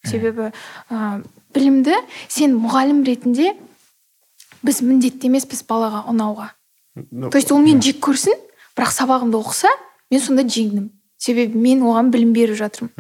Себебі 0.05 0.51
ә, 0.91 1.23
білімді 1.55 1.95
сен 2.27 2.59
мұғалім 2.59 3.05
ретінде 3.07 3.55
біз 4.67 4.83
міндетті 4.83 5.31
емеспіз 5.31 5.63
балаға 5.69 6.03
ұнауға. 6.11 6.51
Ну, 7.11 7.31
то 7.31 7.39
есть 7.39 7.53
ол 7.53 7.63
мені 7.63 7.83
жек 7.83 8.03
көрсін 8.03 8.35
бірақ 8.75 8.91
сабағымды 8.91 9.39
оқыса 9.39 9.71
мен 10.11 10.21
сонда 10.21 10.43
жеңдім. 10.43 10.91
Себебі 11.19 11.59
мен 11.59 11.87
оған 11.87 12.11
білім 12.11 12.35
беріп 12.35 12.59
жатырмын. 12.59 12.91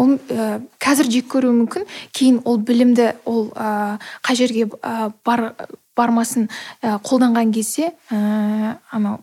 Ол 0.00 0.16
ә, 0.16 0.60
қазір 0.80 1.10
жек 1.12 1.28
көруі 1.34 1.52
мүмкін. 1.62 1.86
Кейін 2.16 2.40
ол 2.48 2.58
білімді 2.58 3.12
ол 3.28 3.50
ә, 3.52 4.00
қай 4.24 4.40
жерге 4.40 4.66
ә, 4.80 5.12
бар 5.24 5.54
бармасын 5.98 6.48
ә, 6.82 6.96
қолданған 7.04 7.52
кезде 7.54 7.92
ә, 8.10 8.78
анау 8.90 9.20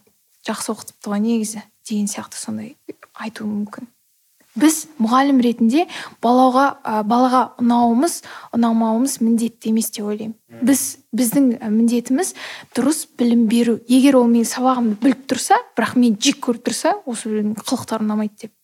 жақсы 0.47 0.71
оқытыпты 0.73 1.11
ғой 1.11 1.23
негізі 1.23 1.63
деген 1.88 2.09
сияқты 2.11 2.39
сондай 2.39 2.75
айтуы 3.17 3.47
мүмкін. 3.49 3.88
Біз 4.57 4.88
мұғалім 4.97 5.38
ретінде 5.45 5.84
балаға 6.23 6.80
ә, 6.82 7.03
балаға 7.05 7.43
ұнауымыз 7.61 8.23
ұнамауымыз 8.57 9.19
міндетті 9.21 9.69
емес 9.69 9.91
деп 9.93 10.07
ойлаймын. 10.09 10.34
Біз 10.65 10.84
біздің 11.13 11.51
міндетіміз 11.61 12.34
дұрыс 12.73 13.03
білім 13.19 13.45
беру. 13.51 13.78
Егер 13.86 14.17
ол 14.17 14.25
менің 14.32 14.49
сабағымды 14.49 14.97
біліп 15.03 15.28
тұрса 15.30 15.59
бірақ 15.78 15.93
мен 16.01 16.17
жек 16.17 16.41
көріп 16.47 16.71
тұрса 16.71 16.95
осы 17.05 17.30
біреудің 17.30 17.53
қылықтары 17.61 18.07
ұнамайды 18.07 18.47
деп. 18.47 18.57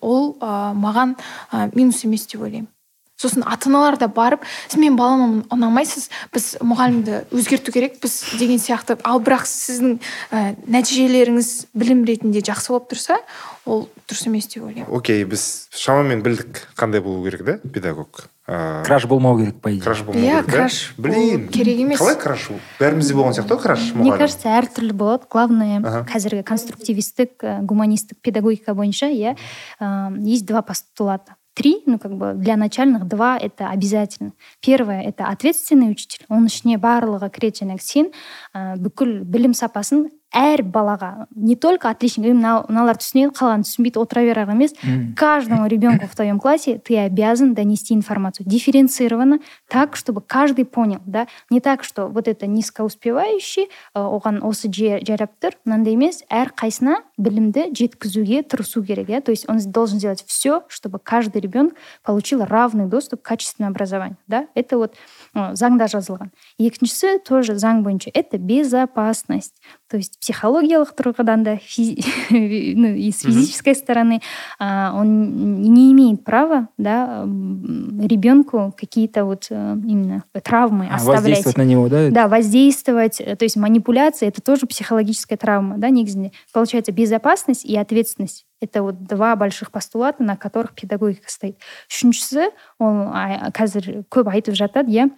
Ол 0.00 0.34
ә, 0.40 0.72
маған 0.78 1.14
ә, 1.52 1.68
минус 1.74 2.04
емес 2.04 2.26
деп 2.26 2.42
ойлаймын. 2.42 2.70
Сосын 3.18 3.42
ата 3.50 3.66
аналар 3.66 3.96
да 3.98 4.06
барып 4.06 4.44
сіз 4.68 4.78
менің 4.78 4.94
балама 4.94 5.28
ұнамайсыз 5.50 6.04
біз 6.30 6.44
мұғалімді 6.62 7.24
өзгерту 7.34 7.74
керек 7.74 7.96
біз 7.98 8.14
деген 8.38 8.62
сияқты. 8.62 8.94
Ал 9.02 9.18
бірақ 9.18 9.42
сіздің 9.50 9.96
ә, 10.30 10.54
нәтижелеріңіз 10.70 11.50
білім 11.74 12.04
ретінде 12.06 12.44
жақсы 12.46 12.70
болып 12.70 12.92
тұрса 12.92 13.18
ол 13.66 13.88
дұрыс 14.06 14.28
емес 14.30 14.46
деп 14.46 14.68
ойлаймын. 14.68 14.92
Окей 14.94 15.26
біз 15.26 15.66
шамамен 15.74 16.22
білдік 16.22 16.62
қандай 16.78 17.02
болу 17.02 17.24
керек 17.26 17.42
да 17.42 17.58
педагог? 17.58 18.28
краш 18.47 19.05
болмау 19.07 19.37
керек 19.39 19.61
по 19.61 19.71
идее 19.71 19.81
краш 19.83 20.01
болмау 20.03 20.23
Иә, 20.23 20.41
керек 20.41 20.45
да? 20.47 20.51
краш 20.51 20.93
блин 20.97 21.37
болу 21.39 21.51
керек 21.53 21.77
емес. 21.79 21.99
қалай 21.99 22.17
краш 22.19 22.49
бәрімізде 22.79 23.13
болған 23.15 23.37
сияқты 23.37 23.55
ғой 23.55 23.61
краш 23.63 23.85
мне 23.93 24.09
мұғалім 24.09 24.19
кажется 24.19 24.49
әртүрлі 24.59 24.93
болады 24.93 25.29
главное 25.31 25.77
Ага. 25.79 26.01
қазіргі 26.11 26.43
конструктивистік 26.43 27.43
э, 27.43 27.59
гуманистік 27.61 28.19
педагогика 28.21 28.73
бойынша 28.73 29.07
иә 29.07 29.37
э, 29.79 30.17
есть 30.27 30.45
два 30.45 30.61
постулата 30.61 31.35
три 31.55 31.83
ну 31.85 31.99
как 31.99 32.17
бы 32.17 32.33
для 32.33 32.57
начальных 32.57 33.07
два 33.07 33.37
это 33.37 33.69
обязательно 33.69 34.33
первое 34.59 35.03
это 35.03 35.25
ответственный 35.29 35.91
учитель 35.91 36.25
оның 36.27 36.47
ішіне 36.49 36.77
барлығы 36.81 37.29
кіреді 37.29 37.63
жаңағы 37.63 37.79
сен 37.85 38.07
ә, 38.55 38.75
бүкіл 38.81 39.21
білім 39.23 39.53
сапасын 39.53 40.09
әр 40.35 40.63
балаға 40.63 41.27
не 41.35 41.55
только 41.55 41.89
отличник 41.91 42.25
«Ей, 42.25 42.33
мынау- 42.33 42.65
мыналар 42.67 42.97
түсінеді 42.97 43.35
қалғаны 43.37 43.63
түсінбейді 43.67 43.99
отыра 44.01 44.23
берар 44.25 44.49
емес 44.49 44.73
Мгм. 44.81 45.13
каждому 45.15 45.67
ребенку 45.67 46.07
в 46.07 46.15
твоем 46.15 46.39
классе 46.39 46.79
ты 46.83 46.97
обязан 46.97 47.53
донести 47.53 47.93
информацию 47.93 48.47
дифференцированно, 48.47 49.39
так, 49.69 49.95
чтобы 49.95 50.21
каждый 50.21 50.65
понял, 50.65 51.01
да, 51.05 51.27
не 51.51 51.59
так, 51.59 51.83
что 51.83 52.07
вот 52.07 52.27
это 52.27 52.47
низкоуспевающий, 52.47 53.69
э, 53.93 53.99
оған 53.99 54.41
осы 54.41 54.73
же- 54.73 54.99
жарап 55.05 55.31
тұр, 55.39 55.53
мынандай 55.65 55.93
емес, 55.93 56.23
әр 56.31 56.51
қайсына 56.51 56.95
білімді 57.17 57.71
жеткізуге 57.73 58.41
тырысу 58.43 58.83
керек, 58.83 59.09
иә, 59.09 59.21
то 59.21 59.31
есть 59.31 59.47
он 59.47 59.59
должен 59.71 59.99
сделать 59.99 60.23
все, 60.25 60.63
чтобы 60.67 60.99
каждый 60.99 61.41
ребенок 61.41 61.73
получил 62.03 62.43
равный 62.43 62.87
доступ 62.87 63.21
к 63.21 63.25
качественному 63.25 63.71
образованию, 63.75 64.17
да, 64.27 64.47
это 64.55 64.77
вот 64.77 64.93
э, 64.93 64.95
заңда 65.37 65.87
жазылған 65.89 66.29
екіншісі 66.59 67.19
тоже 67.25 67.55
заң 67.57 67.83
бойынша 67.83 68.11
это 68.13 68.37
безопасность 68.37 69.55
то 69.89 69.97
есть 69.97 70.19
психологиялық 70.19 70.93
тұрғыдан 70.95 71.43
да 71.43 71.55
физи- 71.57 72.03
ну, 72.75 72.87
и 72.93 73.11
с 73.11 73.21
физической 73.21 73.75
стороны 73.75 74.21
а, 74.59 74.93
он 74.95 75.61
не 75.61 75.91
имеет 75.91 76.23
права 76.23 76.69
да, 76.77 77.23
м, 77.23 77.99
ребенку 78.07 78.73
какие-то 78.77 79.25
вот 79.25 79.47
э, 79.49 79.55
именно 79.85 80.23
травмы 80.43 80.87
А, 80.89 80.95
оставлять. 80.95 81.21
воздействовать 81.21 81.57
на 81.57 81.63
него 81.65 81.89
да 81.89 82.09
Да, 82.09 82.27
воздействовать, 82.27 83.21
э, 83.21 83.35
то 83.35 83.45
есть 83.45 83.55
манипуляция 83.57 84.29
это 84.29 84.41
тоже 84.41 84.65
психологическая 84.67 85.37
травма, 85.37 85.77
да, 85.77 85.89
негізінде. 85.89 86.31
Получается 86.53 86.91
безопасность 86.91 87.65
и 87.65 87.75
ответственность. 87.77 88.45
Это 88.61 88.81
вот 88.81 89.03
два 89.03 89.35
больших 89.35 89.71
постулата, 89.71 90.23
на 90.23 90.35
которых 90.37 90.73
педагогика 90.73 91.27
стоит. 91.29 91.55
Үшіншісі, 91.89 92.49
ол 92.79 93.09
а, 93.13 93.51
қазір 93.51 94.05
көп 94.09 94.29
айтып 94.31 94.55
жатады, 94.55 94.91
иә, 94.91 95.09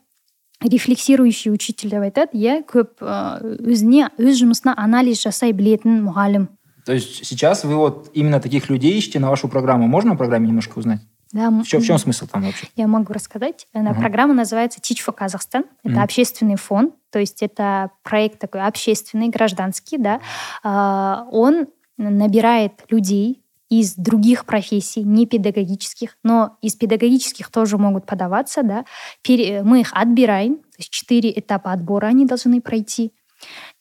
рефлексирующий 0.61 1.51
учитель 1.51 1.89
деп 1.89 2.01
айтады, 2.01 2.31
иә, 2.37 2.63
көп 2.65 3.01
э, 3.01 3.57
өзіне, 3.59 4.09
өз 4.17 4.39
жұмысына 4.41 4.73
анализ 4.77 5.21
жасай 5.21 5.51
білетін 5.51 6.01
мұғалім. 6.07 6.47
то 6.85 6.93
есть 6.93 7.25
сейчас 7.25 7.63
вы 7.65 7.75
вот 7.75 8.09
именно 8.13 8.39
таких 8.39 8.69
людей 8.69 8.97
ищете 8.97 9.19
на 9.19 9.29
вашу 9.29 9.47
программу 9.49 9.87
можно 9.87 10.13
о 10.13 10.15
программе 10.15 10.47
немножко 10.47 10.77
узнать 10.79 11.01
Да, 11.33 11.49
в 11.49 11.63
чем, 11.63 11.81
в 11.81 11.85
чем 11.85 11.97
смысл 11.97 12.27
там 12.31 12.43
вообще 12.43 12.67
Я 12.77 12.87
могу 12.87 13.11
рассказать. 13.11 13.67
Она- 13.73 13.91
Ага. 13.91 13.99
Программа 14.01 14.33
называется 14.33 14.79
Teach 14.79 15.01
for 15.05 15.13
Kazakhstan. 15.17 15.65
Это 15.83 15.93
Мгм. 15.95 15.99
общественный 16.03 16.55
фонд, 16.55 16.93
то 17.11 17.19
есть 17.19 17.41
это 17.43 17.89
проект 18.03 18.39
такой 18.39 18.61
общественный, 18.61 19.27
гражданский, 19.29 19.97
да. 19.97 20.21
А, 20.63 21.27
Он 21.31 21.67
набирает 21.97 22.71
людей 22.89 23.41
из 23.70 23.94
других 23.94 24.44
профессий, 24.44 25.02
не 25.02 25.26
педагогических, 25.26 26.18
но 26.22 26.58
из 26.60 26.74
педагогических 26.74 27.50
тоже 27.50 27.78
могут 27.78 28.04
подаваться, 28.04 28.62
да. 28.62 28.84
Мы 29.26 29.80
их 29.80 29.92
отбираем, 29.94 30.56
то 30.56 30.78
есть 30.78 30.90
четыре 30.90 31.32
этапа 31.34 31.72
отбора 31.72 32.08
они 32.08 32.26
должны 32.26 32.60
пройти. 32.60 33.12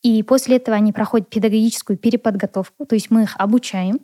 И 0.02 0.24
после 0.24 0.56
этого 0.56 0.78
они 0.78 0.94
проходят 0.94 1.30
педагогическую 1.30 1.98
переподготовку, 1.98 2.86
то 2.86 2.96
есть 2.96 3.12
мы 3.12 3.24
их 3.24 3.36
обучаем, 3.38 4.00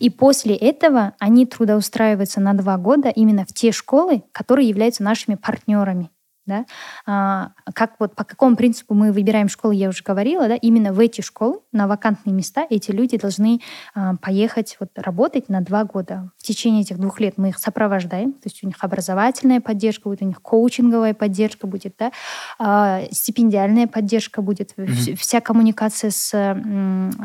и 0.00 0.10
после 0.10 0.56
этого 0.56 1.14
они 1.20 1.46
трудоустраиваются 1.46 2.40
на 2.40 2.54
два 2.54 2.76
года 2.76 3.08
именно 3.08 3.46
в 3.46 3.54
те 3.54 3.70
школы, 3.70 4.24
которые 4.32 4.68
являются 4.68 5.04
нашими 5.04 5.36
партнерами. 5.36 6.10
Да? 6.50 6.66
А, 7.06 7.52
как 7.74 7.92
вот 8.00 8.16
по 8.16 8.24
какому 8.24 8.56
принципу 8.56 8.92
мы 8.92 9.12
выбираем 9.12 9.48
школы, 9.48 9.76
я 9.76 9.88
уже 9.88 10.02
говорила, 10.02 10.48
да, 10.48 10.56
именно 10.56 10.92
в 10.92 10.98
эти 10.98 11.20
школы, 11.20 11.60
на 11.70 11.86
вакантные 11.86 12.34
места, 12.34 12.66
эти 12.68 12.90
люди 12.90 13.16
должны 13.16 13.60
а, 13.94 14.16
поехать 14.16 14.76
вот, 14.80 14.90
работать 14.96 15.48
на 15.48 15.60
два 15.60 15.84
года. 15.84 16.32
В 16.36 16.42
течение 16.42 16.82
этих 16.82 16.98
двух 16.98 17.20
лет 17.20 17.34
мы 17.38 17.50
их 17.50 17.58
сопровождаем, 17.58 18.32
то 18.32 18.48
есть 18.48 18.64
у 18.64 18.66
них 18.66 18.74
образовательная 18.80 19.60
поддержка 19.60 20.08
будет, 20.08 20.22
у 20.22 20.24
них 20.24 20.42
коучинговая 20.42 21.14
поддержка 21.14 21.68
будет, 21.68 21.94
да, 21.96 22.10
а, 22.58 23.02
стипендиальная 23.12 23.86
поддержка 23.86 24.42
будет, 24.42 24.74
вс- 24.76 25.14
вся 25.14 25.40
коммуникация 25.40 26.10
с, 26.10 26.30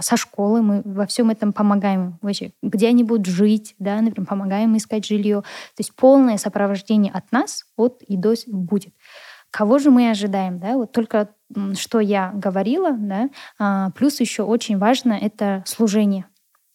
со 0.02 0.18
школы, 0.18 0.62
мы 0.62 0.82
во 0.86 1.08
всем 1.08 1.32
этом 1.32 1.52
помогаем 1.52 2.20
вообще, 2.22 2.52
где 2.62 2.90
они 2.90 3.04
будут 3.04 3.26
жить, 3.26 3.74
да, 3.80 4.00
например, 4.02 4.28
помогаем 4.28 4.78
искать 4.78 5.04
жилье. 5.04 5.42
То 5.42 5.80
есть 5.80 5.96
полное 5.96 6.38
сопровождение 6.38 7.12
от 7.12 7.32
нас 7.32 7.66
от 7.76 8.04
и 8.04 8.18
до 8.18 8.36
будет. 8.48 8.94
Кого 9.56 9.80
же 9.80 9.90
мы 9.90 10.10
ожидаем, 10.10 10.60
да? 10.60 10.76
Вот 10.76 10.92
только 10.92 11.30
что 11.76 12.02
я 12.02 12.34
говорила, 12.34 12.92
да. 12.92 13.30
а, 13.58 13.92
плюс 13.92 14.20
еще 14.20 14.44
очень 14.44 14.78
важно 14.78 15.14
это 15.14 15.64
служение, 15.66 16.26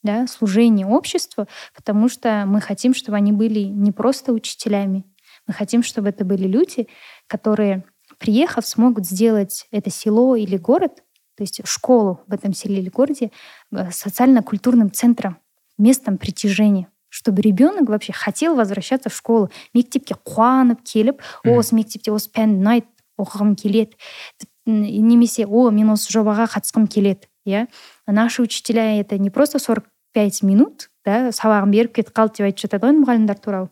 да, 0.03 0.27
служение 0.27 0.87
обществу, 0.87 1.47
потому 1.75 2.09
что 2.09 2.45
мы 2.47 2.63
хотим, 2.63 2.95
чтобы 2.95 3.19
они 3.19 3.33
были 3.33 3.65
не 3.65 3.93
просто 3.93 4.33
учителями, 4.33 5.05
мы 5.47 5.53
хотим, 5.53 5.83
чтобы 5.83 6.09
это 6.09 6.25
были 6.25 6.49
люди, 6.49 6.89
которые, 7.27 7.85
приехав, 8.17 8.67
смогут 8.67 9.05
сделать 9.05 9.67
это 9.71 9.91
село 9.91 10.35
или 10.35 10.57
город, 10.57 11.03
то 11.37 11.43
есть 11.43 11.61
школу 11.65 12.23
в 12.29 12.33
этом 12.33 12.55
селе 12.55 12.79
или 12.79 12.89
городе, 12.89 13.31
э, 13.73 13.91
социально-культурным 13.91 14.91
центром, 14.91 15.37
местом 15.77 16.17
притяжения 16.17 16.89
чтобы 17.11 17.43
ребенок 17.43 17.89
вообще 17.89 18.13
хотел 18.13 18.55
возвращаться 18.55 19.11
в 19.11 19.15
школу. 19.15 19.51
Мектепке 19.75 20.15
қуанып 20.15 20.81
келіп 20.87 21.21
о 21.45 21.59
осы 21.59 21.75
мектепте 21.77 22.15
осы 22.15 22.31
пәнді 22.33 22.63
ұнайды 22.63 22.87
оқығым 23.21 23.57
келеді. 23.59 23.99
Немесе 24.67 25.45
о 25.47 25.69
мен 25.75 25.91
осы 25.93 26.09
жобаға 26.15 26.47
қатысқым 26.55 26.87
келеді 26.89 27.29
иә. 27.45 27.67
Наши 28.07 28.43
учителя 28.43 29.01
это 29.01 29.19
не 29.19 29.31
просто 29.31 29.59
45 29.59 30.43
минут 30.43 30.89
да 31.05 31.35
сабағын 31.35 31.75
беріп 31.75 31.99
кетіп 31.99 32.15
қалды 32.17 32.41
деп 32.41 32.49
айтып 32.49 32.65
жатады 32.65 32.87
ғой 32.87 32.99
мұғалімдер 33.03 33.43
туралы. 33.43 33.71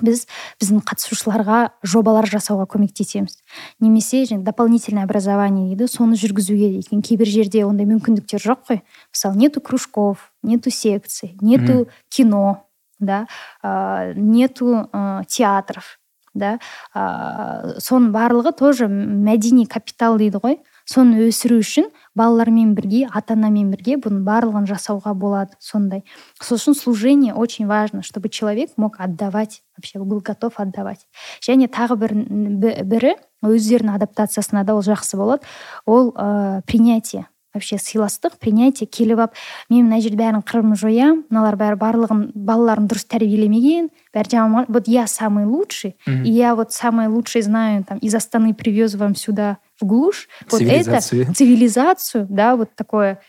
Біз 0.00 0.24
біздің 0.60 0.80
қатысушыларға 0.88 1.58
жобалар 1.84 2.24
жасауға 2.30 2.64
көмектесеміз. 2.72 3.36
Немесе 3.84 4.22
жаңа 4.24 4.46
дополнительное 4.46 5.04
образование 5.04 5.66
дейді 5.74 5.90
соны 5.92 6.16
жүргізуге 6.16 6.70
өйткені 6.78 7.04
кейбір 7.04 7.28
жерде 7.28 7.66
ондай 7.66 7.84
мүмкіндіктер 7.90 8.40
жоқ 8.40 8.64
қой. 8.68 8.80
Мысалы 9.12 9.36
нету 9.36 9.60
кружков 9.60 10.29
нету 10.42 10.70
секций 10.70 11.36
нету 11.40 11.88
кино 12.08 12.66
да 12.98 13.26
а, 13.62 14.12
нету 14.14 14.88
театров 15.28 15.96
да. 16.34 16.58
А, 16.94 17.74
соның 17.82 18.12
барлығы 18.14 18.52
тоже 18.54 18.86
мәдени 18.86 19.64
капитал 19.66 20.18
дейді 20.18 20.38
ғой. 20.38 20.60
Соны 20.86 21.26
өсіру 21.26 21.58
үшін 21.58 21.88
балалармен 22.18 22.74
бірге 22.74 23.08
ата 23.10 23.34
анамен 23.34 23.70
бірге 23.70 23.96
бұның 23.98 24.22
барлығын 24.26 24.66
жасауға 24.66 25.14
болады 25.14 25.58
сондай. 25.58 26.04
Сол 26.42 26.58
үшін 26.58 26.74
служение 26.74 27.34
очень 27.34 27.66
важно 27.66 28.02
чтобы 28.02 28.28
человек 28.28 28.70
мог 28.76 28.96
отдавать 28.98 29.62
вообще 29.76 29.98
был 29.98 30.20
готов 30.20 30.54
отдавать. 30.56 31.06
Және 31.42 31.66
тағы 31.68 31.96
бір 31.96 32.14
бі- 32.14 32.82
бірі 32.84 33.14
өздерінің 33.42 33.94
адаптациясына 33.94 34.64
да 34.64 34.74
ол 34.74 34.82
жақсы 34.82 35.16
болады. 35.16 35.42
Ол 35.86 36.12
ә, 36.12 36.62
принятие. 36.62 37.26
вообще 37.55 37.77
сыйластық 37.79 38.35
принятие 38.39 38.83
келіп 38.85 39.19
алып 39.19 39.33
мен 39.69 39.85
мына 39.87 40.01
жерде 40.03 40.17
бәрін 40.19 40.41
қырын 40.43 40.75
жоямын 40.75 41.21
мыналар 41.29 41.55
бәрі 41.55 41.77
барлығын 41.79 42.23
балаларын 42.35 42.87
дұрыс 42.91 43.05
тәрбиелемеген 43.07 43.87
бәрі 44.13 44.29
жаман 44.33 44.65
вот 44.67 44.89
я 44.89 45.07
самый 45.07 45.45
лучший 45.45 45.95
Мгм. 46.05 46.23
и 46.25 46.31
я 46.31 46.53
вот 46.55 46.73
самое 46.73 47.07
лучшее 47.07 47.43
знаю 47.43 47.85
там 47.85 47.97
из 47.99 48.13
Астаны 48.13 48.53
привез 48.53 48.95
вам 48.95 49.15
сюда 49.15 49.57
в 49.79 49.85
глушь. 49.85 50.27
Вот 50.51 50.61
это 50.61 50.69
Цивилизацию. 50.69 51.33
цивилизацию, 51.33 52.27
да, 52.29 52.55
вот 52.57 52.75
такое 52.75 53.19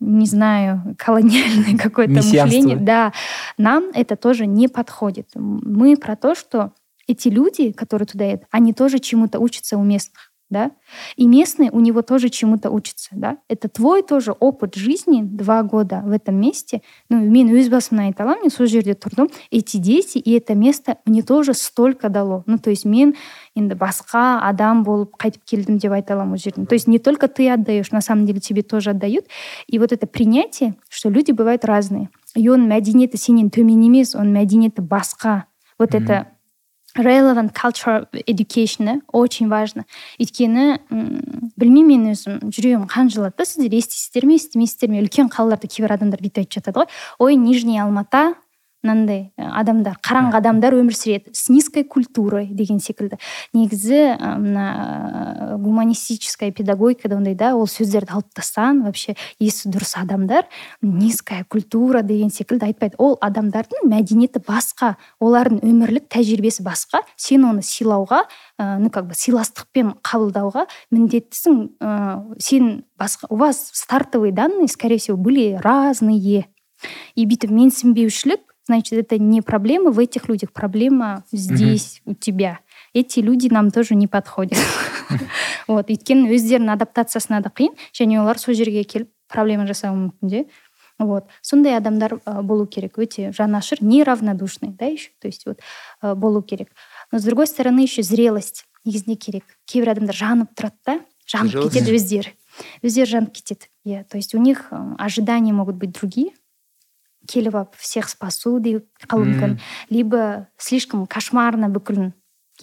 не 0.00 0.26
знаю, 0.26 0.94
колониальное 0.98 1.78
какое-то 1.78 2.12
Мессианство. 2.14 2.44
мышление. 2.58 2.76
Да, 2.76 3.12
нам 3.58 3.84
это 3.94 4.16
тоже 4.16 4.46
не 4.46 4.68
подходит. 4.68 5.28
Мы 5.34 5.96
про 5.96 6.16
то, 6.16 6.34
что 6.34 6.72
эти 7.06 7.28
люди, 7.28 7.72
которые 7.72 8.06
туда 8.06 8.24
едут, 8.24 8.44
они 8.50 8.72
тоже 8.72 8.98
чему-то 8.98 9.38
учатся 9.38 9.76
у 9.78 9.82
местных. 9.82 10.27
Да? 10.50 10.70
И 11.16 11.26
местные 11.26 11.70
у 11.72 11.80
него 11.80 12.02
тоже 12.02 12.28
чему-то 12.28 12.70
учатся. 12.70 13.08
Да? 13.12 13.38
Это 13.48 13.68
твой 13.68 14.02
тоже 14.02 14.32
опыт 14.32 14.76
жизни, 14.76 15.22
два 15.22 15.62
года 15.62 16.02
в 16.04 16.12
этом 16.12 16.36
месте. 16.36 16.82
Ну, 17.08 17.18
мен 17.18 17.48
өз 17.50 17.68
басымнан 17.68 18.06
айта 18.06 18.22
аламын 18.22 18.46
мен 18.46 18.52
сол 18.52 18.66
жерде 18.66 18.94
тұрдым 18.94 19.30
эти 19.50 19.78
дети 19.78 20.18
и 20.18 20.32
это 20.36 20.54
место 20.54 20.98
мне 21.06 21.22
тоже 21.22 21.54
столько 21.54 22.08
дало 22.08 22.44
ну 22.46 22.58
то 22.58 22.70
есть 22.70 22.84
мен 22.84 23.14
енді 23.56 23.74
басқа 23.74 24.40
адам 24.46 24.84
болып 24.84 25.16
қайтып 25.18 25.42
келдім 25.44 25.78
деп 25.78 25.92
айта 25.92 26.14
аламын 26.14 26.36
ол 26.36 26.38
жерден 26.38 26.66
то 26.66 26.74
есть 26.74 26.86
не 26.86 26.98
только 26.98 27.28
ты 27.28 27.50
отдаешь 27.50 27.90
на 27.90 28.00
самом 28.00 28.26
деле 28.26 28.40
тебе 28.40 28.62
тоже 28.62 28.90
отдают 28.90 29.26
и 29.66 29.78
вот 29.78 29.92
это 29.92 30.06
принятие 30.06 30.76
что 30.88 31.08
люди 31.08 31.32
бывают 31.32 31.64
разные 31.64 32.10
и 32.34 32.48
оның 32.48 32.68
мәдениеті 32.68 33.18
сенен 33.18 33.50
төмен 33.50 33.80
емес 33.80 34.14
оның 34.14 34.38
мәдениеті 34.38 34.82
басқа 34.82 35.44
вот 35.78 35.94
это 35.94 36.28
relevant 37.03 37.53
cultural 37.53 38.05
education 38.27 39.01
очень 39.11 39.49
важно. 39.49 39.85
Өйткені 40.19 40.79
білмеймін 41.59 42.03
мен 42.03 42.13
өзім 42.13 42.51
жүрегім 42.51 42.85
қан 42.91 43.09
жылады 43.13 43.39
да 43.39 43.45
сіздер 43.45 43.77
естисіздер 43.79 44.27
ме 44.27 44.35
естімейсіздер 44.35 44.91
ме? 44.91 45.01
Үлкен 45.03 45.31
қалаларда 45.31 45.67
кейбір 45.67 45.95
адамдар 45.95 46.21
бүйтіп 46.21 46.43
айтып 46.43 46.59
жатады 46.59 46.83
ғой. 46.83 46.91
Ой 47.19 47.35
нижний 47.35 47.79
алмата 47.79 48.35
мынандай 48.83 49.31
ә, 49.35 49.49
адамдар 49.59 49.97
қараңғы 50.03 50.39
адамдар 50.39 50.75
өмір 50.77 50.95
сүреді. 50.95 51.33
С 51.33 51.49
низкой 51.51 51.83
культурой 51.83 52.47
деген 52.47 52.79
секілді. 52.79 53.19
Негізі 53.53 54.15
ә, 54.15 54.35
мына 54.39 54.65
ә, 54.69 55.57
гуманистическая 55.59 56.51
педагогикада 56.51 57.17
ондай 57.17 57.35
да 57.35 57.53
ол 57.57 57.67
сөздерді 57.67 58.15
алып 58.15 58.31
тастаған 58.37 58.83
вообще 58.85 59.15
есі 59.39 59.69
дұрыс 59.69 59.95
адамдар 59.99 60.47
низкая 60.81 61.43
культура 61.49 62.01
деген 62.03 62.31
секілді 62.31 62.69
айтпайды. 62.69 62.95
Ол 62.97 63.17
адамдардың 63.21 63.89
мәдениеті 63.89 64.43
басқа 64.47 64.95
олардың 65.19 65.63
өмірлік 65.63 66.07
тәжірибесі 66.07 66.63
басқа. 66.63 67.03
Сен 67.17 67.45
оны 67.49 67.65
сыйлауға 67.65 68.23
ә, 68.57 68.77
ну 68.79 68.89
как 68.89 69.09
бы 69.09 69.17
сыйластықпен 69.17 69.97
қабылдауға 70.03 70.67
міндеттісің. 70.95 71.59
Ә, 71.83 72.39
сен 72.39 72.85
басқа 72.99 73.27
у 73.29 73.35
вас 73.35 73.71
стартовые 73.73 74.31
данные 74.31 74.67
скорее 74.67 74.97
всего 74.99 75.17
были 75.17 75.59
разные. 75.61 76.47
И 77.19 77.25
бүйтіп 77.27 77.51
менсінбеушілік 77.51 78.48
значит 78.66 78.98
это 78.98 79.18
не 79.18 79.42
проблема 79.42 79.90
в 79.90 79.98
этих 79.98 80.28
людях 80.28 80.52
проблема 80.52 81.24
здесь 81.32 82.00
у 82.04 82.14
тебя 82.14 82.60
эти 82.92 83.20
люди 83.20 83.48
нам 83.48 83.70
тоже 83.70 83.94
не 83.94 84.06
подходят 84.06 84.58
вот 85.68 85.90
өйткені 85.90 86.32
өздерінің 86.34 86.72
адаптациясына 86.74 87.42
да 87.44 87.50
қиын 87.50 87.74
және 87.92 88.20
олар 88.22 88.38
сол 88.38 88.54
жерге 88.54 88.84
келіп 88.84 89.10
проблема 89.28 89.66
жасауы 89.66 89.96
мүмкін 89.96 90.30
де 90.30 90.44
вот 90.98 91.28
сондай 91.42 91.76
адамдар 91.76 92.20
ә, 92.24 92.42
болу 92.42 92.66
керек 92.66 92.98
өте 92.98 93.32
жанашыр 93.32 93.82
неравнодушный 93.82 94.70
да 94.70 94.86
еще 94.86 95.10
то 95.20 95.28
есть 95.28 95.46
вот 95.46 95.60
ә, 96.02 96.14
болу 96.14 96.42
керек 96.42 96.70
но 97.12 97.18
с 97.18 97.24
другой 97.24 97.46
стороны 97.46 97.80
еще 97.80 98.02
зрелость 98.02 98.64
негізінде 98.84 99.16
керек 99.16 99.44
кейбір 99.66 99.94
адамдар 99.96 100.14
жанып 100.14 100.54
тұрады 100.54 100.78
да 100.86 101.00
жанып 101.26 101.52
Зрелость. 101.52 101.74
кетеді 101.74 101.96
өздері 101.96 102.32
өздері 102.82 103.10
жанып 103.10 103.32
кетеді 103.32 103.66
иә 103.84 104.04
то 104.04 104.16
есть 104.16 104.34
у 104.34 104.38
них 104.38 104.68
э, 104.70 104.94
ожидания 104.98 105.52
могут 105.52 105.76
быть 105.76 105.92
другие 105.92 106.32
Келіп 107.29 107.55
алып 107.55 107.75
всех 107.77 108.09
спасу 108.09 108.57
деп 108.63 108.87
қалуы 109.05 109.29
мүмкін 109.29 109.59
либо 109.93 110.47
слишком 110.57 111.05
кошмарно 111.05 111.69
бүкілін 111.73 112.13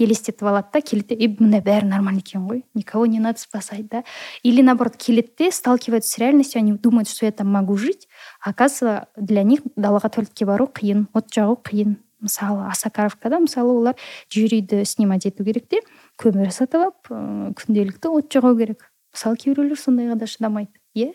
елестетіп 0.03 0.45
алады 0.45 0.75
да 0.75 0.81
келеді 0.85 1.15
де 1.15 1.25
и 1.25 1.29
мында 1.39 1.63
бәрі 1.65 1.89
нормально 1.89 2.21
екен 2.21 2.47
ғой 2.49 2.65
никого 2.75 3.07
не 3.07 3.21
надо 3.21 3.41
спасать 3.41 3.89
да? 3.89 4.05
Или 4.43 4.63
наоборот 4.63 4.97
келеді 4.97 5.33
де 5.39 5.51
сталкиваются 5.51 6.11
с 6.11 6.19
реальностью 6.19 6.61
они 6.61 6.73
думают 6.73 7.09
что 7.09 7.27
я 7.27 7.33
там 7.33 7.49
могу 7.53 7.77
жить 7.77 8.09
а 8.43 8.51
оказывается 8.51 9.09
для 9.17 9.43
них 9.43 9.61
далаға 9.77 10.11
туалетке 10.11 10.45
бару 10.45 10.67
қиын 10.67 11.07
от 11.15 11.33
жағу 11.33 11.57
қиын 11.63 11.97
мысалы 12.21 12.67
осакаровкада 12.69 13.41
мысалы 13.41 13.73
олар 13.73 13.97
жер 14.29 14.53
үйді 14.53 14.85
снимать 14.85 15.27
ету 15.27 15.45
керек 15.45 15.69
те 15.69 15.81
көмір 16.19 16.51
сатып 16.51 16.81
алып 16.83 17.11
ыыы 17.11 17.55
күнделікті 17.57 18.13
от 18.13 18.33
жағу 18.33 18.57
керек 18.59 18.91
мысалы 19.15 19.37
кейбіреулер 19.37 19.81
сондайға 19.81 20.17
да 20.21 20.27
шыдамайды 20.27 20.73
иә 20.97 21.13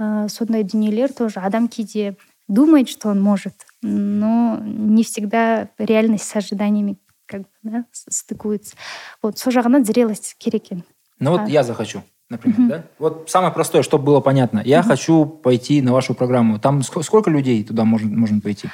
Ә, 0.00 0.28
сондай 0.32 0.64
дүниелер 0.64 1.12
тоже 1.12 1.40
адам 1.44 1.68
кейде 1.68 2.14
думает 2.50 2.88
что 2.88 3.08
он 3.08 3.20
может 3.20 3.54
но 3.82 4.60
не 4.62 5.02
всегда 5.04 5.68
реальность 5.78 6.24
с 6.28 6.36
ожиданиями 6.36 6.98
как 7.26 7.42
бы 7.42 7.48
да, 7.62 7.84
стыкуется 7.92 8.74
вот 9.22 9.38
сол 9.38 9.52
жағынан 9.52 9.84
зрелость 9.84 10.34
керек 10.38 10.64
екен 10.64 10.82
Ну 11.20 11.30
вот 11.30 11.40
А. 11.42 11.48
я 11.48 11.62
захочу, 11.62 12.02
например, 12.28 12.68
да? 12.68 12.84
Вот 12.98 13.30
самое 13.30 13.52
простое, 13.52 13.82
чтобы 13.82 14.04
было 14.04 14.20
понятно. 14.20 14.62
Я 14.64 14.82
хочу 14.82 15.24
пойти 15.26 15.82
на 15.82 15.92
вашу 15.92 16.14
программу. 16.14 16.58
Там 16.58 16.80
ск- 16.80 17.02
сколько 17.02 17.30
людей 17.30 17.62
туда 17.64 17.84
можно, 17.84 18.08
можно 18.16 18.40
пойти? 18.40 18.68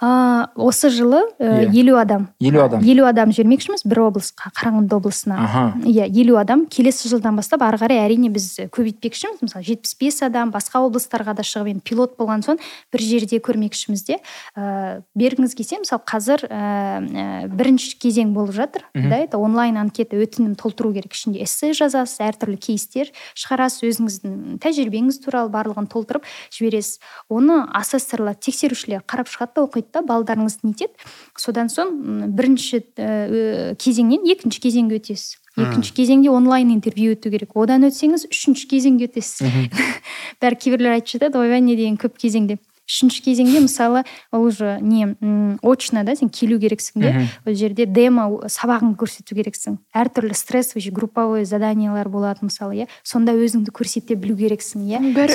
А, 0.00 0.50
осы 0.54 0.90
жылы 0.90 1.22
ә, 1.40 1.64
Иә. 1.64 1.72
елу 1.72 1.96
адам. 1.96 2.28
Елу 2.40 2.60
адам. 2.62 2.82
елу 2.84 3.06
адам 3.06 3.30
жібермекшіміз 3.32 3.84
бір 3.88 4.00
облысқа 4.10 4.50
қарағанды 4.52 4.92
облысына. 4.92 5.72
Иә 5.88 6.04
елу 6.10 6.36
адам. 6.36 6.66
Келесі 6.66 7.08
жылдан 7.08 7.36
бастап 7.36 7.62
ары 7.64 7.78
қарай 7.80 8.02
әрине 8.04 8.28
біз 8.28 8.68
көбейтпекшіміз 8.74 9.40
мысалы 9.40 9.64
жетпіс 9.64 9.96
бес 10.00 10.20
адам 10.22 10.52
басқа 10.52 10.82
облыстарға 10.84 11.34
да 11.38 11.42
шығып 11.46 11.70
енді 11.72 11.82
пилот 11.84 12.16
болған 12.18 12.44
соң 12.44 12.60
бір 12.92 13.00
жерде 13.00 13.40
көрмекшіміз 13.40 14.04
де. 14.06 14.18
Ә, 14.56 15.00
бергіңіз 15.16 15.56
келсе 15.56 15.80
мысалы 15.80 16.04
қазір 16.04 16.44
ә, 16.44 16.60
ә, 17.00 17.48
бірінші 17.48 17.96
кезең 17.96 18.34
болып 18.36 18.52
жатыр 18.54 18.84
да 18.94 19.16
это 19.16 19.38
онлайн 19.38 19.76
анкета 19.80 20.16
өтінім 20.16 20.56
толтыру 20.60 20.92
керек. 20.92 21.14
Ішінде 21.16 21.40
эссе 21.42 21.72
жазасыз 21.72 22.20
әртүрлі 22.20 22.58
кейстер 22.60 23.08
шығарасыз 23.32 23.86
өзіңіздің 23.88 24.60
тәжірибеңіз 24.60 25.22
туралы 25.24 25.48
барлығын 25.54 25.88
толтырып 25.88 26.24
жібересіз. 26.52 27.00
Оны 27.32 27.62
асессорлар 27.72 28.36
тексерушілер 28.36 29.00
қарап 29.08 29.30
шығады 29.32 29.56
да 29.56 29.64
оқиды. 29.64 29.85
Да 29.94 30.02
балдарыңызды 30.06 30.70
нетеді 30.70 30.92
содан 31.38 31.70
соң 31.72 31.92
бірінші 32.36 32.82
ә, 32.96 33.74
кезеңнен 33.80 34.26
екінші 34.26 34.62
кезеңге 34.66 35.00
өтесіз. 35.00 35.36
Екінші 35.56 35.94
кезеңде 35.96 36.30
онлайн 36.30 36.74
интервью 36.74 37.14
өту 37.16 37.32
керек. 37.32 37.54
Одан 37.56 37.86
өтсеңіз 37.88 38.26
үшінші 38.28 38.68
кезеңге 38.68 39.08
өтесіз. 39.08 39.46
Бәрі 40.42 40.58
кейбіреулер 40.60 40.98
айтып 40.98 41.16
жатады 41.16 41.40
ойбай 41.40 41.62
не 41.64 41.78
деген 41.78 41.96
көп 42.00 42.18
кезең 42.20 42.50
деп 42.50 42.60
үшінші 42.86 43.22
кезеңде 43.24 43.60
мысалы 43.64 44.04
ол 44.32 44.46
уже 44.46 44.78
не 44.80 45.16
очно 45.62 46.04
да 46.06 46.14
сен 46.16 46.30
келу 46.30 46.58
керексің 46.62 47.02
де 47.02 47.28
ол 47.44 47.54
жерде 47.54 47.86
демо 47.86 48.46
сабағыңды 48.46 48.98
көрсету 49.00 49.34
керексің. 49.34 49.80
Әртүрлі 49.94 50.36
стрессовый 50.38 50.92
групповой 50.94 51.44
заданиялар 51.44 52.08
болады 52.08 52.46
мысалы 52.46 52.84
иә? 52.84 52.88
Сонда 53.02 53.34
өзіңді 53.34 53.74
көрсете 53.74 54.14
білу 54.14 54.38
керексің 54.38 54.86
иә? 54.86 55.02
Бәрі 55.16 55.34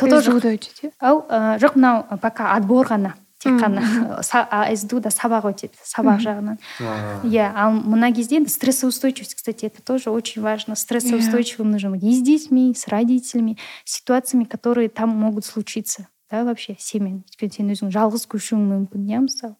иә? 0.88 0.94
Ау 1.00 1.26
ә, 1.28 1.60
жоқ 1.60 1.76
мынау 1.76 2.06
пока 2.22 2.54
отбор 2.56 2.88
ғана. 2.88 3.16
тек 3.41 3.53
Мгм. 3.53 3.63
қана 3.63 3.81
Са- 4.23 4.47
а, 4.51 4.77
сду 4.77 5.01
да 5.01 5.11
сабақ 5.11 5.45
өтеді 5.53 5.77
сабақ 5.85 6.21
жағынан 6.25 6.59
А, 6.81 7.21
иә 7.25 7.53
ал 7.55 7.73
мына 7.73 8.13
кезде 8.15 8.37
енді 8.37 8.49
стрессоустойчивость 8.51 9.35
кстати 9.35 9.67
это 9.67 9.83
тоже 9.83 10.11
очень 10.11 10.43
важно 10.43 10.75
стрессоустойчивым 10.75 11.71
нужно 11.71 11.91
быть 11.91 12.03
и 12.03 12.15
с 12.15 12.23
детьми 12.23 12.71
и 12.71 12.75
с 12.75 12.89
родителями 12.89 13.57
ситуациями 13.85 14.45
которые 14.45 14.89
там 14.89 15.11
могут 15.11 15.45
случиться 15.45 16.09
да 16.31 16.45
вообще 16.45 16.77
семьямен 16.79 17.25
өйткені 17.29 17.53
сен 17.53 17.71
өзің 17.71 17.91
жалғыз 17.93 18.27
көшуің 18.27 18.65
мүмкін 18.89 19.05
иә 19.07 19.21
мысалы 19.29 19.55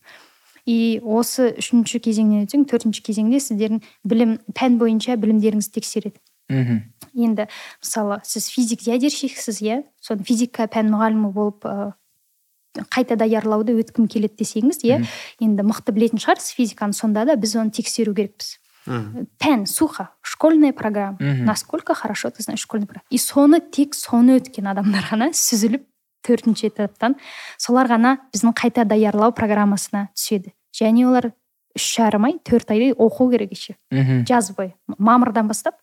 и 0.67 0.99
осы 1.05 1.55
үшінші 1.61 2.01
кезеңнен 2.03 2.47
өтсең 2.49 2.65
төртінші 2.67 3.03
кезеңде 3.07 3.39
сіздердің 3.39 3.83
білім 4.03 4.39
пән 4.57 4.79
бойынша 4.81 5.15
білімдеріңізді 5.21 5.77
тексереді 5.79 6.19
Мгм. 6.49 6.81
енді 7.15 7.47
мысалы 7.83 8.21
сіз 8.25 8.49
физик 8.51 8.83
ядерщиксіз 8.89 9.61
иә 9.63 9.85
соны 10.01 10.25
физика 10.25 10.67
пән 10.67 10.91
мұғалімі 10.91 11.31
болып 11.33 11.63
ә, 11.67 11.93
қайта 12.92 13.18
даярлауды 13.20 13.76
өткім 13.82 14.08
келеді 14.08 14.42
десеңіз 14.44 14.82
иә 14.88 15.02
енді 15.44 15.66
мықты 15.68 15.94
білетін 15.96 16.22
шығарсыз 16.22 16.56
физиканы 16.56 16.94
сонда 16.94 17.26
да 17.26 17.36
біз 17.36 17.56
оны 17.60 17.72
тексеру 17.76 18.16
керекпіз. 18.16 18.58
Пән 18.86 19.68
сухо 19.68 20.10
школьная 20.22 20.74
программа. 20.74 21.18
Насколько 21.20 21.94
хорошо 21.94 22.30
ты 22.30 22.44
знаешь 22.44 22.62
школьную 22.62 22.88
программу. 22.88 23.06
И 23.10 23.18
соны 23.18 23.62
тек 23.62 23.94
соны 23.94 24.40
өткен 24.40 24.72
адамдар 24.72 25.06
ғана 25.12 25.30
сүзіліп 25.36 25.86
төртінші 26.26 26.70
этаптан 26.72 27.18
солар 27.58 27.90
ғана 27.90 28.18
біздің 28.34 28.56
қайта 28.58 28.86
даярлау 28.86 29.34
программасына 29.34 30.10
түседі. 30.16 30.54
Және 30.74 31.06
олар 31.06 31.32
үш 31.76 31.88
жарым 31.98 32.26
ай 32.30 32.40
төрт 32.40 32.72
айдай 32.72 32.94
оқу 32.94 33.30
керек 33.32 33.52
еще. 33.52 33.76
Жаз 34.28 34.52
бойы. 34.56 34.74
Мамырдан 34.98 35.48
бастап 35.48 35.76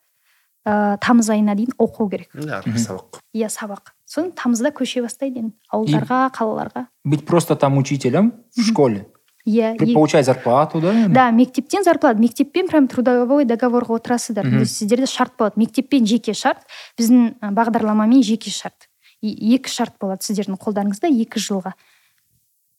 ә, 0.66 0.98
тамыз 0.98 1.30
айына 1.30 1.54
дейін 1.54 1.74
оқу 1.78 2.08
керек. 2.10 2.30
Сабақ. 2.34 3.22
Иә 3.34 3.48
сабақ. 3.52 3.94
сосын 4.07 4.31
тамызда 4.31 4.69
көше 4.71 5.01
бастайды 5.01 5.39
енді 5.39 5.53
ауылдарға 5.71 6.29
қалаларға 6.35 6.87
Быть 7.03 7.25
просто 7.25 7.55
там 7.55 7.77
учителем 7.77 8.33
в 8.55 8.61
школе. 8.61 9.07
иә 9.47 9.75
При- 9.77 9.91
и- 9.91 9.93
Получать 9.93 10.25
зарплату, 10.25 10.79
да? 10.81 11.07
да 11.09 11.31
мектептен 11.31 11.83
зарплата 11.83 12.19
мектеппен 12.19 12.67
прям 12.67 12.87
трудовой 12.87 13.45
договорға 13.45 13.95
отырасыздар 13.99 14.45
Мгм. 14.45 14.53
То 14.55 14.59
есть 14.61 14.77
сіздерде 14.77 15.05
шарт 15.05 15.33
болады 15.37 15.53
мектеппен 15.59 16.05
жеке 16.05 16.33
шарт 16.33 16.61
біздің 16.99 17.39
ә, 17.41 17.51
бағдарламамен 17.51 18.23
жеке 18.23 18.49
шарт 18.51 18.87
И- 19.21 19.55
екі 19.55 19.69
шарт 19.69 19.93
болады 19.99 20.21
сіздердің 20.23 20.57
қолдарыңызда 20.57 21.07
екі 21.11 21.39
жылға 21.39 21.73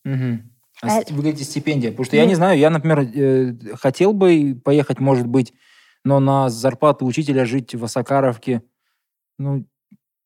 Мгм. 0.04 0.50
А 0.82 0.86
А- 0.98 1.02
с- 1.02 1.10
вы 1.10 1.22
говорите 1.22 1.44
стипендия. 1.44 1.90
Потому 1.90 2.04
что 2.04 2.16
я 2.16 2.26
не 2.26 2.34
знаю, 2.34 2.58
я, 2.58 2.68
например, 2.68 3.00
э, 3.00 3.54
хотел 3.76 4.12
бы 4.12 4.60
поехать, 4.64 4.98
может 5.00 5.26
быть, 5.26 5.52
но 6.04 6.20
на 6.20 6.50
зарплату 6.50 7.06
учителя 7.06 7.44
жить 7.46 7.74
в 7.74 7.84
осакаровке 7.84 8.62
ну 9.38 9.64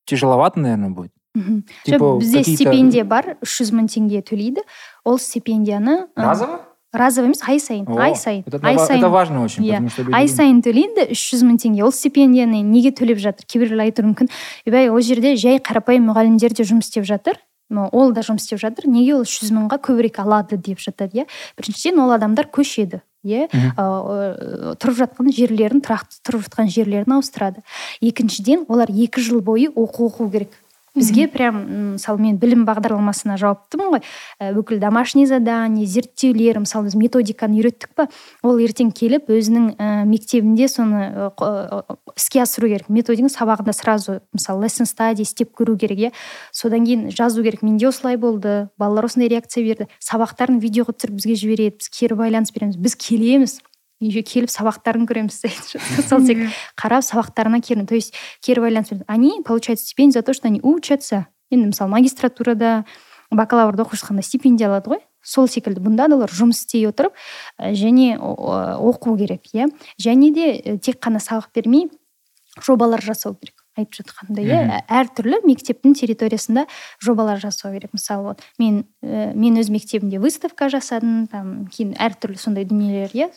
тяжеловато 0.05 0.59
наверное 0.59 0.89
будет. 0.89 1.11
Мхм 1.35 1.63
Типа, 1.83 2.17
бізде 2.19 2.43
стипендия 2.43 3.03
бар 3.03 3.37
үш 3.41 3.61
жүз 3.61 3.71
мың 3.73 3.87
теңге 3.89 4.21
төлейді 4.21 4.61
ол 5.03 5.17
стипендияны 5.17 6.05
ы, 6.15 6.21
разово? 6.21 6.59
разово 6.93 7.25
емес 7.25 7.41
ай 7.47 7.57
сайын 7.59 7.87
О, 7.89 7.97
ай 7.97 8.13
сайын 8.15 8.43
это, 8.45 8.59
ай 8.61 8.75
ва- 8.77 8.85
сайын 8.85 9.01
это 9.01 9.09
важно 9.09 9.41
очень 9.43 9.63
Иә. 9.65 9.71
потому 9.81 9.89
что 9.89 10.03
люди 10.03 10.13
ай 10.13 10.27
сайын 10.27 10.61
төлейді 10.61 11.07
үш 11.11 11.23
жүз 11.33 11.41
мың 11.41 11.57
теңге 11.57 11.83
ол 11.83 11.91
стипендияны 11.91 12.61
неге 12.61 12.91
төлеп 12.93 13.17
жатыр 13.17 13.47
кейбіреулер 13.49 13.81
айтуы 13.89 14.05
мүмкін. 14.13 14.29
Ойбай 14.67 14.89
ол 14.93 15.01
жерде 15.01 15.35
жай 15.35 15.57
қарапайым 15.57 16.05
мұғалімдер 16.13 16.53
де 16.53 16.63
жұмыс 16.63 16.85
істеп 16.93 17.05
жатыр 17.09 17.41
но 17.71 17.89
ол 17.91 18.11
да 18.13 18.21
жұмыс 18.21 18.45
істеп 18.45 18.59
жатыр 18.61 18.85
неге 18.85 19.15
ол 19.15 19.21
үш 19.25 19.39
жүз 19.41 19.49
мыңға 19.57 19.81
көбірек 19.81 20.19
алады 20.21 20.57
деп 20.61 20.77
жатады 20.77 21.23
иә. 21.23 21.25
Біріншіден 21.57 21.97
ол 21.97 22.11
адамдар 22.13 22.45
көшеді. 22.45 23.01
Иә 23.23 23.47
тұрып 24.79 24.97
жатқан 24.99 25.31
жерлерін 25.33 25.83
тұрақты 25.83 26.19
тұрып 26.27 26.45
жатқан 26.47 26.71
жерлерін 26.73 27.17
ауыстырады. 27.17 27.63
Екіншіден 28.03 28.65
олар 28.67 28.91
екі 28.91 29.23
жыл 29.23 29.41
бойы 29.41 29.69
оқу 29.71 30.09
оқу 30.11 30.29
керек. 30.31 30.51
Бізге 30.95 31.27
прям 31.27 31.61
мысалы 31.95 32.21
мен 32.21 32.37
білім 32.37 32.65
бағдарламасына 32.67 33.37
жауаптымын 33.41 33.95
ғой. 33.95 34.03
Бүкіл 34.53 34.79
домашний 34.81 35.25
задание 35.25 35.87
зерттеулер 35.89 36.61
мысалы 36.63 36.89
біз 36.89 36.97
методиканы 36.99 37.57
үйреттік 37.59 37.95
па? 37.97 38.07
Ол 38.43 38.61
ертең 38.61 38.91
келіп 38.93 39.31
өзінің 39.33 39.67
ә, 39.77 40.05
мектебінде 40.05 40.67
соны 40.69 41.31
іске 42.15 42.43
асыру 42.43 42.69
керек. 42.69 42.89
Методиканы 42.93 43.33
сабағында 43.33 43.73
сразу 43.73 44.19
мысалы 44.35 44.67
lesson 44.67 44.89
study 44.89 45.25
істеп 45.25 45.53
көру 45.57 45.77
керек 45.81 45.97
иә? 45.97 46.13
Содан 46.51 46.85
кейін 46.85 47.09
жазу 47.11 47.43
керек. 47.43 47.63
Менде 47.65 47.89
осылай 47.89 48.17
болды. 48.17 48.69
Балалар 48.77 49.09
осындай 49.09 49.31
реакция 49.33 49.65
берді. 49.65 49.89
Сабақтарын 49.97 50.61
видеоға 50.61 50.93
түсіріп 50.93 51.17
бізге 51.19 51.35
жібереді. 51.41 51.77
Біз 51.81 51.89
кері 51.89 52.19
байланыс 52.21 52.53
береміз. 52.53 52.77
Біз 52.77 52.95
келеміз. 52.95 53.61
Үйге 54.03 54.23
келіп 54.27 54.51
сабақтарын 54.51 55.07
көреміз 55.07 55.39
сол 56.09 56.21
секілді 56.25 56.51
қарап 56.79 57.05
сабақтарына 57.07 57.61
кері 57.63 57.85
то 57.87 57.95
есть 57.95 58.13
кері 58.41 58.61
байланыс 58.67 58.91
они 59.07 59.41
получают 59.43 59.79
стипендию 59.79 60.19
за 60.19 60.21
то 60.21 60.33
что 60.33 60.47
они 60.47 60.59
учатся. 60.61 61.27
Енді 61.49 61.71
мысалы 61.71 61.89
магистратурада 61.91 62.85
бакалаврда 63.31 63.83
оқып 63.83 63.99
жатқанда 64.01 64.23
стипендия 64.23 64.69
алады 64.69 64.93
ғой. 64.93 65.01
Сол 65.23 65.47
секілді 65.47 65.81
бұнда 65.81 66.09
да 66.09 66.17
олар 66.17 66.31
жұмыс 66.31 66.63
істей 66.63 66.85
отырып 66.87 67.15
ә, 67.57 67.73
және 67.73 68.17
оқу 68.19 69.17
керек 69.17 69.47
иә. 69.53 69.69
Және 70.01 70.31
де 70.33 70.47
ә, 70.57 70.77
тек 70.77 70.99
қана 70.99 71.21
сабақ 71.23 71.53
бермей 71.55 71.89
жобалар 72.61 73.01
жасау 73.01 73.35
керек. 73.35 73.62
Айтып 73.77 74.01
жатқандай 74.01 74.45
иә. 74.45 74.81
Әртүрлі 74.85 75.41
мектептің 75.47 75.95
территориясында 75.97 76.65
жобалар 77.03 77.41
жасау 77.41 77.73
керек. 77.73 77.93
Мысалы 77.95 78.33
вот 78.33 78.43
мен 78.61 78.83
ә, 79.01 79.33
мен 79.33 79.57
өз 79.57 79.71
мектебімде 79.73 80.19
выставка 80.21 80.69
жасадым 80.69 81.25
там 81.31 81.65
кейін 81.73 81.95
әртүрлі 81.97 82.37
сондай 82.37 82.67
дүниелер 82.69 83.13
иә 83.13 83.29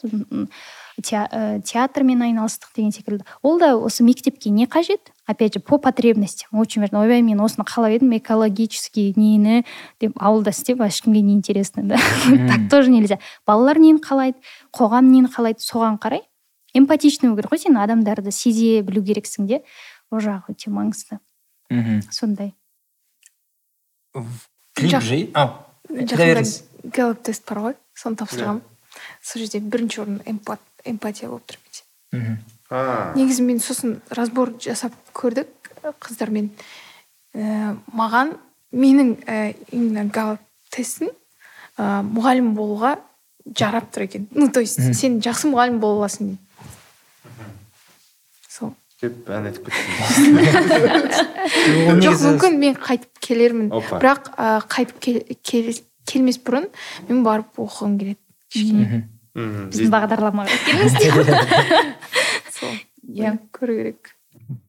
ә, 1.01 1.61
театрмен 1.65 2.23
айналыстық 2.29 2.77
деген 2.77 2.93
секілді. 2.93 3.25
Ол 3.43 3.59
да 3.59 3.77
осы 3.77 4.05
мектепке 4.05 4.51
не 4.51 4.67
қажет? 4.67 5.13
Опять 5.27 5.55
же 5.55 5.61
по 5.61 5.79
потребностям. 5.79 6.59
Очень 6.59 6.83
важно. 6.83 7.01
Ойбай 7.01 7.23
мен 7.23 7.41
осыны 7.41 7.65
қалап 7.65 7.97
едім? 7.97 8.17
Экологический 8.17 9.13
нені? 9.17 9.65
Деп 10.01 10.13
ауылда 10.21 10.51
істеп 10.51 10.81
ешкімге 10.81 11.23
не 11.23 11.35
интересно 11.35 11.83
да? 11.83 11.97
Так 12.27 12.71
тоже 12.71 12.91
нельзя. 12.91 13.19
Балалар 13.47 13.79
нені 13.79 14.01
қалайды? 14.01 14.39
Қоғам 14.73 15.09
нені 15.09 15.29
қалайды? 15.29 15.61
Соған 15.61 15.99
қарай 15.99 16.29
эмпатичный 16.77 17.31
болу 17.31 17.41
керек 17.41 17.53
қой 17.53 17.59
сен 17.59 17.77
адамдарды 17.81 18.31
сезе 18.31 18.83
білу 18.83 19.03
керексің 19.05 19.47
де. 19.49 19.63
Ол 20.11 20.23
жағы 20.25 20.55
өте 20.55 20.71
маңызды 20.71 21.21
Мгм. 21.71 22.03
сондай 22.11 22.55
клип 24.75 25.37
гэллоп 26.97 27.23
тест 27.27 27.47
бар 27.49 27.63
ғой 27.69 27.79
соны 27.95 28.17
тапсырғанмын 28.23 28.63
сол 29.23 29.43
жерде 29.43 29.61
бірінші 29.61 30.03
орын 30.05 30.21
эмпат 30.27 30.61
эмпатия 30.85 31.29
болып 31.29 31.51
тұр 31.51 32.39
а. 32.71 33.13
Негізі 33.17 33.45
мен 33.47 33.61
сосын 33.63 34.01
разбор 34.11 34.55
жасап 34.63 34.95
көрдік 35.15 35.49
э, 35.83 35.93
қыздармен. 36.03 36.51
Ә, 37.35 37.77
маған 37.95 38.35
менің 38.73 39.13
ә, 39.27 39.55
именно 39.71 40.07
галлоп 40.11 40.43
тестін 40.75 41.13
ә, 41.77 42.03
мұғалім 42.07 42.55
болуға 42.57 42.97
жарап 43.47 43.93
тұр 43.95 44.07
екен. 44.09 44.27
Ну 44.33 44.51
то 44.51 44.61
есть 44.61 44.81
сен 44.99 45.21
жақсы 45.23 45.51
мұғалім 45.53 45.79
бола 45.81 46.05
аласың 46.07 46.37
деп 49.03 49.29
ән 49.29 49.45
айтып 49.51 49.67
кеттім 49.69 49.93
жоқ 52.01 52.17
мүмкін 52.23 52.55
мен 52.63 52.75
қайтып 52.81 53.13
келермін. 53.27 53.69
Опа. 53.77 53.99
бірақ 54.01 54.23
ә, 54.37 54.39
қайтып 54.73 54.97
кел- 55.05 55.27
кел- 55.45 55.83
келмес 56.09 56.39
бұрын 56.41 56.65
мен 57.11 57.19
барып 57.27 57.51
оқығым 57.61 57.99
келеді. 58.01 58.21
Кішкене. 58.53 59.03
Біздің 59.37 59.89
бағдарламаға 59.93 60.55
келіңіз 60.67 60.93
иә 63.17 63.37
көру 63.55 63.75
керек. 63.77 64.01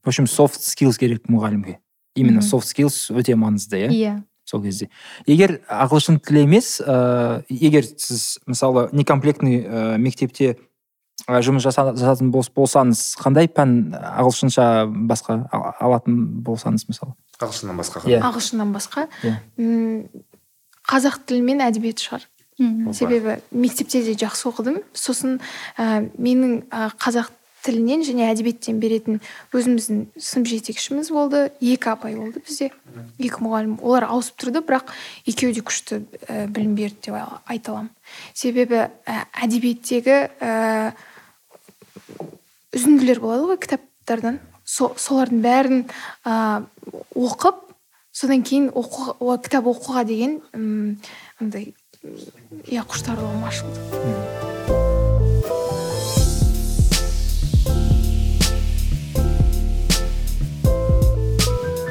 В 0.04 0.08
общем 0.10 0.26
soft 0.28 0.60
skills 0.62 0.98
керек 1.00 1.22
мұғалімге. 1.32 1.78
Именно 2.16 2.42
soft 2.42 2.68
skills 2.68 3.12
өте 3.14 3.36
маңызды 3.38 3.78
иә? 3.86 3.90
Иә. 3.94 4.16
Сол 4.48 4.62
кезде. 4.64 4.88
Егер 5.28 5.60
ағылшын 5.70 6.20
тілі 6.24 6.40
емес 6.48 6.80
ә, 6.82 7.44
егер 7.50 7.84
сіз 7.84 8.40
мысалы 8.48 8.90
некомплектный 8.96 9.60
ә, 9.64 9.98
мектепте 9.98 10.56
жұмыс 11.26 11.66
жаса- 11.66 11.94
жасайтын 11.98 12.30
бос- 12.32 12.52
болсаңыз 12.54 13.18
қандай 13.18 13.48
пән 13.50 13.92
ағылшынша 13.94 14.86
басқа 15.10 15.40
алатын 15.82 16.42
болсаңыз 16.46 16.86
мысалы? 16.88 17.14
Ағылшыннан 17.42 17.78
басқа 17.78 18.04
Иә. 18.06 18.22
ағылшыннан 18.22 18.72
басқа? 18.74 19.08
Иә. 19.24 19.36
м, 19.58 20.10
қазақ 20.88 21.20
тілі 21.26 21.42
мен 21.42 21.60
әдебиет 21.60 21.98
шығар. 22.00 22.22
Себебі 22.94 23.42
мектепте 23.52 24.02
де 24.02 24.14
жақсы 24.14 24.48
оқыдым. 24.50 24.84
Сосын 24.94 25.40
ә, 25.78 26.10
менің 26.18 26.64
ә, 26.70 26.90
қазақ 26.98 27.30
тілінен 27.68 28.06
және 28.08 28.30
әдебиеттен 28.32 28.80
беретін 28.82 29.20
өзіміздің 29.56 30.00
сынып 30.16 30.50
жетекшіміз 30.54 31.12
болды. 31.14 31.44
Екі 31.60 31.92
апай 31.92 32.16
болды 32.16 32.42
бізде. 32.42 32.72
Екі 33.20 33.44
мұғалім. 33.44 33.78
Олар 33.84 34.08
ауысып 34.08 34.40
тұрды 34.42 34.64
бірақ 34.66 34.96
екеуі 35.28 35.58
де 35.58 35.64
күшті 35.68 36.02
ә, 36.26 36.48
білім 36.48 36.74
берді 36.80 37.10
деп 37.10 37.20
айта 37.46 37.76
аламын. 37.76 37.92
Себебі 38.34 38.88
ә, 38.88 39.22
әдебиеттегі 39.44 40.18
ә, 40.40 40.96
үзінділер 42.74 43.22
болады 43.24 43.52
ғой 43.52 43.62
кітаптардан. 43.68 44.42
Со, 44.68 44.94
солардың 45.00 45.44
бәрін 45.44 45.86
ә, 46.28 46.66
оқып 47.16 47.68
содан 48.18 48.44
кейін 48.44 48.72
оқу, 48.74 49.14
о, 49.20 49.38
кітап 49.38 49.70
оқуға 49.70 50.06
деген 50.08 50.40
андай 51.40 51.74
иә 52.66 52.86
құштарлығым 52.90 53.48
ашылды. 53.52 54.47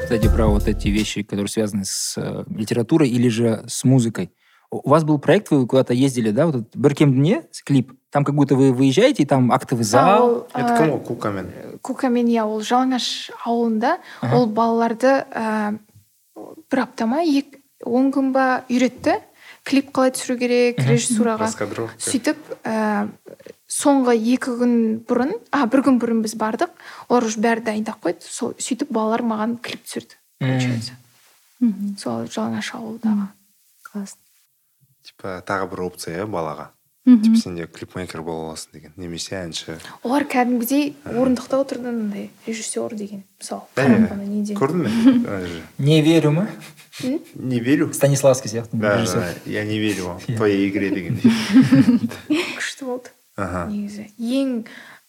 кстати 0.05 0.27
про 0.27 0.47
вот 0.47 0.67
эти 0.67 0.87
вещи 0.89 1.23
которые 1.23 1.47
связаны 1.49 1.85
с 1.85 2.15
э, 2.17 2.43
литературой 2.49 3.09
или 3.09 3.29
же 3.29 3.63
с 3.67 3.83
музыкой 3.83 4.31
у 4.71 4.77
у 4.83 4.89
вас 4.89 5.03
был 5.03 5.19
проект 5.19 5.51
вы 5.51 5.65
куда-то 5.67 5.93
ездили 5.93 6.31
да 6.31 6.45
вот 6.45 6.55
этот 6.55 6.75
біркем 6.75 7.13
дүние 7.13 7.43
клип 7.65 7.93
там 8.09 8.23
как 8.23 8.35
будто 8.35 8.55
вы 8.55 8.71
выезжаете 8.73 9.23
и 9.23 9.25
там 9.25 9.51
актовый 9.51 9.83
А, 9.83 9.87
зал 9.87 10.25
ол, 10.29 10.47
это 10.53 10.73
ә, 10.73 10.77
кім 10.77 10.91
ол 10.91 10.99
кукамен 10.99 11.47
кукамен 11.81 12.27
иә 12.27 12.43
ол 12.45 12.61
жалаңаш 12.61 13.31
ауылында 13.45 13.97
Аха. 14.21 14.35
ол 14.35 14.45
балаларды 14.47 15.07
ә, 15.31 15.77
бір 16.71 16.79
апта 16.79 17.05
ма 17.05 17.21
ек- 17.23 17.59
он 17.83 18.11
күн 18.11 18.31
ба 18.31 18.63
үйретті 18.69 19.19
клип 19.63 19.91
қалай 19.91 20.11
түсіру 20.11 20.37
керек 20.39 20.77
Мгм. 20.79 20.89
режиссураға 20.91 21.47
раскадровка 21.47 21.97
сөйтіп 21.99 22.37
ә, 22.63 23.09
соңғы 23.76 24.14
екі 24.16 24.54
күн 24.60 24.74
бұрын 25.08 25.34
а 25.52 25.66
бір 25.70 25.82
күн 25.86 25.98
бұрын 26.00 26.22
біз 26.24 26.36
бардық. 26.40 26.72
Олар 27.08 27.26
уже 27.28 27.40
бәрі 27.44 27.64
дайындап 27.66 28.00
қойды. 28.04 28.24
Сол 28.24 28.54
сөйтіп 28.58 28.92
балалар 28.94 29.24
маған 29.26 29.58
клип 29.60 29.84
түсірді. 29.84 30.16
Получается. 30.40 30.96
Сол 32.00 32.24
жалаңаш 32.32 32.72
ауылдағы 32.78 33.28
класс. 33.90 34.16
Типа 35.04 35.40
тағы 35.46 35.70
бір 35.72 35.84
опция 35.90 36.22
иә 36.22 36.30
балаға. 36.30 36.70
Мхм. 37.06 37.22
типа 37.22 37.36
сен 37.38 37.54
де 37.54 37.66
клипмейкер 37.66 38.22
бола 38.26 38.50
аласың 38.50 38.72
деген. 38.72 38.92
Немесе 38.96 39.36
әнші. 39.38 39.76
Олар 40.02 40.24
кәдімгідей 40.26 40.96
орындықта 41.06 41.60
отырды 41.62 41.92
андай 41.92 42.30
режиссер 42.48 42.96
деген 42.98 43.22
мысалы. 43.38 43.62
Көрдің 43.76 44.82
бе? 44.82 45.62
Не 45.78 46.02
верю 46.02 46.32
ма 46.32 46.48
не 47.34 47.60
верю? 47.60 47.92
Станиславский 47.92 48.50
сияқты 48.50 48.76
да, 48.76 49.04
я 49.44 49.64
не 49.64 49.78
верю 49.78 50.06
вам, 50.06 50.18
Иә. 50.26 50.36
твоей 50.36 50.68
игре 50.68 50.90
деген. 50.90 51.20
Күшті 52.56 52.84
болды. 52.84 53.10
Аха. 53.36 53.66
негізі. 53.70 54.10
Ең 54.18 54.64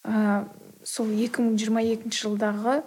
ә, 0.05 0.45
сол 0.84 1.07
2022 1.07 2.11
жылдағы 2.11 2.82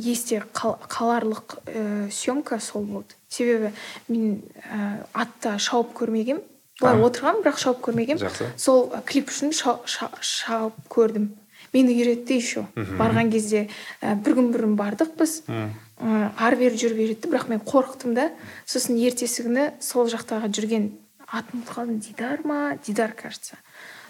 есте 0.00 0.42
қал- 0.54 0.78
қаларлық 0.88 1.58
ә, 1.66 2.10
съемка 2.10 2.58
сол 2.60 2.84
болды. 2.84 3.14
Себебі 3.28 3.72
мен 4.08 4.40
ә, 4.72 5.04
атта 5.12 5.58
шауып 5.58 5.92
көрмегем 5.94 6.40
былай 6.80 6.96
отырғанмын 7.04 7.44
бірақ 7.44 7.58
шауып 7.60 7.80
көрмегем 7.84 8.18
жақсы. 8.22 8.48
Сол 8.56 8.88
клип 9.06 9.28
үшін 9.28 9.52
ша- 9.52 9.80
ша- 9.84 10.12
шауып 10.20 10.74
көрдім. 10.88 11.28
Мені 11.72 11.92
үйретті 11.94 12.34
еще. 12.40 12.64
Барған 12.74 13.30
кезде 13.30 13.68
ә, 14.02 14.16
бір 14.16 14.34
күн 14.40 14.48
бұрын 14.54 14.76
бардық 14.80 15.12
біз. 15.20 15.42
Ә, 15.46 16.32
ары 16.40 16.56
бері 16.56 16.74
жүріп 16.80 16.96
үйретті 16.98 17.28
бірақ 17.30 17.48
мен 17.52 17.60
қорықтым 17.60 18.14
да. 18.16 18.30
Сосын 18.66 18.96
ертесі 18.96 19.44
күні 19.44 19.74
сол 19.80 20.08
жақтағы 20.08 20.48
жүрген 20.50 20.90
атын 21.30 21.60
ұмытып 21.60 21.74
қалдым 21.76 22.00
дидар 22.00 22.40
ма? 22.44 22.78
Дидар 22.86 23.12
кажется. 23.12 23.54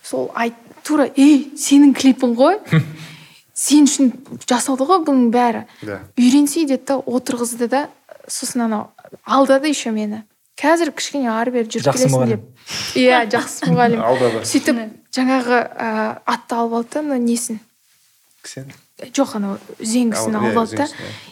Сол 0.03 0.31
айт 0.35 0.55
тура 0.87 1.09
ей 1.17 1.51
сенің 1.57 1.95
клипің 1.97 2.35
ғой? 2.39 2.59
Сен 3.61 3.85
үшін 3.85 4.13
жасалды 4.49 4.87
ғой 4.89 5.03
бұның 5.05 5.31
бәрі? 5.35 5.67
Да. 5.85 6.01
Үйренсей 6.17 6.65
деді 6.69 6.87
да 6.93 6.99
отырғызды 7.05 7.69
да 7.69 7.89
сосын 8.29 8.65
анау 8.67 8.89
алдады 9.25 9.69
еще 9.69 9.93
мені. 9.93 10.25
Қазір 10.61 10.93
кішкене 10.93 11.31
ары 11.33 11.53
бері 11.55 11.69
жүріп 11.73 11.97
келесің 11.97 12.33
деп 12.35 12.97
иә 12.99 13.25
жақсы 13.33 13.71
мұғалім. 13.71 14.03
Алдады 14.11 14.43
сөйтіп 14.49 14.81
жаңағы 15.17 15.57
ә, 15.57 15.91
атты 16.29 16.57
алып 16.57 16.79
алды 16.81 16.95
да 16.95 17.03
мына 17.07 17.19
несін? 17.23 17.61
Кісен? 18.45 18.69
Жоқ 19.17 19.33
анау 19.39 19.57
үзеңгісін 19.81 20.37
Ал- 20.37 20.43
иә, 20.45 20.51
алып 20.51 20.61
алды 20.61 20.77
да. 20.83 20.89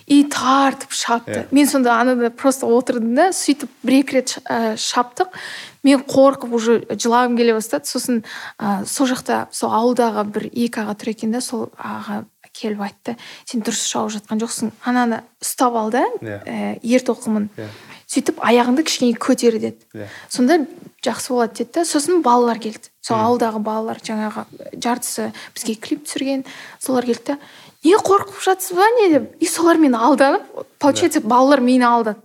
И 0.06 0.22
тартып 0.32 0.96
шапты. 0.96 1.42
Иә. 1.42 1.46
мен 1.50 1.68
сонда 1.68 1.98
анада 2.00 2.30
просто 2.30 2.66
отырдым 2.66 3.14
да 3.14 3.28
сөйтіп 3.36 3.68
бір 3.82 3.98
екі 4.00 4.16
рет 4.16 4.38
ә, 4.48 4.76
шаптық. 4.80 5.28
Мен 5.88 6.04
қорқып 6.04 6.52
уже 6.54 6.80
жылағым 6.92 7.36
келе 7.40 7.56
бастады. 7.56 7.88
Сосын 7.88 8.22
ә, 8.60 8.84
сол 8.86 9.08
жақта 9.10 9.46
сол 9.50 9.72
ауылдағы 9.72 10.24
бір 10.34 10.48
екі 10.52 10.84
аға 10.84 10.96
тұр 11.00 11.14
екен 11.16 11.32
да 11.32 11.40
сол 11.44 11.70
аға 11.76 12.24
келіп 12.58 12.80
айтты 12.82 13.14
сен 13.46 13.62
дұрыс 13.62 13.84
шауып 13.86 14.14
жатқан 14.16 14.40
жоқсың 14.42 14.72
ананы 14.88 15.22
ұстап 15.42 15.76
ал 15.78 15.92
да 15.94 16.04
ә, 16.22 16.78
ер 16.82 17.04
тоқымын 17.06 17.48
Иә. 17.58 17.68
сөйтіп 18.08 18.40
аяғыңды 18.42 18.84
кішкене 18.88 19.14
көтер 19.20 19.58
деді. 19.62 19.84
Иә. 19.94 20.08
Сонда 20.32 20.58
жақсы 21.04 21.34
болады 21.34 21.60
деді 21.60 21.76
да 21.76 21.84
сосын 21.86 22.22
балалар 22.24 22.58
келді. 22.58 22.90
Сол 23.04 23.20
ауылдағы 23.20 23.60
балалар 23.62 24.00
жаңағы 24.02 24.46
жартысы 24.82 25.30
бізге 25.54 25.76
клип 25.76 26.02
түсірген 26.08 26.44
солар 26.80 27.06
келді 27.06 27.34
да 27.34 27.38
не 27.84 27.94
қорқып 27.94 28.40
жатсыз 28.42 28.74
ба 28.76 28.86
не 28.98 29.08
деп? 29.12 29.28
И 29.40 29.46
солармен 29.46 29.94
алданып 29.94 30.42
получается 30.78 31.20
балалар 31.20 31.60
мені 31.60 31.84
алдады 31.86 32.16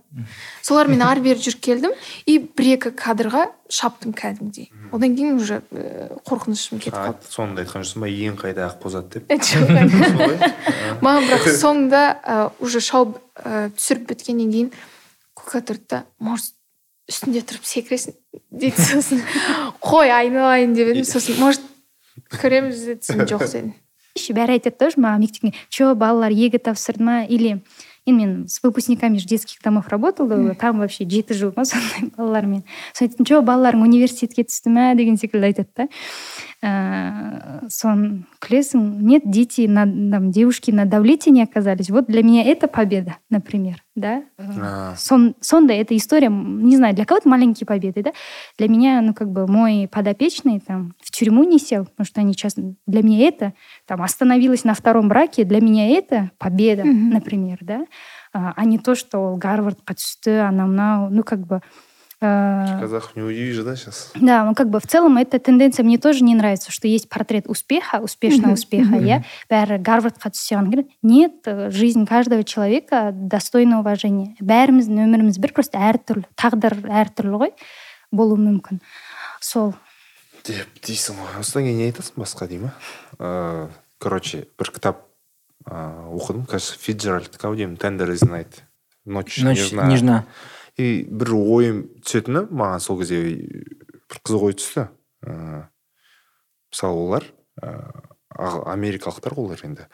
солармен 0.62 1.02
ары 1.06 1.22
бері 1.22 1.38
жүріп 1.38 1.60
келдім 1.66 1.92
и 2.26 2.38
бір 2.42 2.70
екі 2.74 2.90
кадрға 2.98 3.46
шаптым 3.70 4.14
кәдімгідей. 4.16 4.70
Одан 4.92 5.14
кейін 5.14 5.38
уже 5.38 5.60
ә, 5.70 6.10
қорқынышым 6.26 6.82
кетіп 6.82 6.98
қалды. 6.98 7.30
соңында 7.30 7.64
айтқан 7.64 7.86
жоқсың 7.86 8.02
ба 8.02 8.10
ең 8.10 8.38
қайда 8.40 8.66
ақбозат 8.68 9.14
деп? 9.14 9.30
Жоқ, 9.30 9.70
Солай? 10.10 10.52
маған 11.04 11.30
бірақ 11.30 11.48
соңында 11.60 12.02
ә, 12.18 12.40
уже 12.58 12.82
шауып 12.82 13.18
түсіріп 13.78 14.10
біткеннен 14.10 14.50
кейін 14.50 14.74
кока 15.34 15.62
тұрды 15.62 15.86
да 15.90 16.02
может 16.18 16.54
үстінде 17.10 17.44
тұрып 17.46 17.66
секіресің 17.68 18.18
дейді 18.50 18.90
сосын. 18.90 19.22
Қой 19.82 20.10
айналайын 20.14 20.74
деп 20.74 20.94
едім. 20.94 21.06
Сосын 21.08 21.38
может 21.38 21.66
көреміз 22.40 22.86
деді. 22.86 23.02
Сен 23.04 23.26
жоқ 23.28 23.44
дедің 23.44 23.74
еще 23.74 23.83
бәрі 24.14 24.58
айтады 24.58 24.78
тоже 24.78 25.00
маған 25.02 25.26
мектептен 25.26 25.54
че 25.68 25.94
балалар 25.98 26.30
екі 26.30 26.58
тапсырды 26.62 27.02
ма 27.02 27.24
или? 27.26 27.60
Енді 28.06 28.18
мен 28.20 28.48
с 28.48 28.62
выпускниками 28.62 29.16
же 29.16 29.26
детских 29.26 29.62
домов 29.62 29.88
работала 29.88 30.54
там 30.54 30.78
вообще 30.78 31.04
жеті 31.08 31.34
жыл 31.34 31.52
ма 31.56 31.64
сондай 31.64 32.10
балалармен. 32.16 32.62
Сосын 32.92 33.08
айттым 33.08 33.24
че 33.24 33.40
балаларың 33.40 33.80
университетке 33.82 34.44
түсті 34.44 34.68
ма 34.68 34.94
деген 34.94 35.16
секілді 35.16 35.50
айтады 35.50 35.70
да. 35.74 35.88
Ыыы 36.64 37.70
соны 37.70 38.24
күлесің 38.40 38.80
нет 39.00 39.22
дети 39.30 39.66
на 39.66 39.84
там 39.84 40.30
девушки 40.30 40.70
на 40.70 40.84
давлете 40.84 41.30
не 41.30 41.42
оказались. 41.42 41.90
Вот 41.90 42.06
для 42.06 42.22
меня 42.22 42.44
это 42.44 42.68
победа 42.68 43.16
например 43.30 43.84
да? 43.94 44.24
А, 44.38 44.94
сон, 44.96 45.34
сондай 45.40 45.78
эта 45.78 45.96
история, 45.96 46.28
не 46.28 46.76
знаю, 46.76 46.94
для 46.94 47.04
кого-то 47.04 47.28
маленькие 47.28 47.66
победы, 47.66 48.02
да? 48.02 48.12
Для 48.58 48.68
меня, 48.68 49.00
ну, 49.00 49.14
как 49.14 49.30
бы, 49.30 49.46
мой 49.46 49.88
подопечный 49.90 50.60
там 50.60 50.94
в 51.00 51.10
тюрьму 51.10 51.44
не 51.44 51.58
сел, 51.58 51.84
потому 51.84 52.06
что 52.06 52.20
они 52.20 52.34
часто... 52.34 52.74
Для 52.86 53.02
меня 53.02 53.28
это, 53.28 53.54
там, 53.86 54.02
остановилась 54.02 54.64
на 54.64 54.74
втором 54.74 55.08
браке, 55.08 55.44
для 55.44 55.60
меня 55.60 55.88
это 55.88 56.30
победа, 56.38 56.84
например, 56.84 57.58
да? 57.60 57.86
А, 58.32 58.52
а 58.56 58.64
не 58.64 58.78
то, 58.78 58.94
что 58.96 59.18
ол 59.18 59.36
гарвардқа 59.36 59.94
түсті, 59.94 60.48
анау 60.48 60.66
мынау, 60.66 61.08
ну, 61.10 61.22
как 61.22 61.46
бы... 61.46 61.62
э, 62.23 62.79
казахов 62.79 63.15
не 63.15 63.21
удивишь 63.21 63.63
да 63.63 63.75
сейчас 63.75 64.11
да, 64.15 64.43
ну 64.45 64.55
как 64.55 64.69
бы 64.69 64.79
в 64.79 64.87
целом 64.87 65.17
эта 65.17 65.39
тенденция 65.39 65.83
мне 65.83 65.97
тоже 65.97 66.23
не 66.23 66.35
нравится, 66.35 66.71
что 66.71 66.87
есть 66.87 67.09
портрет 67.09 67.45
успеха, 67.47 67.99
успешного 68.01 68.51
Мгм, 68.51 68.53
успеха, 68.53 68.95
мгм. 68.95 69.05
я 69.05 69.23
бәрі 69.49 69.79
гарвардқа 69.81 70.31
түссе 70.31 70.55
ғана 70.55 70.71
керек. 70.71 70.87
Нет, 71.01 71.45
э, 71.45 71.69
жизнь 71.71 72.05
каждого 72.05 72.43
человека 72.43 73.11
достойна 73.13 73.79
уважения. 73.79 74.35
Бәріміздің 74.41 75.05
өміріміз 75.05 75.39
бір 75.39 75.53
просто 75.53 75.77
әртүрлі, 75.77 76.25
тағдыр 76.35 76.75
әртүрлі 76.87 77.37
ғой 77.39 77.53
болуы 78.11 78.37
мүмкін. 78.37 78.81
Сол. 79.39 79.75
деп 80.45 80.79
дейсің 80.85 81.19
ғой 81.19 81.39
осыдан 81.41 81.67
кейін 81.67 81.79
не 81.79 81.87
айтасың 81.89 82.19
басқа 82.21 82.47
дей 82.49 82.61
ма 82.63 82.73
ыыы 83.19 83.69
короче 83.99 84.45
бір 84.59 84.71
кітап 84.75 85.03
ыыы 85.65 86.15
оқыдым 86.17 86.45
кажется 86.49 86.77
фиджеральдікі 86.79 87.47
ау 87.47 87.55
деймін 87.59 87.77
tender 87.81 88.09
is 88.13 88.23
night 88.23 88.63
ночь 89.05 89.39
ночь 89.43 89.69
нежна 89.69 89.87
нежна 89.89 90.25
И 90.80 91.04
бір 91.08 91.34
ойым 91.38 91.82
түсетіні 92.02 92.46
маған 92.50 92.82
сол 92.82 92.98
кезде 93.00 93.20
бір 94.10 94.20
қызық 94.22 94.46
ой 94.48 94.56
түсті. 94.58 94.86
Ыыы 95.26 95.64
мысалы 96.74 97.04
олар 97.06 97.28
ыыы 97.62 98.64
америкалықтар 98.74 99.36
ғой 99.36 99.52
олар 99.52 99.64
енді. 99.66 99.86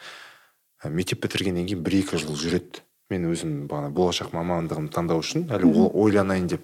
І 0.85 0.89
мектеп 0.95 1.21
бітіргеннен 1.27 1.69
кейін 1.69 1.85
бір 1.85 1.99
екі 2.01 2.21
жыл 2.23 2.39
жүреді. 2.39 2.85
Мен 3.11 3.27
өзім 3.27 3.67
бағана 3.69 3.91
болашақ 3.91 4.31
мамандығымды 4.33 4.95
таңдау 4.95 5.21
үшін 5.21 5.49
әлі 5.51 5.67
ойланайын 5.91 6.47
деп. 6.53 6.63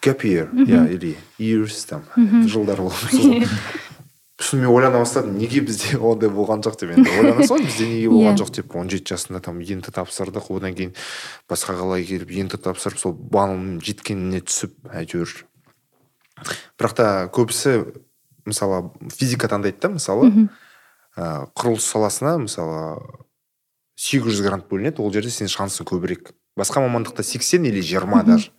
Gap 0.00 0.24
year 0.24 0.48
иә 0.64 0.86
или 0.96 1.16
years 1.38 1.84
там. 1.84 2.02
Жылдар 2.48 2.80
болуы 4.40 4.48
мүмкін. 4.48 4.48
сосын 4.48 4.60
мен 4.60 4.70
ойлана 4.72 4.98
бастадым 4.98 5.38
неге 5.38 5.60
бізде 5.60 5.98
ондай 6.00 6.30
болған 6.30 6.62
жоқ 6.64 6.78
деп 6.80 6.90
енді 6.96 7.10
ойлана 7.10 7.46
салдым 7.46 7.66
бізде 7.66 7.86
неге 7.86 8.08
болған 8.08 8.34
Иә. 8.34 8.40
жоқ 8.40 8.50
деп 8.56 8.76
он 8.76 8.88
жеті 8.90 9.14
жасында 9.14 9.40
там 9.40 9.60
ент 9.60 9.86
тапсырдық. 9.92 10.50
Одан 10.56 10.74
кейін 10.74 10.94
басқа 11.48 11.76
қалаға 11.76 12.04
келіп 12.06 12.30
ент 12.30 12.56
тапсырып 12.56 12.98
сол 12.98 13.12
балым 13.12 13.80
жеткеніне 13.84 14.40
түсіп 14.40 14.72
әйтеуір. 14.92 15.44
Бірақ 16.80 16.94
та 16.96 17.28
көбісі 17.28 17.92
мысалы 18.46 18.90
физика 19.12 19.46
таңдайды 19.48 19.78
да 19.80 19.88
мысалы. 19.92 20.48
Ә, 21.16 21.46
құрылыс 21.54 21.84
саласына 21.84 22.38
мысалы 22.40 22.96
сегіз 24.00 24.32
жүз 24.32 24.42
грант 24.46 24.68
бөлінеді. 24.70 25.02
Ол 25.04 25.12
жерде 25.12 25.28
сенің 25.28 25.52
шансың 25.52 25.84
көбірек. 25.90 26.32
Басқа 26.56 26.80
мамандықта 26.80 27.22
сексен 27.22 27.64
или 27.64 27.80
жиырма 27.84 28.22
даже. 28.24 28.50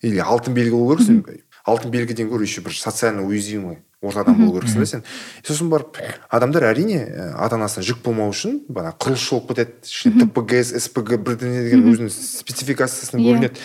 Или 0.00 0.18
алтын 0.18 0.54
белгі 0.54 0.72
болу 0.72 0.96
керексің 0.96 1.20
алтын 1.68 1.90
белгіден 1.92 2.30
гөрі 2.30 2.48
еще 2.48 2.62
бір 2.64 2.72
социально 2.72 3.22
уязвимый. 3.22 3.82
Ортадан 4.02 4.38
болу 4.40 4.58
керексің 4.58 4.80
да 4.80 4.86
сен. 4.86 5.02
сосын 5.44 5.68
барып 5.70 5.98
адамдар 6.30 6.64
әрине 6.70 7.00
ә, 7.04 7.26
ата 7.36 7.56
анасына 7.58 7.84
жүк 7.84 8.00
болмау 8.04 8.32
үшін 8.32 8.62
бана 8.68 8.94
құрылысшы 8.96 9.34
болып 9.36 9.52
кетеді. 9.52 10.24
Тпгс 10.24 10.72
спг 10.86 11.18
бірдеңе 11.20 11.64
деген 11.66 11.84
өзінің 11.92 12.08
спецификациясын 12.14 13.20
Иә. 13.20 13.26
бөлінеді. 13.28 13.60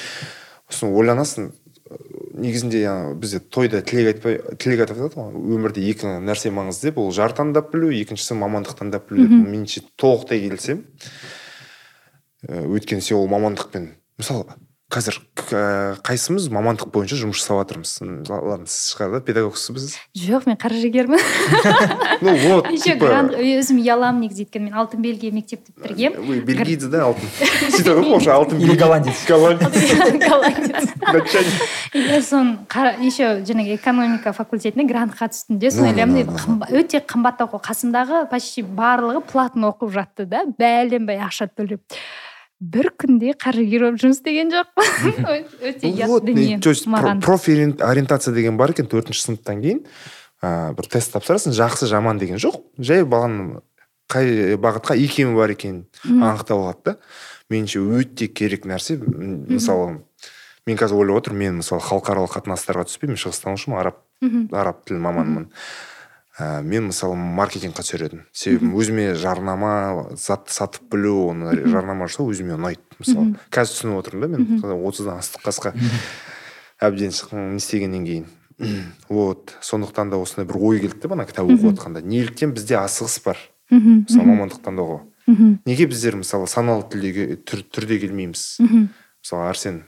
Сосын 0.69 0.91
ойланасың 0.91 1.47
ә, 1.51 1.99
негізінде 2.35 2.83
бізде 3.15 3.39
тойда 3.39 3.81
тілек 3.81 4.11
айтпай 4.15 4.41
тілек 4.59 4.83
айтып 4.83 4.99
жатады 4.99 5.21
ғой. 5.21 5.55
Өмірде 5.55 5.85
екі 5.87 6.17
нәрсе 6.19 6.51
маңызды 6.51 6.89
деп 6.91 6.99
ол 6.99 7.11
жар 7.15 7.31
таңдап 7.31 7.71
білу 7.71 7.93
екіншісі 7.95 8.35
мамандық 8.41 8.75
таңдап 8.81 9.07
білу 9.09 9.23
деп 9.29 9.39
меніңше 9.47 9.85
толықтай 9.95 10.43
келісемін. 10.43 10.83
Ә, 12.49 12.65
өйткені 12.67 13.01
сен 13.01 13.17
ол 13.23 13.27
мамандықпен 13.31 13.93
мысалы 14.19 14.45
қазір 14.95 15.17
к- 15.35 15.97
қайсымыз 16.07 16.47
мамандық 16.55 16.87
бойынша 16.93 17.17
жұмыс 17.19 17.41
жасап 17.41 17.59
жатырмыз? 17.59 17.91
Ладно 18.31 18.65
сіз 18.65 18.93
шығар 18.95 19.11
да 19.17 19.19
педагогсыз 19.27 19.97
жоқ 20.15 20.47
мен 20.47 20.55
қаржыгермін 20.61 21.19
ну 22.23 22.35
вот 22.47 22.69
еще 22.71 22.95
грант 22.95 23.35
өзім 23.35 23.81
ұяламын 23.83 24.23
негізі 24.25 24.45
өйткені 24.45 24.69
мен 24.69 24.77
алтын 24.79 25.03
белгі 25.03 25.31
мектепті 25.35 25.73
бітіргенмін 25.75 26.25
вы 26.29 26.39
бельгийцы 26.47 26.87
да 26.93 27.03
алтын? 27.09 27.27
Сөйтіп 27.75 27.99
ғой 27.99 28.15
уже 28.17 28.31
алтын 28.31 28.61
или 28.63 28.77
голландец. 28.79 29.25
Голландец. 29.27 30.87
Иә 31.95 32.21
соны 32.23 32.57
қара 32.71 32.95
еще 33.01 33.41
жаңағы 33.45 33.75
экономика 33.75 34.33
факультетіне 34.35 34.87
грантқа 34.87 35.27
түстім 35.33 35.59
де 35.59 35.71
соны 35.71 35.91
ойлаймын 35.91 36.31
өте 36.71 37.01
қымбат 37.03 37.43
оқу. 37.45 37.59
Қасымдағы 37.65 38.25
почти 38.31 38.63
барлығы 38.63 39.21
платно 39.27 39.73
оқып 39.73 39.91
жатты 39.95 40.25
да 40.29 40.45
бәленбай 40.57 41.19
ақша 41.25 41.49
төлеп. 41.51 41.83
Бір 42.59 42.91
күнде 42.99 43.33
қаржыгер 43.39 43.85
болып 43.87 44.01
жұмыс 44.01 44.19
істеген 44.19 44.51
жоқпын. 44.53 44.91
Өте 45.69 45.91
ұят 45.91 46.25
дүние 46.25 46.59
то 46.59 46.69
есть 46.71 46.87
профориентация 46.87 48.33
деген 48.33 48.57
бар 48.57 48.71
екен 48.71 48.87
төртінші 48.87 49.27
сыныптан 49.27 49.61
кейін. 49.61 49.83
Ыыы 50.43 50.75
бір 50.77 50.89
тест 50.91 51.13
тапсырасың 51.15 51.55
жақсы 51.57 51.89
жаман 51.91 52.19
деген 52.21 52.39
жоқ. 52.41 52.61
Жай 52.79 53.03
баланың 53.03 53.59
қай 54.11 54.55
бағытқа 54.61 54.95
икемі 55.03 55.35
бар 55.35 55.55
екенін 55.55 55.85
анықтап 56.05 56.57
алады 56.57 56.83
да. 56.85 56.97
Меніңше 57.51 57.81
өте 57.81 58.27
керек 58.27 58.65
нәрсе. 58.69 58.97
Мысалы 58.99 60.01
мен 60.65 60.79
қазір 60.79 61.01
ойлап 61.03 61.23
отырмын 61.23 61.43
мен 61.43 61.59
мысалы 61.61 61.83
халықаралық 61.85 62.37
қатынастарға 62.39 62.87
түспеймін 62.89 63.15
мен 63.15 63.21
шығыстанушымын 63.21 63.81
араб 63.81 63.99
араб 64.55 64.81
тілі 64.87 65.03
маманымын 65.03 65.49
ә, 66.39 66.61
мен 66.61 66.89
мысалы 66.89 67.15
маркетингқа 67.15 67.83
түсер 67.85 68.05
едім 68.07 68.23
себебі 68.35 68.73
өзіме 68.75 69.13
жарнама 69.19 70.15
затты 70.19 70.53
сатып 70.55 70.89
білу 70.91 71.29
оны 71.31 71.55
жарнама 71.63 72.09
жасау 72.09 72.31
өзіме 72.33 72.57
ұнайды 72.57 72.81
мысалы. 72.99 73.35
Қазір 73.53 73.77
түсініп 73.77 74.01
отырмын 74.01 74.25
да 74.25 74.37
мен. 74.37 74.83
Отыздан 74.85 75.21
астық 75.21 75.45
қасқа 75.47 75.73
әбден 76.83 77.15
не 77.31 77.57
істегеннен 77.61 78.05
кейін. 78.05 78.27
Вот. 79.09 79.55
Сондықтан 79.61 80.11
да 80.11 80.19
осындай 80.21 80.47
бір 80.47 80.59
ой 80.59 80.79
келді 80.79 81.07
да 81.07 81.13
ана 81.15 81.25
кітап 81.25 81.49
оқып 81.49 81.73
жатқанда 81.73 82.03
неліктен 82.03 82.53
бізде 82.55 82.77
асығыс 82.79 83.19
бар. 83.25 83.39
Мхм, 83.71 84.05
мысалы 84.05 84.27
мамандық 84.29 84.61
таңдауға 84.61 84.99
мхм, 85.25 85.57
неге 85.65 85.87
біздер 85.89 86.19
мысалы 86.19 86.45
саналы 86.47 86.85
түрде, 86.85 87.39
түр, 87.49 87.63
түрде 87.65 87.97
келмейміз? 88.03 88.43
Мхм, 88.61 88.83
мысалы 89.23 89.47
арсен 89.49 89.79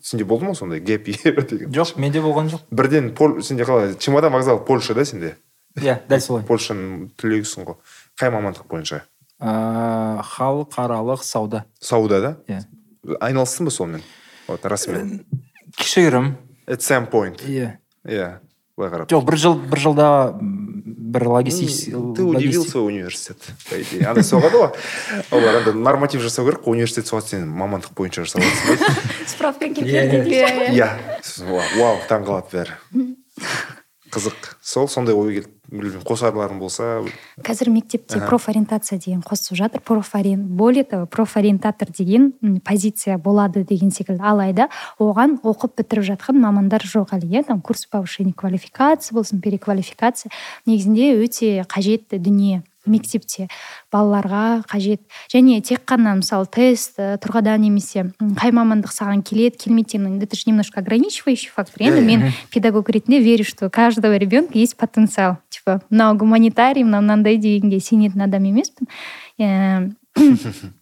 сенде 0.00 0.24
болды 0.24 0.46
ма 0.46 0.54
сондай 0.54 0.80
гэп 0.80 1.10
деген 1.10 1.72
жоқ 1.76 1.98
менде 1.98 2.22
болған 2.22 2.52
жоқ. 2.52 2.62
Бірден 2.70 3.10
пол 3.18 3.40
сенде 3.42 3.66
қалай 3.68 3.96
чемодан 3.98 4.32
вокзал 4.32 4.62
польша 4.64 4.94
да 4.94 5.04
сенде? 5.04 5.34
Иә 5.82 5.98
дәл 6.08 6.20
солай. 6.20 6.44
Польшаның 6.48 7.10
түлегісің 7.20 7.66
ғой 7.68 7.76
қай 8.18 8.30
мамандық 8.34 8.66
бойынша? 8.70 9.02
Ыыы 9.38 10.22
халықаралық 10.34 11.22
сауда. 11.22 11.64
Сауда 11.80 12.20
да? 12.20 12.32
Иә. 12.48 12.62
Айналыстың 13.20 13.68
ба 13.68 13.70
сонымен? 13.70 14.02
Вот 14.48 14.64
расымен. 14.66 15.24
Кішігірім 15.78 16.32
at 16.66 16.80
some 16.82 17.06
point. 17.10 17.38
Иә. 17.46 17.76
Иә 18.04 18.38
былай 18.76 18.90
қарап. 18.92 19.08
Жоқ 19.10 19.24
бір 19.26 19.36
жыл 19.38 19.54
бір 19.58 19.78
жылда 19.82 20.08
бір 21.08 21.24
логистический 21.28 21.92
ты 22.14 22.22
удивил 22.22 22.64
свой 22.66 22.92
университет 22.92 23.38
по 23.70 23.80
идее. 23.80 24.06
Андай 24.06 24.22
соғады 24.24 24.58
ғой 24.60 24.72
олар 25.30 25.56
анда 25.62 25.72
норматив 25.72 26.20
жасау 26.22 26.44
керек 26.46 26.60
қой 26.66 26.76
университет 26.76 27.06
соғады 27.08 27.32
сен 27.32 27.46
мамандық 27.48 27.94
бойынша 27.96 28.24
жасап 28.26 28.42
жатрсың 28.44 29.26
справка 29.26 29.64
Иә, 29.66 29.74
келтіреді 29.74 30.34
иә. 30.34 30.50
иә 30.74 30.88
иә. 31.48 31.62
Вау 31.78 31.96
таңқалады 32.10 32.52
бәрі. 32.52 33.14
Қызық. 34.12 34.52
Сол 34.60 34.88
сондай 34.88 35.14
ой 35.14 35.34
келді. 35.40 35.50
Білмеймін 35.68 36.04
қосарларың 36.06 36.58
болса 36.60 37.02
қазір 37.44 37.70
мектепте 37.72 38.20
профориентация 38.24 38.98
деген 38.98 39.20
қосып 39.20 39.56
жатыр. 39.56 39.80
Профорен 39.80 40.46
более 40.56 40.84
того 40.84 41.06
профориентатор 41.06 41.88
деген 41.88 42.32
позиция 42.64 43.18
болады 43.18 43.64
деген 43.64 43.90
секілді 43.90 44.22
алайда 44.22 44.68
оған 44.98 45.38
оқып 45.44 45.76
бітіріп 45.82 46.08
жатқан 46.14 46.40
мамандар 46.40 46.82
жоқ 46.82 47.12
әлі 47.18 47.28
иә? 47.28 47.44
Там 47.46 47.60
курс 47.60 47.86
повышения 47.86 48.32
квалификации 48.32 49.14
болсын 49.14 49.40
переквалификация. 49.40 50.32
Негізінде 50.66 51.12
өте 51.20 51.64
қажетті 51.68 52.18
дүние. 52.18 52.62
Мектепте 52.88 53.48
балаларға 53.92 54.64
қажет. 54.68 55.02
Және 55.32 55.60
тек 55.62 55.84
қана 55.88 56.16
мысалы 56.18 56.48
тест 56.50 56.98
э, 56.98 57.16
тұрғыда 57.22 57.56
немесе 57.60 58.08
қай 58.18 58.52
мамандық 58.54 58.92
саған 58.94 59.22
келеді 59.22 59.58
келмейді 59.64 59.98
деген 59.98 60.22
это 60.22 60.36
же 60.36 60.44
немножко 60.46 60.80
ограничивающий 60.80 61.50
фактор. 61.50 61.82
Енді 61.82 62.00
мен 62.00 62.32
педагог 62.50 62.88
ретінде 62.90 63.20
верю 63.20 63.44
что 63.44 63.66
у 63.66 63.70
каждого 63.70 64.16
ребенка 64.16 64.58
есть 64.58 64.76
потенциал. 64.76 65.38
Типа 65.48 65.82
мынау 65.90 66.16
гуманитарий 66.16 66.84
мынау 66.84 67.02
мынандай 67.02 67.36
дегенге 67.36 67.80
сенетін 67.80 68.22
адам 68.22 68.44
емеспін 68.44 68.88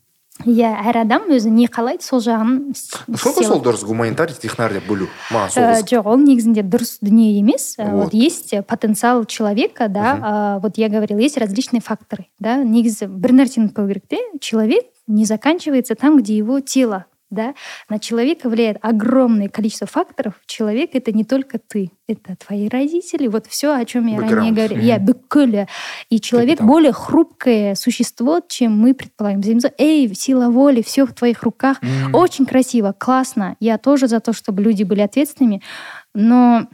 иә 0.45 0.69
әр 0.89 0.97
адам 1.03 1.27
өзі 1.29 1.51
не 1.53 1.67
қалайды 1.67 2.01
сол 2.01 2.19
жағын 2.23 2.73
с- 2.73 2.87
сколько 2.89 3.29
істей 3.41 3.45
сол 3.45 3.61
дұрыс 3.61 3.83
гуманитарий 3.85 4.33
технарь 4.33 4.73
деп 4.73 4.87
бөлу 4.87 5.05
маған 5.29 5.49
сол 5.53 5.63
Э, 5.63 5.73
қызық. 5.75 5.89
жоқ 5.91 6.07
ол 6.07 6.17
негізінде 6.17 6.63
дұрыс 6.63 6.97
дүние 7.01 7.37
емес 7.39 7.75
Э, 7.77 7.91
Вот. 7.91 8.05
вот 8.05 8.13
есть 8.13 8.53
э, 8.53 8.63
потенциал 8.63 9.25
человека 9.25 9.87
да 9.87 10.19
а, 10.21 10.59
вот 10.59 10.77
я 10.77 10.89
говорила 10.89 11.19
есть 11.19 11.37
различные 11.37 11.81
факторы 11.81 12.25
да 12.39 12.57
негізі 12.63 13.05
бір 13.05 13.33
нәрсені 13.33 13.69
ұмытпау 13.69 13.87
керек 13.87 14.07
те 14.07 14.17
человек 14.39 14.85
не 15.07 15.25
заканчивается 15.25 15.93
там 15.95 16.17
где 16.17 16.35
его 16.37 16.59
тело 16.61 17.05
да 17.30 17.54
на 17.88 17.98
человека 17.98 18.48
влияет 18.48 18.78
огромное 18.82 19.48
количество 19.48 19.86
факторов 19.86 20.34
человек 20.46 20.90
это 20.94 21.12
не 21.12 21.24
только 21.24 21.58
ты 21.58 21.90
это 22.06 22.36
твои 22.36 22.68
родители 22.68 23.26
вот 23.26 23.46
все 23.46 23.74
о 23.74 23.84
чем 23.84 24.06
я 24.06 24.20
ранее 24.20 24.52
Бэкграунд. 24.52 24.56
говорила 24.56 24.80
я 24.80 24.98
бүкіл 24.98 25.66
и 26.10 26.20
человек 26.20 26.58
Капитал. 26.58 26.66
более 26.68 26.92
хрупкое 26.92 27.74
существо 27.74 28.40
чем 28.46 28.78
мы 28.78 28.94
предполагаем 28.94 29.42
эй 29.78 30.14
сила 30.14 30.50
воли 30.50 30.82
все 30.82 31.04
в 31.04 31.12
твоих 31.12 31.42
руках 31.42 31.78
М. 31.82 32.14
очень 32.14 32.46
красиво, 32.46 32.92
классно. 32.96 33.56
Я 33.60 33.78
тоже 33.78 34.06
за 34.08 34.20
то, 34.20 34.32
чтобы 34.32 34.62
люди 34.62 34.84
были 34.84 35.00
ответственными, 35.00 35.62
но 36.14 36.68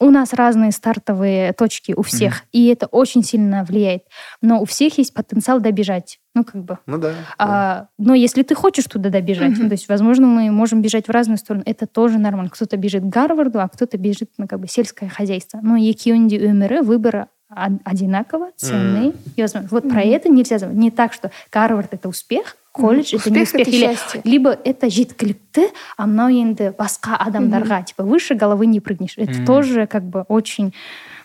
у 0.00 0.10
нас 0.10 0.32
разные 0.34 0.72
стартовые 0.72 1.52
точки 1.52 1.92
у 1.96 2.02
всех, 2.02 2.42
и 2.52 2.66
это 2.66 2.86
очень 2.86 3.22
сильно 3.22 3.64
влияет. 3.64 4.02
Но 4.42 4.60
у 4.60 4.64
всех 4.64 4.98
есть 4.98 5.14
потенциал 5.14 5.60
добежать. 5.60 6.18
Ну, 6.34 6.44
как 6.44 6.64
бы. 6.64 6.78
ну 6.86 6.98
да 6.98 7.12
да. 7.12 7.16
А, 7.38 7.88
но 7.98 8.14
если 8.14 8.42
ты 8.42 8.54
хочешь 8.54 8.84
туда 8.84 9.08
добежать, 9.08 9.56
ну, 9.58 9.68
то 9.68 9.72
есть, 9.72 9.88
возможно, 9.88 10.26
мы 10.26 10.50
можем 10.50 10.82
бежать 10.82 11.08
в 11.08 11.10
разные 11.10 11.38
стороны, 11.38 11.62
это 11.64 11.86
тоже 11.86 12.18
нормально. 12.18 12.50
Кто-то 12.50 12.76
бежит 12.76 13.04
к 13.04 13.06
Гарварду, 13.06 13.60
а 13.60 13.68
кто-то 13.68 13.96
бежит, 13.96 14.30
ну, 14.36 14.46
как 14.46 14.60
бы, 14.60 14.68
сельское 14.68 15.08
хозяйство. 15.08 15.60
Но 15.62 15.76
екеуінде 15.76 16.36
өмірі 16.44 16.84
выборы 16.84 17.26
од- 17.50 17.80
одинаково 17.84 18.50
ценные. 18.56 19.12
И, 19.36 19.42
возможно, 19.42 19.68
вот 19.70 19.88
про 19.88 20.02
это 20.02 20.28
нельзя 20.28 20.58
забывать. 20.58 20.76
Не 20.78 20.90
так, 20.90 21.12
что 21.12 21.30
Гарвард 21.52 21.94
это 21.94 22.08
успех, 22.08 22.56
колледж 22.72 23.14
это 23.14 23.30
не 23.30 23.42
Успех 23.42 23.48
успех. 23.48 23.60
это 23.68 23.70
Или 23.70 23.80
счастье. 23.86 24.20
либо 24.24 24.50
это 24.50 24.90
жеткілікті 24.90 25.68
а 25.96 26.04
мынау 26.06 26.28
енді 26.28 26.72
басқа 26.78 27.16
адамдарға 27.26 27.84
типа 27.86 28.02
выше 28.04 28.34
головы 28.36 28.66
не 28.66 28.80
прыгнешь 28.80 29.16
это 29.16 29.32
Мгм. 29.32 29.44
тоже 29.46 29.86
как 29.86 30.02
бы 30.04 30.24
очень 30.28 30.74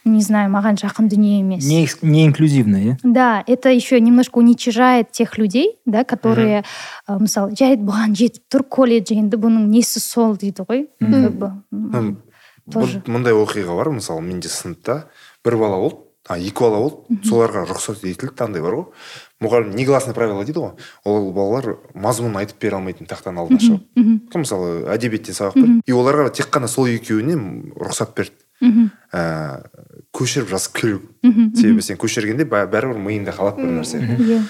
не 0.06 0.22
знаю 0.22 0.50
маған 0.50 0.80
жақын 0.80 1.10
дүние 1.10 1.40
емес 1.42 1.68
не, 1.68 1.84
экс- 1.84 2.00
не 2.02 2.24
инклюзивно 2.26 2.78
иә 2.78 2.96
да 3.04 3.44
это 3.48 3.68
еще 3.70 4.00
немножко 4.00 4.38
уничижает 4.40 5.12
тех 5.12 5.38
людей 5.38 5.76
да 5.86 6.06
которые 6.06 6.64
э, 7.10 7.18
мысалы 7.20 7.52
жай 7.60 7.76
бұған 7.76 8.16
жетіп 8.16 8.44
тұр 8.50 8.64
колледж 8.64 9.12
енді 9.12 9.36
бұның 9.36 9.68
несі 9.68 10.00
сол 10.00 10.38
дейді 10.38 10.64
ғой 10.64 10.88
Мгм. 11.02 11.24
как 11.24 11.34
бы 11.36 11.46
м, 11.74 11.96
М, 11.96 12.18
тоже. 12.72 13.02
бұ- 13.06 13.12
мұндай 13.12 13.34
оқиға 13.36 13.76
бар 13.76 13.90
мысалы 13.90 14.22
менде 14.22 14.48
сыныпта 14.48 15.10
бір 15.44 15.58
бала 15.58 15.76
болды 15.84 15.98
а 16.29 16.39
екі 16.39 16.61
бала 16.61 16.79
болды. 16.83 17.21
Соларға 17.29 17.65
рұқсат 17.71 18.03
етілді 18.07 18.43
андай 18.45 18.63
бар 18.63 18.75
ғой. 18.75 18.87
Мұғалім 19.45 19.75
негласный 19.77 20.15
правило 20.15 20.43
дейді 20.45 20.59
ғой. 20.63 20.73
Ол 21.05 21.31
балалар 21.33 21.77
мазмұнын 21.95 22.41
айтып 22.43 22.59
бере 22.61 22.77
алмайтын 22.79 23.07
тақтаның 23.07 23.43
алдына 23.45 23.61
шығып. 23.63 23.85
мысалы 24.35 24.71
әдебиеттен 24.95 25.37
сабақ 25.37 25.55
берді. 25.55 25.81
И 25.87 25.93
оларға 25.93 26.31
тек 26.35 26.49
қана 26.51 26.69
сол 26.69 26.87
екеуіне 26.89 27.37
рұқсат 27.77 28.15
берді. 28.17 28.33
Мгм, 28.61 28.87
ә, 29.13 29.67
көшіріп 30.17 30.49
жазып 30.49 30.73
келу. 30.81 31.01
Себебі 31.55 31.83
сен 31.85 31.99
көшіргенде 32.01 32.47
бә- 32.49 32.65
бәрібір 32.73 32.97
миыңда 33.05 33.35
қалады 33.37 33.61
бір 33.61 33.75
нәрсе. 33.83 34.01
иә, 34.01 34.41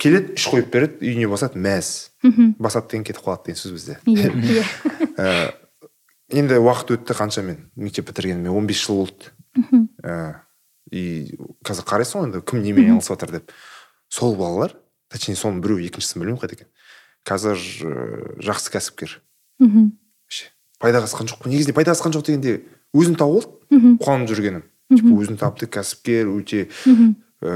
келеді 0.00 0.32
үш 0.38 0.46
қойып 0.48 0.70
береді 0.72 1.04
үйіне 1.04 1.28
басады 1.28 1.60
мәз. 1.60 2.08
Мгм, 2.24 2.54
басады 2.58 2.88
деген 2.88 3.04
кетіп 3.04 3.20
қалады 3.26 3.44
деген 3.52 3.60
сөз 3.60 3.72
бізде. 3.76 3.98
Иә, 4.06 4.32
иә. 4.32 4.64
Ә, 5.20 5.52
енді 6.32 6.56
уақыт 6.56 6.94
өтті 6.96 7.12
қанша 7.18 7.42
мен 7.44 7.68
мектеп 7.76 8.08
бітіргеніме 8.08 8.48
15 8.48 8.80
жыл 8.86 9.02
болды. 9.04 9.28
Мгм, 9.60 9.88
Ә, 10.02 10.40
и 10.92 11.02
қазір 11.64 11.86
қарайсың 11.88 12.20
ғой 12.20 12.28
енді 12.28 12.42
кім 12.46 12.62
немен 12.62 12.90
айналысып 12.92 13.16
жатыр 13.16 13.38
деп. 13.38 13.52
Сол 14.12 14.36
балалар 14.36 14.76
точнее 15.12 15.38
соның 15.40 15.62
біреуі 15.64 15.88
екіншісін 15.88 16.20
білмеймін 16.20 16.40
қайда 16.42 16.58
екен 16.58 16.68
қазір 17.26 17.56
ә, 17.56 17.96
жақсы 18.44 18.72
кәсіпкер. 18.76 19.16
Вообще 20.28 20.52
пайдаға 20.82 21.08
асқан 21.08 21.30
жоқ 21.30 21.48
негізінде 21.48 21.74
пайдаға 21.76 21.96
асқан 21.96 22.14
жоқ 22.16 22.26
дегенде 22.28 22.54
өзін 22.92 23.16
тауып 23.16 23.48
алды 23.72 23.96
қуанып 24.02 24.28
жүргенім 24.32 24.64
типа 24.92 25.12
өзін 25.22 25.38
тапты 25.40 25.68
кәсіпкер 25.70 26.28
өте 26.32 26.66
мгм, 26.86 27.14
ә, 27.40 27.52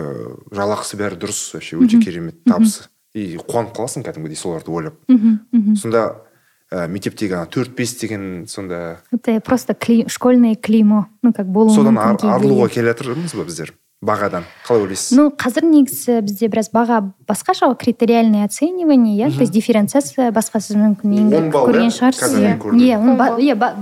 жалақысы 0.55 0.97
бәрі 0.97 1.18
дұрыс 1.20 1.55
вообще 1.55 1.76
өте 1.76 2.01
керемет 2.01 2.45
табысы. 2.47 2.89
И 3.16 3.37
қуанып 3.41 3.72
қаласың 3.72 4.05
кәдімгідей 4.05 4.37
соларды 4.37 4.70
ойлап. 4.70 4.97
Мгм. 5.09 5.74
сонда 5.76 6.26
ә, 6.73 6.87
мектептегі 6.89 7.35
ана 7.39 7.47
төрт 7.47 7.75
бес 7.77 7.95
деген 8.01 8.47
сонда 8.49 8.99
это 9.12 9.41
просто 9.41 9.73
кли- 9.73 10.09
школьное 10.09 10.55
клеймо 10.57 11.07
ну 11.23 11.33
как 11.33 11.47
болуы 11.47 11.75
содан 11.75 11.99
ар- 11.99 12.17
арылуға 12.17 12.69
келе 12.73 12.93
жатырмыз 12.93 13.35
ба 13.37 13.45
біздер? 13.45 13.75
Бағадан 14.05 14.45
қалай 14.69 14.83
ойлайсыз? 14.85 15.17
Ну, 15.17 15.31
қазір 15.33 15.64
негізі 15.64 16.19
бізде 16.21 16.51
біраз 16.53 16.69
баға 16.71 16.99
басқаша 17.27 17.71
ғой 17.71 17.79
критериальное 17.81 18.45
оценивание 18.45 19.17
иә 19.17 19.33
то 19.35 19.41
есть 19.41 19.53
дифференциация 19.55 20.29
басқа 20.37 20.61
сіз 20.61 20.77
мүмкін 20.77 21.14
енді 21.17 21.41
көрген 21.55 21.89
шығарсыз 21.97 22.37
иә 22.37 22.59
иә 22.77 22.99
иә 23.41 23.55
ба- 23.57 23.73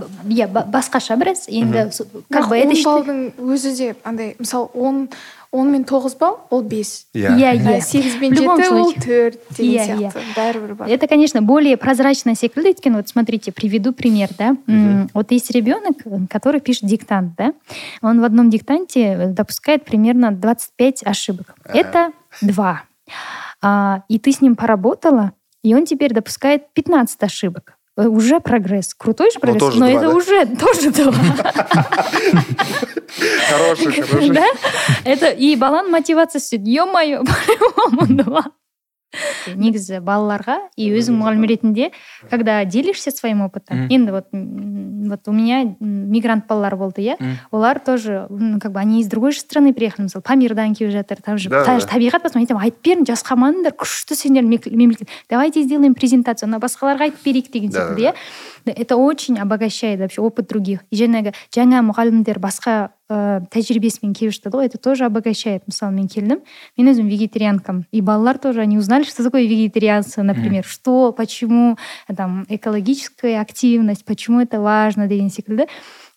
ба- 0.55 0.67
басқаша 0.71 1.17
біраз. 1.19 1.49
Енді 1.49 1.91
как 2.31 2.49
бы 2.49 2.57
это 2.57 2.79
баллдың 2.85 3.33
өзі 3.43 3.75
де 3.77 3.97
андай 4.05 4.37
мысалы 4.39 4.69
он 4.75 5.09
он 5.54 5.72
мен 5.72 5.84
тоғыз 5.84 6.16
балл 6.20 6.40
ол 6.52 6.62
бес 6.62 7.08
иә 7.14 7.34
иә 7.38 7.50
а 7.50 7.56
иә 7.56 7.82
сегіз 7.82 8.20
бен 8.20 8.34
В 8.34 8.40
любом 8.40 8.58
жеті 8.62 8.74
ол 8.74 8.84
случае. 8.92 9.02
төрт 9.02 9.40
деген 9.58 9.82
Иә, 9.82 10.12
сияқты 10.12 10.22
бәрібір 10.36 10.76
бар 10.76 10.88
Это, 10.90 11.08
конечно, 11.08 11.42
более 11.42 11.76
прозрачно 11.78 12.36
секілді, 12.36 12.70
өйткені 12.70 12.96
вот 12.96 13.10
смотрите, 13.10 13.52
приведу 13.52 13.94
пример, 13.94 14.30
да. 14.38 14.56
М, 14.68 15.10
Вот 15.14 15.32
есть 15.32 15.50
ребенок, 15.52 15.98
который 16.30 16.60
пишет 16.62 16.86
диктант, 16.86 17.34
да. 17.36 17.54
Он 18.02 18.22
в 18.22 18.24
одном 18.24 18.50
диктанте 18.50 19.34
допускает 19.36 19.86
примерно 19.86 20.32
25 20.32 21.04
ошибок. 21.06 21.56
Это 21.66 22.12
два. 22.42 22.84
А, 23.62 24.04
И 24.08 24.20
ты 24.20 24.32
с 24.32 24.42
ним 24.42 24.56
поработала, 24.56 25.32
и 25.64 25.74
он 25.74 25.86
теперь 25.86 26.14
допускает 26.14 26.72
15 26.74 27.24
ошибок. 27.24 27.73
Э, 27.97 28.07
Уже 28.07 28.41
прогресс. 28.41 28.93
Крутой 28.95 29.31
же 29.31 29.39
прогресс, 29.39 29.61
тоже 29.61 29.79
но 29.79 29.87
два, 29.87 29.97
это 29.99 30.09
да? 30.11 30.17
уже 30.17 30.47
тоже 30.61 30.91
два. 30.91 31.13
хороший 33.51 34.03
хороший 34.03 34.31
Да? 34.31 34.47
Это 35.05 35.31
и 35.31 35.55
баланың 35.57 35.91
мотивациясы 35.91 36.57
ё-моё 36.59 37.23
по-любому 37.29 38.23
два 38.23 38.45
негізі 39.58 39.98
балаларға 40.06 40.60
и 40.78 40.92
өзің 40.94 41.16
мұғалім 41.18 41.46
ретінде 41.50 41.88
когда 42.30 42.64
делишься 42.66 43.10
своим 43.10 43.42
опытом 43.42 43.78
Мгм. 43.78 43.88
енді 43.90 44.12
вот 44.12 44.26
м, 44.34 45.10
вот 45.10 45.28
у 45.28 45.32
меня 45.32 45.62
м, 45.64 45.76
мигрант 46.12 46.46
балалар 46.46 46.76
болды 46.78 47.02
иә 47.02 47.16
Мгм. 47.20 47.38
олар 47.52 47.80
тоже 47.80 48.28
ну, 48.30 48.60
как 48.60 48.72
бы 48.72 48.80
они 48.80 49.02
из 49.02 49.08
другой 49.08 49.32
же 49.32 49.40
страны 49.40 49.74
приехали 49.74 50.04
мысалы 50.06 50.22
памирдан 50.22 50.76
келіп 50.76 50.92
жатыр 50.92 51.18
там 51.26 51.40
же 51.40 51.50
Да, 51.50 51.66
та- 51.66 51.80
да. 51.80 51.86
табиғат 51.88 52.22
басқа 52.24 52.36
мен 52.38 52.46
айтамын 52.46 52.64
айтып 52.70 52.82
берің 52.86 53.06
жасқамаңдар 53.10 53.74
күшті 53.74 54.14
сендер 54.14 54.44
мек- 54.44 54.70
мемлекет 54.72 55.08
давайте 55.28 55.64
сделаем 55.64 55.96
презентацию 55.96 56.46
ана 56.48 56.60
басқаларға 56.60 57.10
айтып 57.10 57.24
берейік 57.26 57.52
деген 57.52 57.70
Да, 57.72 57.82
секілді 57.90 58.02
да, 58.04 58.10
иә 58.10 58.14
это 58.66 58.98
очень 58.98 59.40
обогащает 59.40 60.00
вообще 60.00 60.22
опыт 60.22 60.48
других 60.48 60.82
и 60.92 60.96
жаңағы 60.96 61.34
жаңа 61.56 61.82
мұғалімдер 61.90 62.40
басқа 62.40 62.92
ә, 63.10 63.42
тәжірибесімен 63.50 64.14
келіп 64.14 64.34
жатады 64.36 64.58
ғой 64.58 64.70
это 64.70 64.78
тоже 64.78 65.06
обогащает 65.06 65.66
мысалы 65.68 65.96
мен 65.96 66.08
келдім 66.08 66.42
мен 66.78 66.92
өзім 66.92 67.10
вегетарианкамын 67.10 67.86
и 67.92 68.02
балалар 68.02 68.38
тоже 68.38 68.62
они 68.62 68.78
узнали 68.78 69.04
что 69.04 69.24
такое 69.24 69.48
вегетарианство 69.48 70.22
например 70.24 70.64
что 70.66 71.12
почему 71.12 71.78
там 72.16 72.46
экологическая 72.50 73.42
активность 73.42 74.06
почему 74.06 74.42
это 74.42 74.60
важно 74.60 75.08
деген 75.08 75.30
секілді 75.30 75.66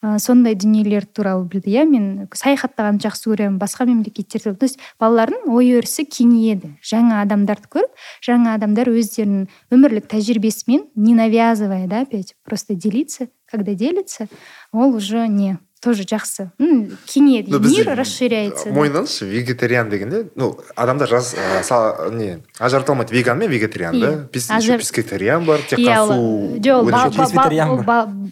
Ә, 0.04 0.18
сондай 0.20 0.56
дүниелер 0.56 1.06
туралы 1.06 1.46
білді 1.50 1.72
иә. 1.74 1.86
Мен 1.90 2.28
саяхаттағанды 2.34 3.08
жақсы 3.08 3.30
көремін 3.32 3.60
басқа 3.62 3.88
мемлекеттерде. 3.90 4.54
То 4.54 4.66
есть 4.66 4.80
балалардың 5.02 5.48
ой 5.50 5.78
өрісі 5.80 6.06
кеңейеді. 6.06 6.76
Жаңа 6.86 7.22
адамдарды 7.26 7.72
көріп 7.78 8.08
жаңа 8.26 8.58
адамдар 8.58 8.92
өздерінің 8.94 9.48
өмірлік 9.74 10.10
тәжірибесімен 10.12 10.88
не 10.96 11.16
навязывая 11.16 11.88
да 11.88 12.02
опять 12.02 12.36
просто 12.44 12.76
делиться. 12.76 13.30
Когда 13.50 13.74
делится 13.74 14.28
ол 14.72 14.96
уже 14.96 15.28
не 15.28 15.58
тоже 15.82 16.04
жақсы. 16.04 16.52
Кеңейеді. 16.58 17.60
Мир 17.62 17.94
расширяется 17.96 18.70
да. 18.70 18.76
мойындаңызшы 18.76 19.28
вегетариан 19.30 19.90
дегенде 19.90 20.30
ну 20.36 20.58
адамдар 20.76 21.08
жаз 21.08 21.36
ә, 21.38 21.62
са- 21.64 22.10
не 22.12 22.40
ажырата 22.60 22.92
алмайды 22.92 23.14
веган 23.14 23.38
мен 23.38 23.50
вегетариан 23.52 24.00
да. 24.00 24.28
Пескетариан 24.32 25.46
бар 25.46 25.62
тек 25.70 25.80
қана 25.80 26.08
су 26.08 26.58
жоқ 26.58 26.90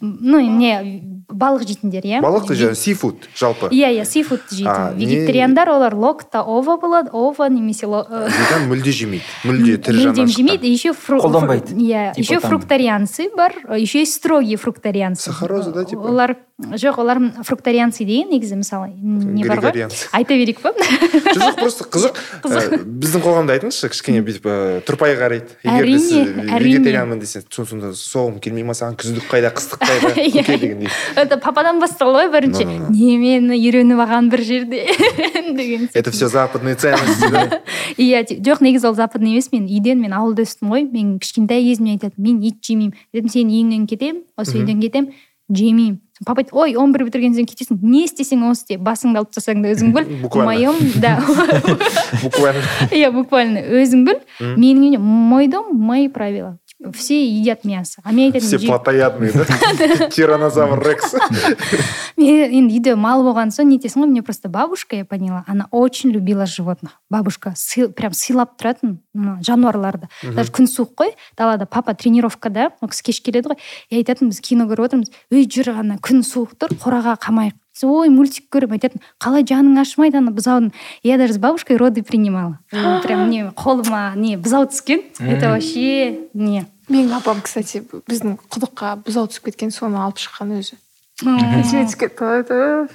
ну 0.02 0.40
не 0.42 1.15
балық 1.30 1.66
жейтіндер 1.68 2.06
иә? 2.06 2.20
Балық 2.24 2.48
та 2.48 2.54
жаңағы 2.54 2.76
сифуд 2.76 3.28
жалпы. 3.36 3.70
Иә 3.72 3.90
иә 3.98 4.06
сифуд 4.06 4.42
не- 4.52 5.06
вегетариандар 5.06 5.70
олар 5.70 5.96
локта 5.96 6.42
ова 6.42 6.78
болады 6.78 7.10
ова 7.12 7.50
немесе 7.50 7.88
веган 7.88 8.70
мүлде 8.70 8.92
жемейді. 8.92 9.24
Мүлде 9.44 9.78
тірі 9.78 10.08
мүлдем 10.08 10.28
жемейді. 10.28 10.68
Еще 10.72 10.94
Қолданбайды. 10.94 11.76
иә 11.76 12.14
еще 12.18 12.40
фруктарианцы 12.40 13.30
бар 13.36 13.54
еще 13.78 14.00
есть 14.00 14.14
строгие 14.14 14.58
фруктарианцы. 14.58 15.24
Сахароза, 15.24 15.72
да, 15.72 15.86
типа? 15.86 16.02
олар 16.02 16.38
жоқ 16.56 17.00
олар 17.04 17.20
фруктарианцы 17.44 18.06
деген 18.08 18.30
негізі 18.32 18.56
мысалы 18.56 18.94
не 18.96 19.44
бар 19.44 19.60
ғой? 19.60 19.90
Айта 20.16 20.38
берейік 20.40 20.62
па 20.64 20.72
жоқ 20.72 21.58
просто 21.60 21.84
қызық. 21.92 22.16
Ә, 22.46 22.80
біздің 22.80 23.24
қоғамда 23.26 23.58
айтыңызшы 23.58 23.90
кішкене 23.92 24.22
бүйтіп 24.24 24.48
ә, 24.48 24.56
тұрпайы 24.88 25.18
қарайды. 25.20 25.58
Егер 25.68 25.90
де 25.90 25.98
сіз 26.00 26.30
әрине. 26.48 26.60
вегетарианмын 26.64 27.20
десең 27.20 27.44
«Со- 27.52 27.66
сонда 27.68 27.92
соғым 27.92 28.40
келмей 28.40 28.64
ма 28.64 28.72
саған? 28.72 28.96
Күздік 28.96 29.28
қайда 29.28 29.52
қыстық 29.52 29.84
қайда? 29.84 30.14
Иә, 30.24 30.46
көке 30.46 30.58
дегендей 30.64 30.90
это 31.20 31.38
пападан 31.44 31.82
басталды 31.84 32.24
ғой 32.24 32.32
бірінші. 32.32 32.64
Немені 32.88 33.60
үйреніп 33.60 34.00
алған 34.06 34.32
бір 34.32 34.46
жерде 34.48 34.86
деген 35.60 35.90
это 35.92 36.12
все 36.16 36.32
западные 36.32 36.80
ценности 36.80 37.60
иә 38.00 38.24
жоқ 38.40 38.64
негізі 38.64 38.88
ол 38.88 38.96
западный 38.96 39.36
емес 39.36 39.52
мен 39.52 39.68
үйден 39.68 40.00
мен 40.00 40.16
ауылда 40.16 40.48
өстім 40.48 40.72
ғой. 40.72 40.88
Мен 40.88 41.20
кішкентай 41.20 41.68
кезімнен 41.68 42.00
айтатын 42.00 42.24
мен 42.24 42.42
ет 42.48 42.64
жемеймін 42.64 42.96
дедім 43.12 43.30
сен 43.30 43.52
үйіңнен 43.52 43.88
кетемін 43.92 44.24
осы 44.40 44.56
үйден 44.62 44.80
кетемін 44.80 45.12
жемеймін 45.52 46.00
папа 46.26 46.42
айтты 46.42 46.56
ой 46.56 46.76
он 46.80 46.94
бір 46.96 47.04
бітірген 47.10 47.34
соң 47.36 47.48
кетесің 47.50 47.80
не 47.84 48.06
істесең 48.06 48.46
оны 48.48 48.56
істе 48.56 48.78
басыңды 48.80 49.20
алып 49.20 49.34
тастасаң 49.36 49.64
да 49.66 49.74
өзің 49.76 49.92
біл 49.92 50.06
в 50.08 50.22
Буквально. 50.22 50.46
моем 50.52 50.76
да 51.02 51.20
буквально. 52.24 52.62
Иә 52.96 53.12
буквально 53.12 53.60
өзің 53.82 54.06
біл 54.08 54.22
менің 54.40 54.86
үйімде 54.86 54.98
мой 55.00 55.48
дом 55.52 55.74
мои 55.76 56.08
правила 56.08 56.58
все 56.94 57.26
едят 57.26 57.64
мясо 57.66 58.02
а 58.04 58.12
мен 58.12 58.32
все 58.34 58.58
айтатынмын 58.58 58.62
«Же- 58.62 58.68
плотоядные 58.68 59.32
да? 60.00 60.10
Тиранозавр 60.10 60.80
рекс. 60.88 61.16
Мен 62.18 62.52
енді 62.54 62.76
үйде 62.78 62.94
мал 62.96 63.24
болған 63.26 63.52
соң 63.52 63.68
не 63.72 63.78
етесің 63.80 64.04
ғой 64.06 64.10
мне 64.12 64.22
просто 64.24 64.50
бабушка 64.50 64.96
я 64.96 65.06
поняла 65.06 65.44
она 65.48 65.68
очень 65.72 66.12
любила 66.12 66.46
животных. 66.46 67.02
Бабушка 67.10 67.54
сый- 67.56 67.90
прям 67.90 68.14
сыйлап 68.14 68.56
тұратын 68.60 69.00
жануарларды 69.44 70.08
даже 70.24 70.52
күн 70.52 70.68
суық 70.70 70.94
қой 70.96 71.12
далада 71.38 71.66
папа 71.66 71.94
тренировкада 71.94 72.70
ол 72.82 72.90
кісі 72.90 73.04
кеш 73.10 73.22
келеді 73.22 73.50
ғой 73.54 73.60
и 73.90 73.98
айтатын 74.00 74.30
біз 74.32 74.40
кино 74.42 74.68
көріп 74.70 74.88
отырмыз 74.90 75.12
ей 75.32 75.48
жүр 75.48 75.74
ана 75.80 75.98
күн 76.00 76.24
суық 76.24 76.56
тұр 76.60 76.76
қораға 76.80 77.18
қамайық 77.20 77.56
ой 77.84 78.10
мультик 78.10 78.48
көріп 78.54 78.78
айтатын 78.78 79.04
қалай 79.20 79.44
жаның 79.44 79.82
ашымайды 79.82 80.22
ана 80.22 80.32
бұзаудың 80.32 80.72
я 81.04 81.18
даже 81.18 81.34
с 81.34 81.38
бабушкой 81.38 81.78
роды 81.78 82.04
принимала. 82.04 82.60
Прям 83.04 83.30
не 83.30 83.44
қолыма 83.52 84.16
не 84.16 84.38
бұзау 84.38 84.70
түскен. 84.72 85.04
Это 85.20 85.50
вообще 85.50 86.30
не. 86.34 86.66
Менің 86.88 87.18
апам 87.18 87.42
кстати 87.42 87.82
біздің 87.82 88.38
құдыққа 88.48 89.02
бұзау 89.04 89.28
түсіп 89.28 89.50
кеткен 89.50 89.72
соны 89.72 89.98
алып 90.00 90.22
шыққан 90.22 90.56
өзі. 90.60 90.78
Есіме 91.26 91.88
түсіп 91.90 92.06
кетті 92.06 92.88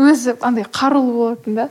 өзі 0.00 0.34
андай 0.40 0.64
қарулы 0.64 1.12
болатын 1.12 1.54
да. 1.54 1.68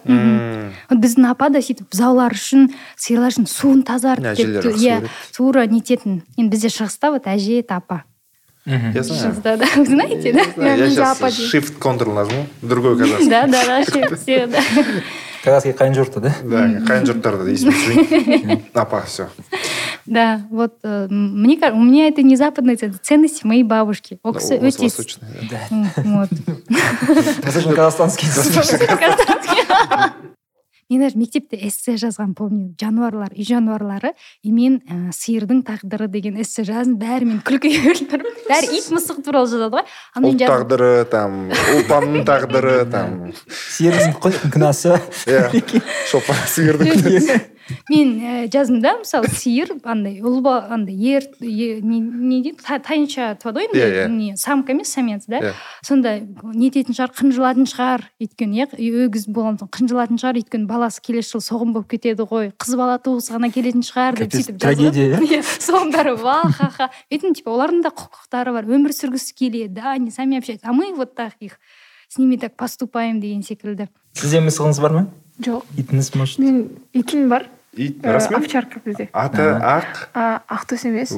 Вот 0.89 1.01
біздің 1.01 1.27
апа 1.31 1.49
да 1.49 1.61
сөйтіп 1.61 1.89
бұзаулар 1.91 2.35
үшін 2.37 2.69
сиырлар 2.95 3.33
үшін 3.33 3.47
суын 3.49 3.81
тазартып 3.83 4.37
Иә, 4.37 5.01
иә 5.01 5.09
тура 5.35 5.65
нететін 5.65 6.21
енді 6.37 6.51
бізде 6.53 6.69
шығыста 6.69 7.11
вот 7.11 7.27
әже 7.27 7.63
апа. 7.67 8.03
Мгм. 8.65 8.91
я 8.93 9.03
знаю. 9.03 9.21
Шығыста 9.21 9.57
да 9.57 9.65
вы 9.75 9.85
знаете 9.85 10.33
да? 10.33 10.41
Я 10.57 10.75
менде 10.77 10.89
сейчас 10.91 11.17
апа 11.17 11.29
дейді. 11.31 11.57
shift 11.57 11.79
control 11.79 12.13
нажму 12.13 12.45
другой 12.61 12.97
казахский. 12.97 13.29
Да 13.29 13.47
да 13.47 13.65
да 13.65 13.79
вообще 13.79 14.15
все 14.15 14.47
да. 14.53 14.59
Казахский 15.43 15.73
қайын 15.73 15.93
жұрты 15.97 16.19
да? 16.21 16.33
Да 16.43 16.57
қайын 16.85 17.05
жұрттарда 17.09 17.49
есіме 17.49 17.73
түсірейін 17.73 18.61
апа 18.73 19.01
все 19.07 19.29
да 20.05 20.41
вот 20.49 20.73
э, 20.83 21.07
мне 21.09 21.57
кажется 21.57 21.79
у 21.79 21.83
меня 21.83 22.07
это 22.07 22.21
не 22.23 22.35
западные 22.35 22.75
ценности 22.75 23.03
ценности 23.03 23.45
моей 23.45 23.63
бабушки. 23.63 24.19
Ол 24.23 24.33
кісі 24.33 24.55
у 24.57 24.61
вас 24.61 24.75
өте 24.75 24.83
восточный 24.83 25.27
да. 25.49 25.59
М, 25.71 25.89
вот. 25.95 26.29
Восточно 27.43 27.73
казахстанский. 27.73 28.27
Мен 30.91 31.01
даже 31.05 31.17
мектепте 31.17 31.57
эссе 31.57 31.95
жазған 31.95 32.33
помню 32.35 32.75
жануарлар 32.79 33.31
үй 33.31 33.45
жануарлары 33.47 34.13
и 34.43 34.51
мен 34.51 34.81
ә, 34.85 35.11
сиырдың 35.15 35.63
тағдыры 35.67 36.09
деген 36.11 36.39
эссе 36.41 36.65
жаздым. 36.67 36.97
Бәрі 37.01 37.29
мен 37.29 37.39
күлкіге 37.47 37.95
тұрмын 38.11 38.43
бәрі 38.49 38.71
ит 38.77 38.91
мысық 38.91 39.23
туралы 39.25 39.47
жазады 39.47 39.79
ғой. 39.79 39.87
Ұлт 40.21 40.43
тағдыры 40.43 40.91
там 41.11 41.39
ұлпанның 41.77 42.27
тағдыры 42.27 42.75
там. 42.91 43.31
Сиырдың 43.47 44.17
күнәсі 44.51 44.97
иә 45.31 45.47
шолпан 46.11 46.45
сиырдың 46.51 46.93
күнәсі. 46.97 47.39
Мен 47.89 48.09
ә, 48.21 48.51
жаздым 48.51 48.81
да 48.81 48.97
мысалы 48.99 49.27
сиыр 49.29 49.71
андай 49.83 50.19
ұл 50.21 50.41
ба 50.41 50.67
андай 50.69 50.95
ер 50.95 51.23
е- 51.39 51.81
не, 51.81 51.99
не 51.99 52.41
дейді 52.43 52.57
та- 52.63 52.79
тайынша 52.79 53.35
туады 53.41 53.59
ғой 53.61 53.67
енді 53.69 53.79
Иә, 53.79 53.89
иә. 54.05 54.07
не 54.09 54.35
самка 54.37 54.71
емес 54.73 54.91
самец 54.93 55.25
да. 55.27 55.39
Иә. 55.39 55.53
сонда 55.83 56.19
не 56.53 56.69
ететін 56.69 56.93
шығар 56.97 57.11
қынжылатын 57.15 57.65
шығар 57.69 58.05
өйткені 58.21 58.65
иә 58.65 59.05
өгіз 59.07 59.27
болған 59.31 59.59
соң 59.61 59.69
қынжылатын 59.71 60.17
шығар 60.21 60.41
өйткені 60.41 60.67
баласы 60.67 61.01
келесі 61.01 61.35
жылы 61.37 61.45
соғым 61.47 61.73
болып 61.73 61.89
кетеді 61.91 62.23
ғой 62.27 62.51
қыз 62.57 62.75
бала 62.77 62.97
туғызғаны 62.99 63.51
келетін 63.53 63.81
шығар 63.85 64.17
деп 64.19 64.33
сөйтіп 64.33 64.59
трагедия, 64.59 65.17
иә? 65.19 65.41
Соның 65.61 65.91
бәрі 65.93 66.15
ва 66.21 66.41
ха 66.51 66.69
ха 66.69 66.89
өйткені 67.11 67.35
типа 67.39 67.51
олардың 67.55 67.81
да 67.83 67.89
құқықтары 67.95 68.53
бар 68.53 68.65
өмір 68.65 68.91
сүргісі 68.95 69.33
келеді 69.35 69.73
да 69.81 69.91
они 69.93 70.11
сами 70.11 70.37
общаются. 70.37 70.67
А 70.67 70.73
мы 70.73 70.93
вот 70.95 71.15
так 71.15 71.33
их 71.39 71.59
с 72.07 72.17
ними 72.17 72.35
так 72.37 72.55
поступаем 72.55 73.19
деген 73.19 73.43
секілді. 73.43 73.87
Сізде 74.13 74.39
мысығыңыз 74.43 74.81
бар 74.81 74.91
ма? 74.91 75.07
Жоқ. 75.39 75.63
Итіңіз 75.77 76.11
может? 76.15 76.39
Мен 76.39 76.69
итім 76.93 77.29
бар. 77.29 77.47
Ит 77.73 78.03
расымен 78.05 78.41
овчарка 78.41 78.81
бізде. 78.83 79.09
Аты 79.13 79.41
ақ? 79.61 80.09
Ақтөс 80.49 80.85
емес. 80.89 81.13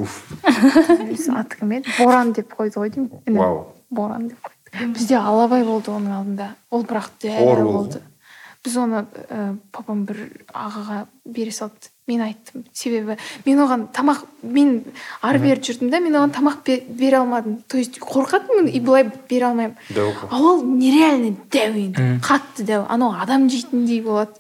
Аты 1.34 1.58
кім 1.60 1.72
еді 1.80 1.94
боран 1.98 2.34
деп 2.34 2.54
қойды 2.54 2.78
ғой 2.80 2.94
деймін. 2.94 3.12
Вау. 3.38 3.74
боран 3.90 4.30
деп 4.30 4.38
қойды. 4.40 4.94
Бізде 4.94 5.18
алабай 5.18 5.64
болды 5.64 5.92
оның 5.92 6.18
алдында. 6.18 6.56
Ол 6.70 6.84
бірақ 6.84 7.10
болды. 7.64 8.02
біз 8.64 8.78
оны 8.80 9.04
ә, 9.30 9.58
папам 9.76 10.06
бір 10.08 10.46
ағаға 10.54 11.06
бере 11.26 11.52
салды. 11.52 11.90
Мен 12.08 12.22
айттым. 12.24 12.64
Себебі 12.72 13.18
мен 13.46 13.60
оған 13.60 13.88
тамақ 13.92 14.24
мен 14.44 14.84
ары 15.22 15.40
бері 15.40 15.60
жүрдім 15.60 15.90
да 15.92 16.00
мен 16.00 16.16
оған 16.16 16.32
тамақ 16.32 16.64
бе- 16.66 16.84
бере 16.88 17.18
алмадым. 17.18 17.58
То 17.68 17.78
есть 17.78 18.00
қорқатынмын 18.00 18.70
и 18.72 18.80
былай 18.80 19.04
бере 19.30 19.46
алмаймын. 19.48 19.76
Дәу 19.90 20.14
а 20.30 20.40
ол 20.40 20.64
нереально 20.64 21.36
дәу 21.52 21.76
енді. 21.76 22.20
Қатты 22.24 22.64
дәу. 22.64 22.86
Анау 22.90 23.16
адам 23.20 23.50
жейтіндей 23.50 24.02
болады. 24.02 24.32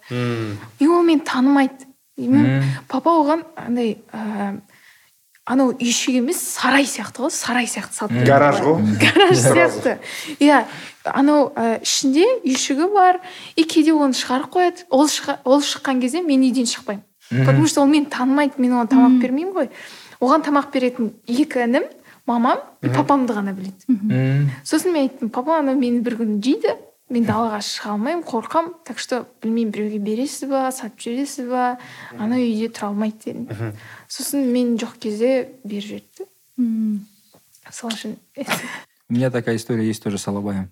И 0.80 0.88
ол 0.88 1.04
мені 1.04 1.20
танымайды. 1.20 1.84
И 2.18 2.28
мен- 2.28 2.64
папа 2.88 3.10
оған 3.10 3.44
андай 3.58 3.98
ә, 4.14 4.60
анау 5.46 5.72
үйшік 5.74 6.16
емес 6.22 6.38
сарай 6.40 6.86
сияқты 6.86 7.26
ғой 7.26 7.32
сарай 7.32 7.66
сияқты 7.66 7.94
салып 7.94 8.12
берген 8.14 8.28
гараж 8.28 8.60
ғой. 8.62 8.82
гараж 9.02 9.38
сияқты. 9.38 9.98
Иә 10.40 10.66
анау 11.06 11.50
ә, 11.56 11.82
ішінде 11.82 12.26
үйшігі 12.46 12.88
бар 12.94 13.20
и 13.56 13.64
кейде 13.64 13.92
оны 13.92 14.14
шығарып 14.14 14.52
қояды. 14.54 14.86
Ол, 14.90 15.08
шыға, 15.08 15.40
ол 15.44 15.60
шыққан 15.62 16.00
кезде 16.02 16.22
мен 16.22 16.42
үйден 16.46 16.66
шықпаймын. 16.70 17.04
Потому 17.46 17.68
что 17.68 17.82
ол 17.82 17.88
мені 17.88 18.06
танымайды 18.06 18.54
мен 18.62 18.72
оған 18.78 18.88
тамақ 18.94 19.20
бермеймін 19.22 19.54
ғой. 19.58 19.70
Оған 20.22 20.44
тамақ 20.46 20.72
беретін 20.72 21.12
екі 21.28 21.66
інім 21.66 21.84
мамам 22.28 22.60
и 22.84 22.88
папамды 22.94 23.34
ғана 23.34 23.54
біледі. 23.58 23.84
Сосын 24.64 24.94
мен 24.94 25.10
айттым 25.10 25.30
папа 25.30 25.58
ана 25.60 25.74
мені 25.74 26.00
бір 26.00 26.16
күні 26.22 26.40
жейді. 26.44 26.78
мен 27.11 27.25
далаға 27.25 27.59
шыға 27.65 27.95
алмаймын 27.97 28.25
қорқамын 28.29 28.73
так 28.85 28.99
что 28.99 29.25
білмеймін 29.43 29.73
біреуге 29.73 29.99
бересіз 29.99 30.49
ба 30.51 30.69
сатып 30.73 31.01
жібересіз 31.01 31.49
ба 31.49 31.79
ана 32.19 32.37
үйде 32.37 32.69
тұра 32.69 32.91
алмайды 32.93 33.33
дедім 33.33 33.73
сосын 34.09 34.45
мен 34.53 34.77
жоқ 34.77 34.99
кезде 35.01 35.49
беріп 35.65 35.85
жіберді 35.89 36.29
М. 36.59 37.07
сол 37.71 37.91
үшін 37.91 38.17
у 39.09 39.15
меня 39.15 39.31
такая 39.31 39.57
история 39.57 39.87
есть 39.89 40.03
тоже 40.03 40.19
с 40.19 40.29
алабаем 40.29 40.69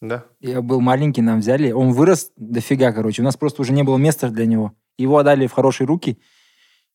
да 0.00 0.22
Я 0.40 0.62
был 0.62 0.80
маленький, 0.80 1.20
нам 1.22 1.40
взяли. 1.40 1.72
Он 1.72 1.92
вырос 1.92 2.30
дофига, 2.38 2.90
короче. 2.92 3.20
У 3.20 3.24
нас 3.24 3.36
просто 3.36 3.60
уже 3.60 3.74
не 3.74 3.82
было 3.82 3.98
места 3.98 4.30
для 4.30 4.46
него. 4.46 4.72
Его 4.96 5.18
отдали 5.18 5.46
в 5.46 5.52
хорошие 5.52 5.86
руки. 5.86 6.16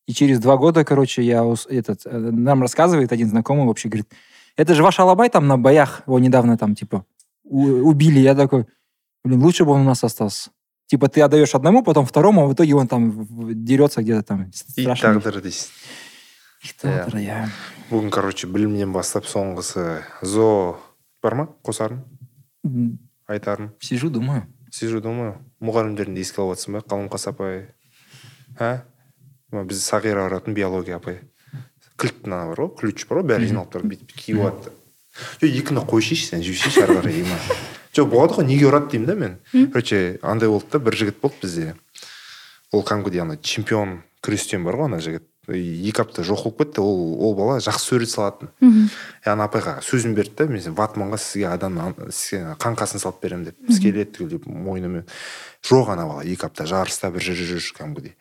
И 0.08 0.14
через 0.14 0.40
два 0.40 0.58
года, 0.58 0.84
короче, 0.84 1.22
я 1.22 1.44
ус- 1.46 1.68
этот, 1.70 2.02
э, 2.08 2.18
нам 2.18 2.64
рассказывает 2.64 3.12
один 3.12 3.30
знакомый 3.30 3.68
вообще, 3.68 3.90
говорит, 3.90 4.08
это 4.58 4.74
же 4.74 4.82
ваш 4.82 5.00
алабай 5.00 5.30
там 5.30 5.46
на 5.48 5.56
боях 5.56 6.02
его 6.08 6.18
недавно 6.18 6.58
там 6.58 6.74
типа 6.74 7.06
у- 7.44 7.88
убили 7.90 8.18
я 8.20 8.34
такой 8.34 8.66
блин 9.24 9.42
лучше 9.44 9.66
бы 9.66 9.72
он 9.72 9.82
у 9.82 9.84
нас 9.86 10.04
остался 10.04 10.52
типа 10.88 11.08
ты 11.10 11.22
отдаешь 11.22 11.56
одному 11.56 11.84
потом 11.84 12.06
второму 12.06 12.44
а 12.44 12.48
в 12.48 12.54
итоге 12.54 12.76
он 12.76 12.88
там 12.88 13.12
в- 13.12 13.54
дерется 13.54 14.02
где-то 14.04 14.24
там 14.24 14.44
ит 14.50 14.56
Страшно. 14.56 15.14
тағдыры 15.20 15.42
дейсіз 15.42 15.72
Ит 16.66 16.76
тағдыры, 16.82 17.22
иә. 17.22 17.50
бүгін 17.92 18.10
короче 18.10 18.48
білімнен 18.48 18.92
бастап 18.94 19.26
соңғысы 19.26 20.02
зо 20.22 20.80
бар 21.22 21.36
ма 21.36 21.48
қосарың 21.64 22.00
М, 22.66 22.98
айтарың 23.30 23.72
сижу 23.82 24.10
думаю 24.10 24.48
сижу 24.72 25.02
думаю 25.02 25.36
мұғалімдеріңді 25.62 26.20
еске 26.26 26.42
алып 26.42 26.58
жатрсың 26.58 26.74
ба 26.74 26.82
қалымқас 26.90 27.28
апай 27.30 27.68
а 28.60 28.82
мына 29.52 29.66
біз 29.70 29.84
сағира 29.86 30.26
баратын 30.26 30.54
биология 30.58 30.98
апай 30.98 31.22
кілттің 32.02 32.34
ана 32.34 32.48
бар 32.50 32.64
ғой 32.66 32.74
ключ 32.82 33.06
бар 33.08 33.22
ғой 33.22 33.28
бәрі 33.30 33.48
жиналып 33.52 33.72
тұрып 33.76 33.92
бүйтіп 33.94 34.16
киіп 34.18 34.42
алады 34.42 34.74
жоқ 35.42 35.46
екіні 35.62 35.86
қойсайшы 35.86 36.32
сен 36.32 36.42
жібсейші 36.44 36.82
ары 36.88 36.98
қарай 36.98 37.14
деймін 37.22 37.38
жоқ 37.97 38.11
болады 38.11 38.39
ғой 38.39 38.47
неге 38.49 38.69
ұрады 38.69 38.91
деймін 38.93 39.07
да 39.07 39.15
мен? 39.15 39.39
Короче 39.73 40.19
андай 40.23 40.49
болды 40.49 40.67
да 40.73 40.79
бір 40.79 40.97
жігіт 40.97 41.21
болды 41.21 41.43
бізде. 41.43 41.75
Ол 42.73 42.85
кәдімгідей 42.87 43.23
ана 43.23 43.37
чемпион 43.37 44.03
күрестен 44.23 44.65
бар 44.65 44.79
ғой 44.79 44.91
ана 44.91 45.01
жігіт. 45.01 45.27
Екі 45.51 46.05
апта 46.05 46.23
жоқ 46.23 46.45
болып 46.45 46.59
кетті 46.63 46.85
ол 46.85 47.17
ол 47.19 47.35
бала 47.35 47.59
жақсы 47.59 47.89
сурет 47.89 48.11
салатын. 48.11 48.53
И 48.63 49.29
ана 49.29 49.49
апайға 49.49 49.81
сөзін 49.83 50.15
берді 50.15 50.45
да 50.45 50.47
мен 50.47 50.77
ватманға 50.79 51.19
сізге 51.19 51.49
адам 51.51 51.81
сізге 52.11 52.55
қаңқасын 52.63 53.03
салып 53.03 53.23
беремін 53.25 53.51
деп. 53.51 53.59
Біз 53.67 53.81
келеді 53.83 54.13
түгел 54.15 54.37
деп 54.37 54.47
мойнымен. 54.47 55.09
Жоқ 55.67 55.91
ана 55.97 56.07
бала 56.07 56.23
екі 56.23 56.47
апта 56.47 56.69
жарыста 56.71 57.11
бір 57.11 57.27
жүр 57.27 57.43
жүр 57.57 57.75
кәдімгідей 57.81 58.15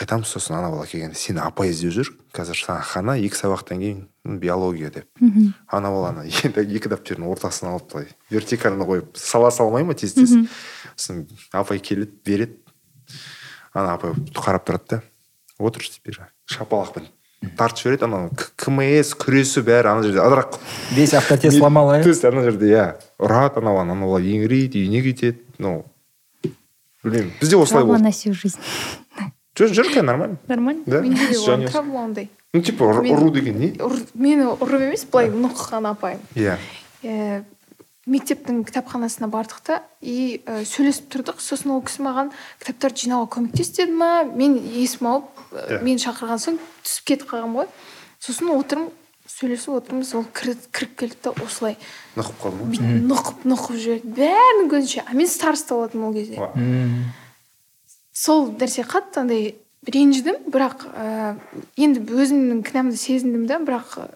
айтамыз 0.00 0.28
сосын 0.28 0.56
ана 0.58 0.70
бала 0.72 0.86
келгенде 0.86 1.18
сені 1.18 1.42
апай 1.44 1.70
іздеп 1.70 1.94
жүр? 1.94 2.10
Қазір 2.34 2.58
саған 2.58 2.82
хана 2.88 3.16
екі 3.18 3.38
сабақтан 3.38 3.78
кейін 3.78 4.38
биология 4.42 4.90
деп. 4.90 5.06
Ана 5.68 5.90
баланы 5.94 6.26
енді 6.26 6.64
екі 6.64 6.90
дәптердің 6.90 7.30
ортасына 7.30 7.74
алып 7.76 7.92
былай 7.92 8.08
вертикально 8.30 8.86
қойып 8.88 9.16
сала 9.16 9.50
салмай 9.54 9.84
ма 9.86 9.94
тез 9.94 10.14
тез 10.18 10.34
сосын 10.96 11.26
апай 11.52 11.78
келеді 11.78 12.18
береді. 12.26 12.58
Ана 13.72 13.94
апай 13.94 14.16
қарап 14.34 14.66
тұрады 14.66 14.96
да 14.96 15.02
отыршы 15.58 15.94
деп 15.94 16.10
бері 16.10 16.26
шапалақпен 16.50 17.06
тартып 17.56 17.84
жібереді 17.84 18.06
анау 18.08 18.30
кмс 18.56 19.14
күресі 19.20 19.62
бәрі 19.64 19.92
ана 19.92 20.02
жерде 20.02 20.22
ыдырақ 20.24 20.58
весь 20.96 21.14
авторитет 21.14 21.54
сломал 21.54 21.90
то 21.90 22.00
иә 22.00 22.08
есть 22.08 22.24
ана 22.24 22.42
жерде 22.42 22.70
иә. 22.72 22.86
Ұрады 23.18 23.60
ана 23.60 23.70
баланы 23.70 23.92
ана 23.94 24.06
бала 24.06 24.20
еңірейді 24.20 24.80
үйіне 24.82 25.02
кетеді 25.04 25.44
ну 25.58 25.84
білмеймін 27.04 27.32
бізде 27.40 27.56
осылай 27.56 27.84
болды. 27.84 28.02
на 28.02 28.10
всю 28.10 28.34
жизнь. 28.34 28.58
Қазір 29.54 30.02
нормально? 30.02 30.36
Нормально? 30.48 30.82
Да, 30.86 31.00
менде 31.00 32.28
ну 32.54 32.62
типа 32.62 32.84
ұру 32.84 33.30
деген 33.34 33.58
не? 33.58 33.74
Мені 34.14 34.50
ұрып 34.54 34.88
емес 34.88 35.06
былай 35.10 35.30
нұққан 35.30 35.90
апайым 35.90 36.20
иә 36.34 36.58
Э, 37.04 37.42
мектептің 38.08 38.62
кітапханасына 38.64 39.28
бардық 39.32 39.60
та 39.64 39.76
и 40.00 40.40
ә, 40.44 40.62
сөйлесіп 40.64 41.10
тұрдық. 41.12 41.40
Сосын 41.40 41.74
ол 41.74 41.82
кісі 41.84 42.04
маған 42.04 42.30
кітаптарды 42.62 43.04
жинауға 43.04 43.28
көмектес 43.36 43.74
деді 43.76 43.92
ма? 43.96 44.24
Мен 44.24 44.56
есіме 44.56 45.10
алып 45.10 45.42
ә, 45.52 45.64
Иә. 45.68 45.80
мені 45.84 46.00
шақырған 46.00 46.40
соң 46.40 46.58
түсіп 46.84 47.08
кетіп 47.10 47.28
қалғанмын 47.32 47.60
ғой. 47.60 47.68
Сосын 48.24 48.52
отырмын 48.56 48.88
сөйлесіп 49.28 49.76
отырмыз. 49.76 50.14
Ол 50.16 50.24
кіріп, 50.36 50.64
кіріп 50.72 50.96
келді 51.00 51.20
да 51.24 51.34
осылай. 51.44 51.76
Нұқып 52.16 52.40
қалды 52.40 52.64
ма? 52.64 52.92
Нұқып 53.12 53.44
нұқып 53.52 53.80
жіберді. 53.84 54.14
Бәрінің 54.20 54.72
көзінше. 54.72 55.04
А 55.04 55.16
мен 55.16 55.28
староста 55.28 55.76
болатынмын 55.76 56.08
ол 56.08 56.16
кезде. 56.16 56.40
Сол 58.14 58.48
нәрсе 58.54 58.86
қатты 58.86 59.24
андай 59.24 59.46
ренжідім 59.84 60.46
бірақ 60.52 60.86
ә, 60.94 61.36
енді 61.76 62.04
өзімнің 62.14 62.62
кінәмді 62.64 62.98
сезіндім 63.00 63.46
да 63.50 63.58
бірақ 63.60 63.98
ә, 64.00 64.08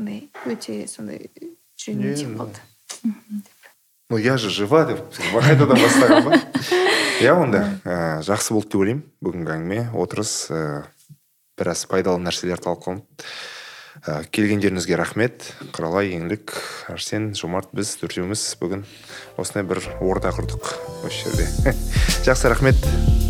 андай 0.00 0.26
өте 0.48 0.82
сондай 0.90 1.28
жүрегіме 1.78 2.12
Е, 2.12 2.16
тиіп 2.16 2.36
қалды. 2.40 2.58
Ну 4.10 4.18
я 4.18 4.36
же 4.36 4.50
жива 4.50 4.84
деп 4.88 5.00
қайтадан 5.32 5.78
бастаған 5.78 6.26
ба? 6.26 6.40
Иә 7.22 7.36
онда 7.38 7.62
ә, 7.84 8.20
жақсы 8.26 8.52
болды 8.56 8.72
деп 8.72 8.82
ойлаймын. 8.82 9.06
Бүгінгі 9.22 9.54
әңгіме 9.56 9.80
отырыс 9.94 10.34
ә, 10.50 10.60
біраз 11.58 11.86
пайдалы 11.90 12.22
нәрселер 12.24 12.60
талқыланды. 12.62 13.06
Ә, 14.02 14.22
келгендеріңізге 14.34 14.98
рахмет. 14.98 15.52
Құралай 15.72 16.16
еңлік 16.16 16.56
арсен 16.92 17.32
жомарт 17.38 17.72
біз 17.76 17.94
төртеуміз 18.02 18.44
бүгін 18.60 18.86
осындай 19.40 19.68
бір 19.68 19.84
орда 20.00 20.34
құрдық 20.34 20.72
осы 21.06 21.26
жерде. 21.28 21.76
Жақсы 22.26 22.52
рахмет. 22.52 23.21